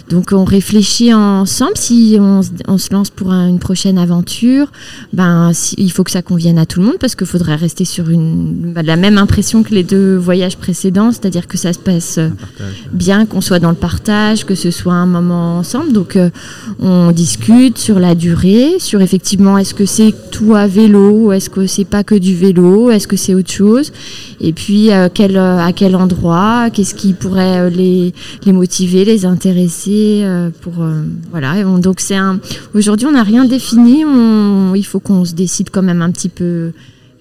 Donc, 0.09 0.31
on 0.31 0.43
réfléchit 0.43 1.13
ensemble 1.13 1.75
si 1.75 2.17
on, 2.19 2.41
se 2.77 2.93
lance 2.93 3.09
pour 3.09 3.31
une 3.31 3.59
prochaine 3.59 3.97
aventure. 3.97 4.71
Ben, 5.13 5.51
il 5.77 5.91
faut 5.91 6.03
que 6.03 6.11
ça 6.11 6.21
convienne 6.21 6.57
à 6.57 6.65
tout 6.65 6.79
le 6.79 6.85
monde 6.87 6.97
parce 6.99 7.15
qu'il 7.15 7.27
faudrait 7.27 7.55
rester 7.55 7.85
sur 7.85 8.09
une, 8.09 8.73
ben, 8.73 8.85
la 8.85 8.95
même 8.95 9.17
impression 9.17 9.63
que 9.63 9.73
les 9.73 9.83
deux 9.83 10.15
voyages 10.17 10.57
précédents, 10.57 11.11
c'est-à-dire 11.11 11.47
que 11.47 11.57
ça 11.57 11.73
se 11.73 11.79
passe 11.79 12.19
bien, 12.91 13.25
qu'on 13.25 13.41
soit 13.41 13.59
dans 13.59 13.69
le 13.69 13.75
partage 13.75 14.45
que 14.45 14.50
ce 14.55 14.71
soit 14.71 14.93
un 14.93 15.05
moment 15.05 15.57
ensemble. 15.57 15.93
Donc 15.93 16.15
euh, 16.15 16.29
on 16.79 17.11
discute 17.11 17.77
sur 17.77 17.99
la 17.99 18.15
durée, 18.15 18.75
sur 18.79 19.01
effectivement 19.01 19.57
est-ce 19.57 19.73
que 19.73 19.85
c'est 19.85 20.13
tout 20.31 20.55
à 20.55 20.67
vélo, 20.67 21.31
est-ce 21.31 21.49
que 21.49 21.67
c'est 21.67 21.85
pas 21.85 22.03
que 22.03 22.15
du 22.15 22.35
vélo, 22.35 22.89
est-ce 22.89 23.07
que 23.07 23.15
c'est 23.15 23.33
autre 23.33 23.51
chose, 23.51 23.91
et 24.39 24.53
puis 24.53 24.91
euh, 24.91 25.09
quel, 25.13 25.37
euh, 25.37 25.59
à 25.59 25.73
quel 25.73 25.95
endroit, 25.95 26.69
qu'est-ce 26.71 26.95
qui 26.95 27.13
pourrait 27.13 27.69
les, 27.69 28.13
les 28.45 28.51
motiver, 28.51 29.05
les 29.05 29.25
intéresser 29.25 30.25
pour 30.61 30.73
voilà. 31.31 31.63
donc 31.79 31.99
c'est 31.99 32.15
un 32.15 32.39
aujourd'hui 32.73 33.07
on 33.07 33.11
n'a 33.11 33.23
rien 33.23 33.45
défini, 33.45 34.03
il 34.75 34.85
faut 34.85 34.99
qu'on 34.99 35.25
se 35.25 35.33
décide 35.33 35.69
quand 35.69 35.81
même 35.81 36.01
un 36.01 36.11
petit 36.11 36.29
peu 36.29 36.71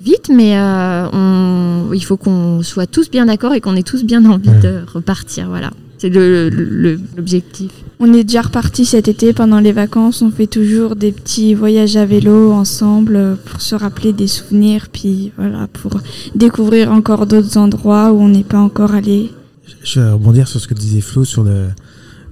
vite, 0.02 0.30
mais 0.32 0.52
il 0.52 2.04
faut 2.04 2.16
qu'on 2.16 2.62
soit 2.62 2.86
tous 2.86 3.10
bien 3.10 3.26
d'accord 3.26 3.54
et 3.54 3.60
qu'on 3.60 3.76
ait 3.76 3.82
tous 3.82 4.04
bien 4.04 4.24
envie 4.24 4.50
de 4.62 4.80
repartir. 4.92 5.48
Voilà. 5.48 5.70
C'est 6.00 6.08
l'objectif. 6.08 7.70
On 7.98 8.14
est 8.14 8.24
déjà 8.24 8.40
reparti 8.40 8.86
cet 8.86 9.06
été 9.06 9.34
pendant 9.34 9.60
les 9.60 9.72
vacances. 9.72 10.22
On 10.22 10.30
fait 10.30 10.46
toujours 10.46 10.96
des 10.96 11.12
petits 11.12 11.52
voyages 11.52 11.96
à 11.96 12.06
vélo 12.06 12.52
ensemble 12.52 13.36
pour 13.44 13.60
se 13.60 13.74
rappeler 13.74 14.14
des 14.14 14.26
souvenirs, 14.26 14.88
puis 14.90 15.30
voilà, 15.36 15.66
pour 15.66 16.00
découvrir 16.34 16.90
encore 16.90 17.26
d'autres 17.26 17.58
endroits 17.58 18.12
où 18.12 18.20
on 18.22 18.30
n'est 18.30 18.44
pas 18.44 18.60
encore 18.60 18.94
allé. 18.94 19.30
Je 19.84 20.00
vais 20.00 20.12
rebondir 20.12 20.48
sur 20.48 20.58
ce 20.58 20.68
que 20.68 20.72
disait 20.72 21.02
Flo 21.02 21.26
sur 21.26 21.44
le 21.44 21.66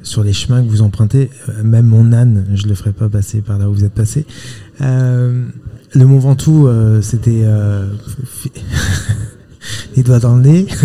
sur 0.03 0.25
les 0.25 0.33
chemins 0.33 0.63
que 0.63 0.71
vous 0.71 0.81
empruntez. 0.81 1.29
Euh, 1.51 1.63
même 1.63 1.89
mon 1.89 2.15
âne, 2.15 2.47
je 2.55 2.69
le 2.69 2.75
ferai 2.75 2.93
pas 2.93 3.11
passer 3.11 3.43
par 3.43 3.59
là 3.59 3.69
où 3.69 3.75
vous 3.75 3.85
êtes 3.85 3.93
passé. 3.93 4.25
Euh, 4.81 5.45
le 5.93 6.07
Mont 6.07 6.21
Ventoux, 6.21 6.69
euh, 6.69 7.03
c'était 7.03 7.45
les 9.95 10.03
doigts 10.03 10.21
dans 10.21 10.37
le 10.37 10.43
nez. 10.43 10.67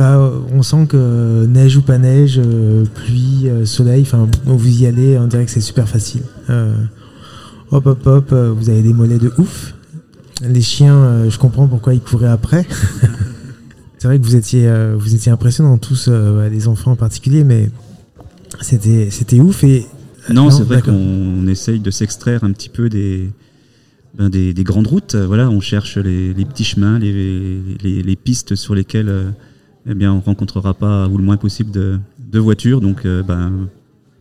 on 0.00 0.62
sent 0.62 0.86
que 0.88 1.46
neige 1.46 1.76
ou 1.76 1.82
pas 1.82 1.98
neige, 1.98 2.40
euh, 2.42 2.84
pluie, 2.94 3.48
euh, 3.48 3.64
soleil, 3.64 4.02
enfin, 4.02 4.28
vous 4.44 4.82
y 4.82 4.86
allez, 4.86 5.18
on 5.18 5.26
dirait 5.26 5.44
que 5.44 5.50
c'est 5.50 5.60
super 5.60 5.88
facile. 5.88 6.22
Euh, 6.50 6.74
hop, 7.70 7.86
hop, 7.86 8.06
hop, 8.06 8.32
vous 8.32 8.70
avez 8.70 8.82
des 8.82 8.92
mollets 8.92 9.18
de 9.18 9.32
ouf. 9.38 9.74
Les 10.42 10.62
chiens, 10.62 11.28
je 11.28 11.36
comprends 11.36 11.66
pourquoi 11.66 11.94
ils 11.94 12.00
couraient 12.00 12.28
après. 12.28 12.64
c'est 13.98 14.06
vrai 14.06 14.18
que 14.18 14.24
vous 14.24 14.36
étiez, 14.36 14.70
vous 14.96 15.14
étiez 15.14 15.32
impressionnants 15.32 15.78
tous, 15.78 16.08
les 16.08 16.68
enfants 16.68 16.92
en 16.92 16.96
particulier, 16.96 17.42
mais 17.42 17.70
c'était, 18.60 19.08
c'était 19.10 19.40
ouf. 19.40 19.64
Et 19.64 19.84
non, 20.32 20.50
c'est 20.50 20.62
vrai 20.62 20.80
qu'on 20.80 21.44
essaye 21.48 21.80
de 21.80 21.90
s'extraire 21.90 22.44
un 22.44 22.52
petit 22.52 22.68
peu 22.68 22.88
des, 22.88 23.30
ben, 24.16 24.28
des, 24.28 24.54
grandes 24.62 24.86
routes. 24.86 25.16
Voilà, 25.16 25.50
on 25.50 25.60
cherche 25.60 25.98
les, 25.98 26.44
petits 26.44 26.62
chemins, 26.62 27.00
les, 27.00 27.60
les, 27.82 28.16
pistes 28.16 28.54
sur 28.54 28.76
lesquelles 28.76 29.34
eh 29.88 29.94
bien, 29.94 30.12
on 30.12 30.20
rencontrera 30.20 30.74
pas 30.74 31.08
ou 31.08 31.16
le 31.16 31.24
moins 31.24 31.36
possible 31.36 31.70
de, 31.70 32.38
voitures. 32.38 32.80
Donc, 32.80 33.06
euh, 33.06 33.22
ben, 33.22 33.68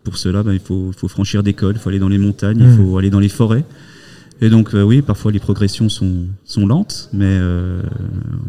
pour 0.03 0.17
cela, 0.17 0.43
ben, 0.43 0.53
il 0.53 0.59
faut, 0.59 0.91
franchir 1.07 1.43
des 1.43 1.53
cols, 1.53 1.75
il 1.75 1.79
faut 1.79 1.89
aller 1.89 1.99
dans 1.99 2.09
les 2.09 2.17
montagnes, 2.17 2.59
il 2.59 2.67
mmh. 2.67 2.77
faut 2.77 2.97
aller 2.97 3.09
dans 3.09 3.19
les 3.19 3.29
forêts. 3.29 3.65
Et 4.41 4.49
donc, 4.49 4.73
euh, 4.73 4.83
oui, 4.83 5.01
parfois 5.01 5.31
les 5.31 5.39
progressions 5.39 5.89
sont, 5.89 6.25
sont 6.43 6.65
lentes, 6.65 7.09
mais 7.13 7.25
euh, 7.25 7.81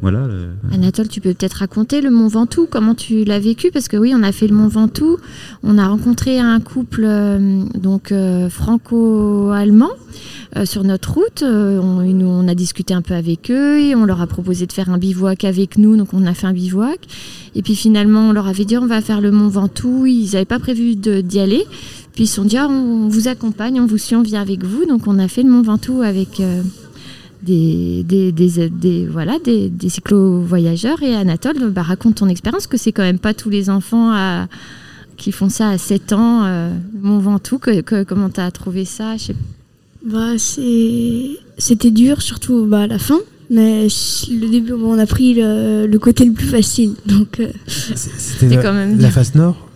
voilà. 0.01 0.29
Anatole, 0.73 1.09
tu 1.09 1.21
peux 1.21 1.33
peut-être 1.33 1.55
raconter 1.55 2.01
le 2.01 2.11
Mont 2.11 2.29
Ventoux, 2.29 2.67
comment 2.71 2.95
tu 2.95 3.25
l'as 3.25 3.39
vécu? 3.39 3.71
Parce 3.71 3.89
que 3.89 3.97
oui, 3.97 4.13
on 4.15 4.23
a 4.23 4.33
fait 4.33 4.47
le 4.47 4.55
Mont 4.55 4.69
Ventoux, 4.69 5.17
on 5.63 5.79
a 5.79 5.89
rencontré 5.89 6.39
un 6.39 6.61
couple 6.61 7.09
donc 7.75 8.13
franco-allemand 8.51 9.91
euh, 10.57 10.65
sur 10.65 10.83
notre 10.83 11.13
route. 11.13 11.43
Euh, 11.43 11.79
on, 11.79 12.01
on, 12.23 12.49
a 12.49 12.55
discuté 12.55 12.95
un 12.95 13.03
peu 13.03 13.13
avec 13.13 13.51
eux 13.51 13.81
et 13.81 13.95
on 13.95 14.07
leur 14.07 14.23
a 14.23 14.27
proposé 14.27 14.67
de 14.67 14.73
faire 14.73 14.89
un 14.89 14.97
bivouac 14.97 15.45
avec 15.45 15.77
nous. 15.77 15.97
Donc 15.97 16.15
on 16.15 16.25
a 16.27 16.33
fait 16.33 16.47
un 16.47 16.55
bivouac. 16.55 17.01
Et 17.55 17.61
puis 17.61 17.75
finalement, 17.75 18.31
on 18.31 18.33
leur 18.33 18.49
avait 18.49 18.65
dit 18.65 18.79
on 18.79 18.87
va 18.87 19.03
faire 19.03 19.21
le 19.21 19.31
Mont 19.31 19.49
Ventoux. 19.49 20.07
Ils 20.07 20.33
n'avaient 20.33 20.47
pas 20.47 20.59
prévu 20.59 20.97
d'y 20.97 21.39
aller. 21.39 21.67
Puis 22.19 22.25
ils 22.25 22.27
se 22.27 22.35
sont 22.35 22.45
dit 22.45 22.57
ah, 22.57 22.67
on 22.69 23.07
vous 23.07 23.29
accompagne, 23.29 23.81
on 23.81 23.87
vous 23.87 23.97
suit, 23.97 24.17
on 24.17 24.23
vient 24.23 24.41
avec 24.43 24.65
vous. 24.65 24.87
Donc 24.87 25.07
on 25.07 25.21
a 25.21 25.29
fait 25.29 25.45
le 25.45 25.51
Mont 25.51 25.63
Ventoux 25.63 26.03
avec. 26.03 26.41
Euh, 26.41 26.65
des, 27.45 28.03
des, 28.03 28.33
des, 28.33 29.07
voilà, 29.07 29.39
des, 29.39 29.69
des 29.69 29.89
cyclo-voyageurs. 29.89 31.01
Et 31.05 31.15
Anatole, 31.15 31.71
bah, 31.71 31.83
raconte 31.83 32.17
ton 32.17 32.29
expérience, 32.29 32.67
que 32.67 32.77
c'est 32.77 32.91
quand 32.91 33.05
même 33.05 33.21
pas 33.21 33.35
tous 33.35 33.51
les 33.51 33.71
enfants 33.71 34.11
à, 34.11 34.49
qui 35.17 35.31
font 35.31 35.49
ça 35.49 35.69
à 35.69 35.79
7 35.79 36.13
ans, 36.13 36.73
Mont 37.01 37.21
Ventoux. 37.21 37.59
Que, 37.59 38.03
comment 38.03 38.31
tu 38.31 38.41
as 38.41 38.51
trouvé 38.51 38.85
ça 38.85 39.15
bah, 40.05 40.33
C'était 41.57 41.93
dur, 41.93 42.21
surtout 42.21 42.67
bah, 42.67 42.81
à 42.81 42.87
la 42.89 42.99
fin. 42.99 43.21
Mais 43.49 43.87
le 44.29 44.49
début, 44.49 44.73
on 44.73 44.99
a 44.99 45.07
pris 45.07 45.35
le, 45.35 45.97
côté 45.99 46.25
le 46.25 46.33
plus 46.33 46.49
facile. 46.49 46.95
Donc, 47.07 47.39
euh, 47.39 47.47
C'était 47.69 48.57
quand 48.57 48.75
même 48.75 48.99
la 48.99 49.13
face 49.13 49.37
nord? 49.37 49.68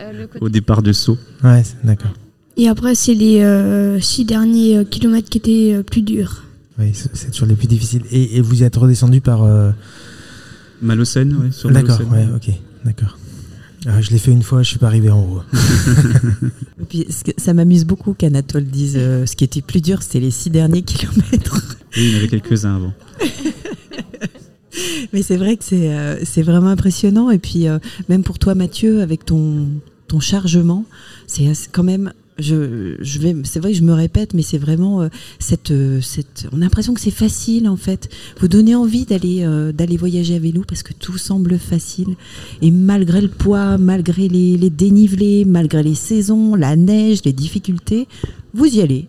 Euh, 0.00 0.26
Au 0.40 0.48
départ 0.48 0.82
de 0.82 0.92
saut. 0.92 1.18
Ouais, 1.42 1.62
d'accord. 1.84 2.12
Et 2.56 2.68
après, 2.68 2.94
c'est 2.94 3.14
les 3.14 3.42
euh, 3.42 4.00
six 4.00 4.24
derniers 4.24 4.84
kilomètres 4.84 5.28
qui 5.28 5.38
étaient 5.38 5.82
plus 5.82 6.02
durs. 6.02 6.44
Oui, 6.78 6.92
c'est 6.94 7.30
toujours 7.30 7.48
les 7.48 7.54
plus 7.54 7.68
difficiles. 7.68 8.02
Et, 8.10 8.40
vous 8.40 8.62
y 8.62 8.64
êtes 8.64 8.76
redescendu 8.76 9.20
par. 9.20 9.46
Malocène, 10.80 11.36
oui, 11.40 11.52
sur 11.52 11.70
D'accord, 11.70 12.00
ouais, 12.12 12.26
ok, 12.34 12.50
d'accord. 12.84 13.18
Ah, 13.86 14.00
je 14.00 14.10
l'ai 14.10 14.18
fait 14.18 14.30
une 14.30 14.42
fois, 14.42 14.62
je 14.62 14.70
suis 14.70 14.78
pas 14.78 14.86
arrivé 14.86 15.10
en 15.10 15.20
haut. 15.20 15.42
Et 16.80 16.84
puis, 16.88 17.06
ça 17.36 17.54
m'amuse 17.54 17.84
beaucoup 17.84 18.12
qu'Anatole 18.12 18.64
dise 18.64 18.94
ce 18.94 19.36
qui 19.36 19.44
était 19.44 19.62
plus 19.62 19.80
dur, 19.80 20.02
c'était 20.02 20.20
les 20.20 20.30
six 20.30 20.50
derniers 20.50 20.82
kilomètres. 20.82 21.76
Oui, 21.96 22.02
il 22.04 22.10
y 22.10 22.14
en 22.14 22.18
avait 22.18 22.28
quelques-uns 22.28 22.76
avant. 22.76 22.92
Mais 25.12 25.22
c'est 25.22 25.36
vrai 25.36 25.56
que 25.56 25.64
c'est 25.64 25.92
euh, 25.92 26.42
vraiment 26.42 26.68
impressionnant. 26.68 27.30
Et 27.30 27.38
puis, 27.38 27.68
euh, 27.68 27.78
même 28.08 28.22
pour 28.22 28.38
toi, 28.38 28.54
Mathieu, 28.54 29.00
avec 29.00 29.24
ton, 29.24 29.68
chargement, 30.20 30.84
c'est 31.26 31.52
quand 31.72 31.82
même. 31.82 32.12
Je, 32.38 32.94
je 33.00 33.18
vais, 33.18 33.34
c'est 33.42 33.58
vrai 33.58 33.72
que 33.72 33.78
je 33.78 33.82
me 33.82 33.92
répète, 33.92 34.32
mais 34.32 34.42
c'est 34.42 34.58
vraiment 34.58 35.02
euh, 35.02 35.08
cette, 35.40 35.72
cette. 36.00 36.46
On 36.52 36.58
a 36.58 36.60
l'impression 36.60 36.94
que 36.94 37.00
c'est 37.00 37.10
facile 37.10 37.68
en 37.68 37.76
fait. 37.76 38.08
Vous 38.38 38.46
donnez 38.46 38.76
envie 38.76 39.06
d'aller 39.06 39.96
voyager 39.98 40.36
à 40.36 40.38
vélo 40.38 40.62
parce 40.66 40.84
que 40.84 40.92
tout 40.92 41.18
semble 41.18 41.58
facile. 41.58 42.14
Et 42.62 42.70
malgré 42.70 43.20
le 43.20 43.28
poids, 43.28 43.76
malgré 43.76 44.28
les 44.28 44.70
dénivelés, 44.70 45.44
malgré 45.44 45.82
les 45.82 45.96
saisons, 45.96 46.54
la 46.54 46.76
neige, 46.76 47.22
les 47.24 47.32
difficultés, 47.32 48.06
vous 48.54 48.66
y 48.66 48.82
allez. 48.82 49.08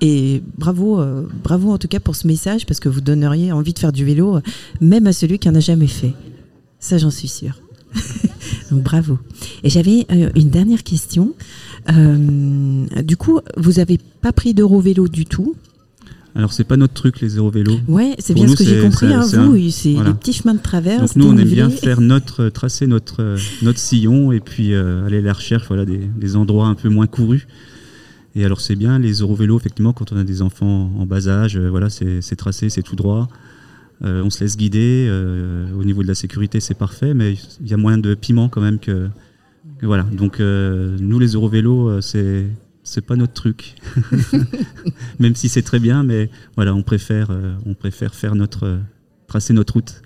Et 0.00 0.42
bravo, 0.56 1.00
euh, 1.00 1.26
bravo 1.44 1.70
en 1.70 1.78
tout 1.78 1.88
cas 1.88 2.00
pour 2.00 2.16
ce 2.16 2.26
message 2.26 2.64
parce 2.66 2.80
que 2.80 2.88
vous 2.88 3.00
donneriez 3.00 3.52
envie 3.52 3.74
de 3.74 3.78
faire 3.78 3.92
du 3.92 4.04
vélo, 4.04 4.36
euh, 4.36 4.40
même 4.80 5.06
à 5.06 5.12
celui 5.12 5.38
qui 5.38 5.48
en 5.48 5.54
a 5.54 5.60
jamais 5.60 5.86
fait. 5.86 6.14
Ça, 6.78 6.96
j'en 6.96 7.10
suis 7.10 7.28
sûre. 7.28 7.60
Donc 8.70 8.82
bravo. 8.82 9.18
Et 9.62 9.68
j'avais 9.68 10.06
euh, 10.10 10.30
une 10.36 10.48
dernière 10.48 10.82
question. 10.82 11.34
du 11.88 13.16
coup, 13.16 13.40
vous 13.56 13.72
n'avez 13.72 13.98
pas 14.22 14.32
pris 14.32 14.54
d'euro-vélo 14.54 15.08
du 15.08 15.26
tout 15.26 15.54
alors 16.36 16.52
c'est 16.52 16.62
pas 16.62 16.76
notre 16.76 16.94
truc 16.94 17.20
les 17.20 17.28
vélo. 17.50 17.72
Ouais, 17.88 18.14
c'est 18.20 18.34
bien 18.34 18.46
ce 18.46 18.54
que 18.54 18.62
j'ai 18.62 18.80
compris. 18.80 19.12
Hein, 19.12 19.26
vous, 19.26 19.58
c'est 19.70 19.88
les 19.88 20.14
petits 20.14 20.32
chemins 20.32 20.54
de 20.54 20.60
traverse. 20.60 21.16
Donc 21.16 21.16
nous 21.16 21.26
on 21.26 21.36
aime 21.36 21.48
bien 21.48 21.68
faire 21.70 22.00
notre 22.00 22.50
tracer 22.50 22.86
notre 22.86 23.36
notre 23.62 23.80
sillon 23.80 24.30
et 24.30 24.38
puis 24.38 24.72
aller 24.72 25.18
à 25.18 25.22
la 25.22 25.32
recherche 25.32 25.66
voilà 25.66 25.84
des, 25.84 25.98
des, 25.98 26.36
endroits 26.36 26.68
un 26.68 26.76
peu 26.76 26.88
moins 26.88 27.08
courus. 27.08 27.48
Et 28.34 28.44
alors 28.44 28.60
c'est 28.60 28.76
bien, 28.76 28.98
les 28.98 29.14
Eurovélos, 29.20 29.58
effectivement, 29.58 29.92
quand 29.92 30.12
on 30.12 30.16
a 30.16 30.24
des 30.24 30.42
enfants 30.42 30.92
en 30.96 31.06
bas 31.06 31.28
âge, 31.28 31.56
euh, 31.56 31.68
voilà, 31.68 31.90
c'est 31.90 32.36
tracé, 32.36 32.68
c'est 32.68 32.82
tout 32.82 32.96
droit. 32.96 33.28
Euh, 34.02 34.22
on 34.22 34.30
se 34.30 34.42
laisse 34.42 34.56
guider. 34.56 35.06
Euh, 35.08 35.72
au 35.74 35.84
niveau 35.84 36.02
de 36.02 36.08
la 36.08 36.14
sécurité, 36.14 36.60
c'est 36.60 36.74
parfait, 36.74 37.12
mais 37.12 37.34
il 37.60 37.68
y 37.68 37.74
a 37.74 37.76
moyen 37.76 37.98
de 37.98 38.14
piment 38.14 38.48
quand 38.48 38.60
même 38.60 38.78
que. 38.78 39.08
voilà. 39.82 40.04
Donc 40.04 40.38
nous, 40.40 41.18
les 41.18 41.32
Eurovélos, 41.32 42.00
c'est 42.00 42.46
c'est 42.82 43.04
pas 43.04 43.16
notre 43.16 43.34
truc. 43.34 43.74
même 45.18 45.34
si 45.34 45.48
c'est 45.48 45.62
très 45.62 45.78
bien, 45.78 46.02
mais 46.02 46.30
voilà, 46.56 46.74
on 46.74 46.82
préfère, 46.82 47.30
on 47.66 47.74
préfère 47.74 48.14
faire 48.14 48.34
notre 48.34 48.78
tracer 49.26 49.52
notre 49.52 49.74
route. 49.74 50.02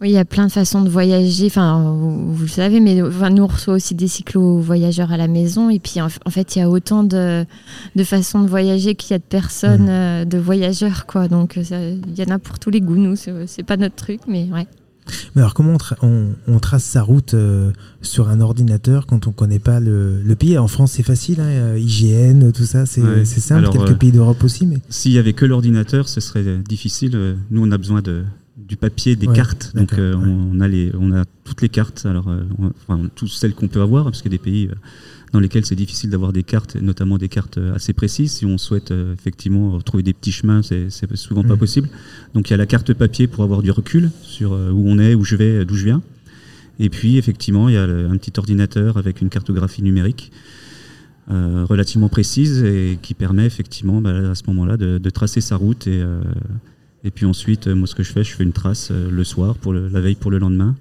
Oui, 0.00 0.08
il 0.08 0.12
y 0.12 0.18
a 0.18 0.24
plein 0.24 0.46
de 0.46 0.52
façons 0.52 0.80
de 0.80 0.88
voyager. 0.88 1.46
Enfin, 1.46 1.94
vous, 1.94 2.42
le 2.42 2.48
savez, 2.48 2.80
mais 2.80 2.94
nous, 2.94 3.42
on 3.42 3.46
reçoit 3.46 3.74
aussi 3.74 3.94
des 3.94 4.08
cyclo-voyageurs 4.08 5.12
à 5.12 5.18
la 5.18 5.28
maison. 5.28 5.68
Et 5.68 5.78
puis, 5.78 6.00
en, 6.00 6.08
fait, 6.08 6.56
il 6.56 6.60
y 6.60 6.62
a 6.62 6.70
autant 6.70 7.04
de, 7.04 7.44
façons 8.04 8.40
de 8.40 8.48
voyager 8.48 8.94
qu'il 8.94 9.10
y 9.10 9.14
a 9.14 9.18
de 9.18 9.24
personnes, 9.24 9.86
mmh. 9.86 9.90
euh, 9.90 10.24
de 10.24 10.38
voyageurs, 10.38 11.04
quoi. 11.04 11.28
Donc, 11.28 11.56
il 11.56 12.18
y 12.18 12.22
en 12.22 12.34
a 12.34 12.38
pour 12.38 12.58
tous 12.58 12.70
les 12.70 12.80
goûts. 12.80 12.96
Nous, 12.96 13.14
c'est 13.16 13.62
pas 13.62 13.76
notre 13.76 13.96
truc, 13.96 14.20
mais 14.26 14.48
ouais. 14.50 14.66
Mais 15.34 15.42
alors, 15.42 15.52
comment 15.52 15.76
on, 16.02 16.58
trace 16.60 16.84
sa 16.84 17.02
route 17.02 17.34
euh, 17.34 17.72
sur 18.00 18.28
un 18.28 18.40
ordinateur 18.40 19.06
quand 19.06 19.26
on 19.26 19.30
ne 19.30 19.34
connaît 19.34 19.58
pas 19.58 19.80
le, 19.80 20.34
pays? 20.38 20.56
En 20.56 20.68
France, 20.68 20.92
c'est 20.92 21.02
facile, 21.02 21.40
hein, 21.40 21.76
IGN, 21.76 22.52
tout 22.52 22.64
ça, 22.64 22.86
c'est 22.86 23.26
simple. 23.26 23.68
Quelques 23.70 23.90
euh, 23.90 23.94
pays 23.96 24.12
d'Europe 24.12 24.42
aussi. 24.44 24.66
mais 24.66 24.78
S'il 24.88 25.12
y 25.12 25.18
avait 25.18 25.34
que 25.34 25.44
l'ordinateur, 25.44 26.08
ce 26.08 26.20
serait 26.22 26.58
difficile. 26.66 27.36
Nous, 27.50 27.66
on 27.66 27.70
a 27.70 27.76
besoin 27.76 28.00
de, 28.00 28.24
du 28.70 28.76
papier, 28.76 29.16
des 29.16 29.26
cartes. 29.26 29.72
Donc 29.74 29.94
euh, 29.94 30.14
on, 30.14 30.60
a 30.60 30.68
les, 30.68 30.92
on 30.96 31.10
a 31.10 31.24
toutes 31.42 31.60
les 31.60 31.68
cartes, 31.68 32.06
alors 32.06 32.28
euh, 32.28 32.44
enfin, 32.86 33.02
toutes 33.16 33.28
celles 33.28 33.52
qu'on 33.52 33.66
peut 33.66 33.82
avoir, 33.82 34.04
parce 34.04 34.22
qu'il 34.22 34.30
y 34.30 34.34
a 34.34 34.38
des 34.38 34.42
pays 34.42 34.68
euh, 34.68 34.74
dans 35.32 35.40
lesquels 35.40 35.66
c'est 35.66 35.74
difficile 35.74 36.08
d'avoir 36.08 36.32
des 36.32 36.44
cartes, 36.44 36.76
notamment 36.76 37.18
des 37.18 37.28
cartes 37.28 37.58
assez 37.74 37.92
précises. 37.92 38.30
Si 38.30 38.46
on 38.46 38.58
souhaite 38.58 38.92
effectivement 39.12 39.72
retrouver 39.72 40.04
des 40.04 40.12
petits 40.12 40.30
chemins, 40.30 40.62
c'est 40.62 40.88
souvent 41.16 41.42
pas 41.42 41.56
possible. 41.56 41.88
Donc 42.34 42.48
il 42.48 42.52
y 42.52 42.54
a 42.54 42.56
la 42.56 42.66
carte 42.66 42.92
papier 42.94 43.26
pour 43.26 43.42
avoir 43.42 43.62
du 43.62 43.72
recul 43.72 44.10
sur 44.22 44.52
où 44.52 44.84
on 44.86 44.98
est, 44.98 45.14
où 45.14 45.24
je 45.24 45.36
vais, 45.36 45.64
d'où 45.64 45.76
je 45.76 45.84
viens. 45.84 46.02
Et 46.80 46.90
puis 46.90 47.16
effectivement, 47.16 47.68
il 47.68 47.76
y 47.76 47.78
a 47.78 47.84
un 47.84 48.16
petit 48.16 48.32
ordinateur 48.38 48.96
avec 48.96 49.20
une 49.20 49.28
cartographie 49.28 49.82
numérique. 49.82 50.32
relativement 51.28 52.08
précise 52.08 52.64
et 52.64 52.98
qui 53.00 53.14
permet 53.14 53.46
effectivement 53.46 54.02
bah, 54.02 54.30
à 54.32 54.34
ce 54.34 54.42
moment-là 54.48 54.76
de, 54.76 55.10
tracer 55.10 55.40
sa 55.40 55.54
route 55.54 55.86
et, 55.86 56.02
et 57.04 57.10
puis 57.10 57.26
ensuite, 57.26 57.66
euh, 57.66 57.74
moi, 57.74 57.86
ce 57.86 57.94
que 57.94 58.02
je 58.02 58.12
fais, 58.12 58.24
je 58.24 58.34
fais 58.34 58.44
une 58.44 58.52
trace 58.52 58.90
euh, 58.90 59.10
le 59.10 59.24
soir, 59.24 59.56
pour 59.56 59.72
la 59.72 60.00
veille 60.00 60.16
pour 60.16 60.30
le 60.30 60.38
lendemain. 60.38 60.76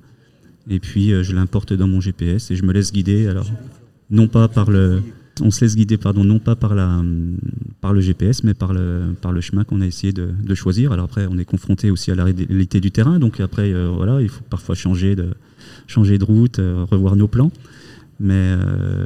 Et 0.69 0.79
puis, 0.79 1.13
euh, 1.13 1.23
je 1.23 1.33
l'importe 1.33 1.73
dans 1.73 1.87
mon 1.87 2.01
GPS 2.01 2.51
et 2.51 2.55
je 2.55 2.63
me 2.63 2.73
laisse 2.73 2.91
guider. 2.91 3.27
Alors, 3.27 3.49
non 4.09 4.27
pas 4.27 4.47
par 4.47 4.69
le. 4.69 5.01
On 5.41 5.51
se 5.51 5.61
laisse 5.63 5.77
guider, 5.77 5.97
pardon, 5.97 6.25
non 6.25 6.39
pas 6.39 6.57
par, 6.57 6.75
la, 6.75 7.01
par 7.79 7.93
le 7.93 8.01
GPS, 8.01 8.43
mais 8.43 8.53
par 8.53 8.73
le, 8.73 9.15
par 9.21 9.31
le 9.31 9.39
chemin 9.39 9.63
qu'on 9.63 9.79
a 9.79 9.85
essayé 9.85 10.11
de, 10.11 10.31
de, 10.43 10.53
choisir. 10.53 10.91
Alors 10.91 11.05
après, 11.05 11.27
on 11.31 11.37
est 11.37 11.45
confronté 11.45 11.91
aussi 11.91 12.11
à 12.11 12.15
la 12.15 12.25
réalité 12.25 12.81
du 12.81 12.91
terrain, 12.91 13.19
donc 13.19 13.39
après, 13.39 13.71
voilà, 13.87 14.21
il 14.21 14.27
faut 14.27 14.43
parfois 14.49 14.75
changer 14.75 15.15
de, 15.15 15.29
changer 15.87 16.17
de 16.17 16.25
route, 16.25 16.57
revoir 16.57 17.15
nos 17.15 17.29
plans. 17.29 17.53
Mais 18.19 18.53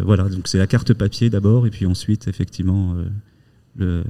voilà, 0.04 0.28
donc 0.28 0.48
c'est 0.48 0.58
la 0.58 0.66
carte 0.66 0.96
papier 0.96 1.30
d'abord, 1.30 1.68
et 1.68 1.70
puis 1.70 1.86
ensuite, 1.86 2.28
effectivement, 2.28 2.96
le, 3.78 4.04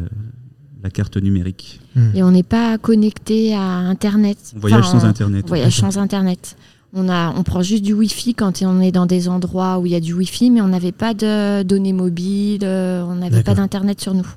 la 0.84 0.90
carte 0.90 1.18
numérique. 1.18 1.80
Et 2.14 2.24
on 2.24 2.32
n'est 2.32 2.44
pas 2.44 2.78
connecté 2.78 3.56
à 3.56 3.62
Internet. 3.62 4.38
On 4.56 4.60
voyage 4.60 4.86
sans 4.86 5.06
Internet. 5.06 5.46
On 5.46 5.48
voyage 5.48 5.78
sans 5.78 5.98
Internet. 5.98 6.58
On, 6.94 7.10
a, 7.10 7.34
on 7.36 7.42
prend 7.42 7.64
juste 7.64 7.84
du 7.84 7.94
Wi-Fi 7.94 8.36
quand 8.36 8.62
on 8.62 8.80
est 8.80 8.92
dans 8.92 9.08
des 9.08 9.28
endroits 9.28 9.80
où 9.80 9.88
il 9.88 9.94
y 9.94 9.96
a 9.96 10.00
du 10.00 10.14
Wi-Fi, 10.14 10.52
mais 10.52 10.62
on 10.62 10.68
n'avait 10.68 10.92
pas 10.92 11.16
de 11.16 11.64
données 11.64 11.94
mobiles, 11.94 12.64
euh, 12.64 13.04
on 13.04 13.16
n'avait 13.16 13.42
pas 13.42 13.56
d'Internet 13.56 14.00
sur 14.00 14.14
nous. 14.14 14.28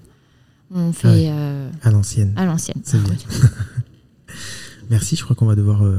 On 0.74 0.92
fait 0.92 1.28
euh, 1.28 1.68
à 1.82 1.90
l'ancienne. 1.90 2.32
À 2.36 2.46
l'ancienne. 2.46 2.80
C'est 2.82 3.02
bien. 3.02 3.14
Merci, 4.90 5.16
je 5.16 5.24
crois 5.24 5.36
qu'on 5.36 5.46
va 5.46 5.56
devoir 5.56 5.84
euh, 5.84 5.96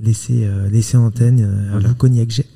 laisser, 0.00 0.48
laisser 0.70 0.98
antenne 0.98 1.40
à 1.40 1.72
voilà. 1.72 1.88
vous, 1.88 1.94
Cognac 1.94 2.30
G. 2.30 2.46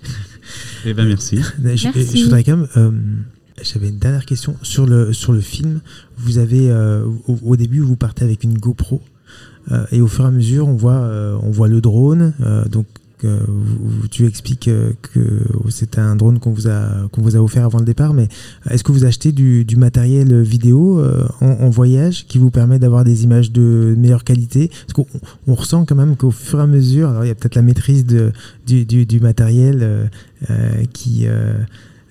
Eh 0.85 0.95
bien, 0.95 1.07
merci. 1.07 1.39
je, 1.65 1.75
je, 1.75 2.25
voudrais 2.25 2.45
quand 2.45 2.59
même 2.59 3.25
j'avais 3.63 3.89
une 3.89 3.99
dernière 3.99 4.27
question 4.27 4.57
sur 4.63 4.87
le 4.87 5.13
sur 5.13 5.33
le 5.33 5.41
film. 5.41 5.81
Vous 6.19 6.39
avez 6.39 6.71
euh, 6.71 7.05
au, 7.27 7.57
début 7.57 7.81
vous 7.81 7.97
partez 7.97 8.25
avec 8.25 8.45
une 8.45 8.59
GoPro 8.59 9.01
euh, 9.73 9.85
et 9.93 10.01
au 10.01 10.07
fur 10.07 10.25
et 10.25 10.29
à 10.29 10.31
mesure 10.31 10.69
on 10.69 10.77
voit 10.77 10.93
euh, 10.93 11.39
on 11.43 11.51
voit 11.51 11.69
le 11.69 11.81
drone. 11.81 12.33
donc 12.71 12.87
tu 14.11 14.27
expliques 14.27 14.71
que 15.13 15.41
c'est 15.71 15.99
un 15.99 16.15
drone 16.17 16.39
qu'on 16.39 16.53
vous 16.53 16.69
a 16.69 17.09
qu'on 17.11 17.23
vous 17.23 17.35
a 17.35 17.41
offert 17.41 17.65
avant 17.65 17.79
le 17.79 17.85
départ, 17.85 18.13
mais 18.13 18.29
est-ce 18.71 18.85
que 18.85 18.93
vous 18.93 19.05
achetez 19.07 19.33
du, 19.33 19.65
du 19.65 19.77
matériel 19.77 20.43
vidéo 20.43 21.03
en, 21.41 21.71
voyage 21.71 22.27
qui 22.27 22.39
vous 22.39 22.51
permet 22.51 22.79
d'avoir 22.79 23.05
des 23.05 23.25
images 23.25 23.51
de 23.51 23.95
meilleure 23.99 24.23
qualité? 24.23 24.69
Parce 24.69 24.93
qu'on 24.93 25.07
on 25.49 25.55
ressent 25.55 25.87
quand 25.87 25.97
même 25.97 26.17
qu'au 26.17 26.31
fur 26.31 26.61
et 26.61 26.63
à 26.63 26.67
mesure, 26.67 27.09
alors 27.09 27.25
il 27.25 27.29
y 27.29 27.31
a 27.31 27.35
peut-être 27.35 27.57
la 27.57 27.63
maîtrise 27.63 28.05
de, 28.05 28.33
du, 28.67 28.85
du, 28.85 29.07
du 29.07 29.19
matériel 29.19 30.11
qui 30.93 31.27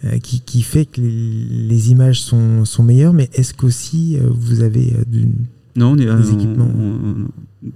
euh, 0.06 0.20
qui, 0.20 0.62
fait 0.62 0.86
que 0.86 1.02
les, 1.02 1.92
images 1.92 2.22
sont, 2.22 2.66
sont, 2.66 2.84
meilleures, 2.84 3.14
mais 3.14 3.30
est-ce 3.34 3.54
qu'aussi 3.54 4.18
euh, 4.18 4.28
vous 4.30 4.62
avez 4.62 4.94
euh, 4.94 5.04
du, 5.08 5.28
non, 5.76 5.92
on 5.92 5.98
est, 5.98 6.06
des 6.06 6.32
équipements 6.32 6.70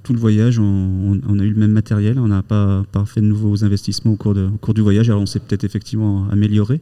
Tout 0.03 0.13
le 0.13 0.19
voyage, 0.19 0.59
on, 0.59 1.19
a 1.39 1.43
eu 1.43 1.49
le 1.49 1.59
même 1.59 1.71
matériel, 1.71 2.19
on 2.19 2.27
n'a 2.27 2.43
pas, 2.43 2.83
pas, 2.91 3.05
fait 3.05 3.21
de 3.21 3.25
nouveaux 3.25 3.63
investissements 3.63 4.13
au 4.13 4.15
cours, 4.15 4.33
de, 4.33 4.45
au 4.45 4.57
cours 4.57 4.73
du 4.73 4.81
voyage, 4.81 5.09
alors 5.09 5.21
on 5.21 5.25
s'est 5.25 5.39
peut-être 5.39 5.63
effectivement 5.63 6.27
amélioré. 6.29 6.81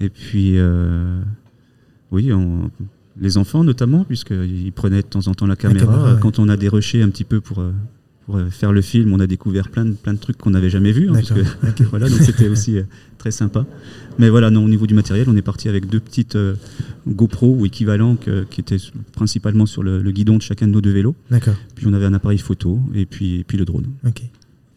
Et 0.00 0.08
puis, 0.08 0.58
oui, 2.10 2.30
les 3.20 3.38
enfants 3.38 3.64
notamment, 3.64 4.04
puisqu'ils 4.04 4.72
prenaient 4.72 5.02
de 5.02 5.06
temps 5.06 5.28
en 5.28 5.34
temps 5.34 5.46
la 5.46 5.56
caméra. 5.56 6.16
Quand 6.20 6.38
on 6.38 6.48
a 6.48 6.56
déroché 6.56 7.00
un 7.00 7.10
petit 7.10 7.24
peu 7.24 7.40
pour 7.40 7.62
pour 8.26 8.40
faire 8.50 8.72
le 8.72 8.80
film, 8.80 9.12
on 9.12 9.20
a 9.20 9.26
découvert 9.26 9.68
plein 9.68 9.84
de, 9.84 9.92
plein 9.92 10.14
de 10.14 10.18
trucs 10.18 10.38
qu'on 10.38 10.50
n'avait 10.50 10.70
jamais 10.70 10.92
vus. 10.92 11.10
Hein, 11.10 11.20
voilà, 11.90 12.08
donc 12.08 12.20
c'était 12.20 12.48
aussi 12.48 12.78
euh, 12.78 12.84
très 13.18 13.30
sympa. 13.30 13.66
Mais 14.18 14.28
voilà, 14.28 14.50
non, 14.50 14.64
au 14.64 14.68
niveau 14.68 14.86
du 14.86 14.94
matériel, 14.94 15.28
on 15.28 15.36
est 15.36 15.42
parti 15.42 15.68
avec 15.68 15.88
deux 15.88 16.00
petites 16.00 16.36
euh, 16.36 16.54
GoPro 17.06 17.54
ou 17.54 17.66
équivalents 17.66 18.16
qui 18.16 18.60
étaient 18.60 18.78
principalement 19.12 19.66
sur 19.66 19.82
le, 19.82 20.00
guidon 20.10 20.36
de 20.36 20.42
chacun 20.42 20.66
de 20.66 20.72
nos 20.72 20.80
deux 20.80 20.92
vélos. 20.92 21.16
D'accord. 21.30 21.54
Puis 21.74 21.86
on 21.86 21.92
avait 21.92 22.06
un 22.06 22.14
appareil 22.14 22.38
photo 22.38 22.80
et 22.94 23.06
puis, 23.06 23.40
et 23.40 23.44
puis 23.44 23.58
le 23.58 23.64
drone. 23.64 23.86
Ok. 24.06 24.22
Et 24.22 24.28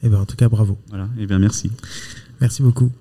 eh 0.03 0.09
ben, 0.09 0.19
en 0.19 0.25
tout 0.25 0.35
cas, 0.35 0.49
bravo. 0.49 0.77
Voilà, 0.89 1.05
et 1.17 1.23
eh 1.23 1.25
bien 1.25 1.39
merci. 1.39 1.71
Merci 2.39 2.61
beaucoup. 2.61 2.91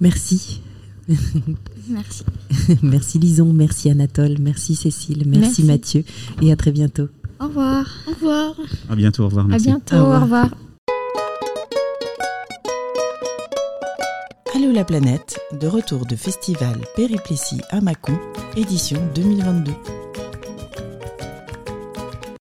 Merci. 0.00 0.62
merci. 1.88 2.24
merci 2.82 3.18
Lison, 3.18 3.52
merci 3.52 3.90
Anatole, 3.90 4.36
merci 4.40 4.76
Cécile, 4.76 5.24
merci, 5.26 5.64
Mathieu 5.64 6.04
et 6.40 6.52
à 6.52 6.56
très 6.56 6.72
bientôt. 6.72 7.08
Au 7.40 7.44
revoir. 7.46 7.86
Au 8.06 8.10
revoir. 8.10 8.54
À 8.90 8.96
bientôt, 8.96 9.22
au 9.22 9.26
revoir. 9.26 9.46
Merci. 9.46 9.68
À 9.68 9.72
bientôt, 9.72 9.96
Au 9.96 10.20
revoir. 10.20 10.48
Allô 14.54 14.72
la 14.72 14.84
planète, 14.84 15.38
de 15.58 15.66
retour 15.66 16.04
de 16.04 16.16
festival 16.16 16.76
Périplétie 16.96 17.60
à 17.70 17.80
Mâcon, 17.80 18.18
édition 18.56 19.00
2022. 19.14 19.72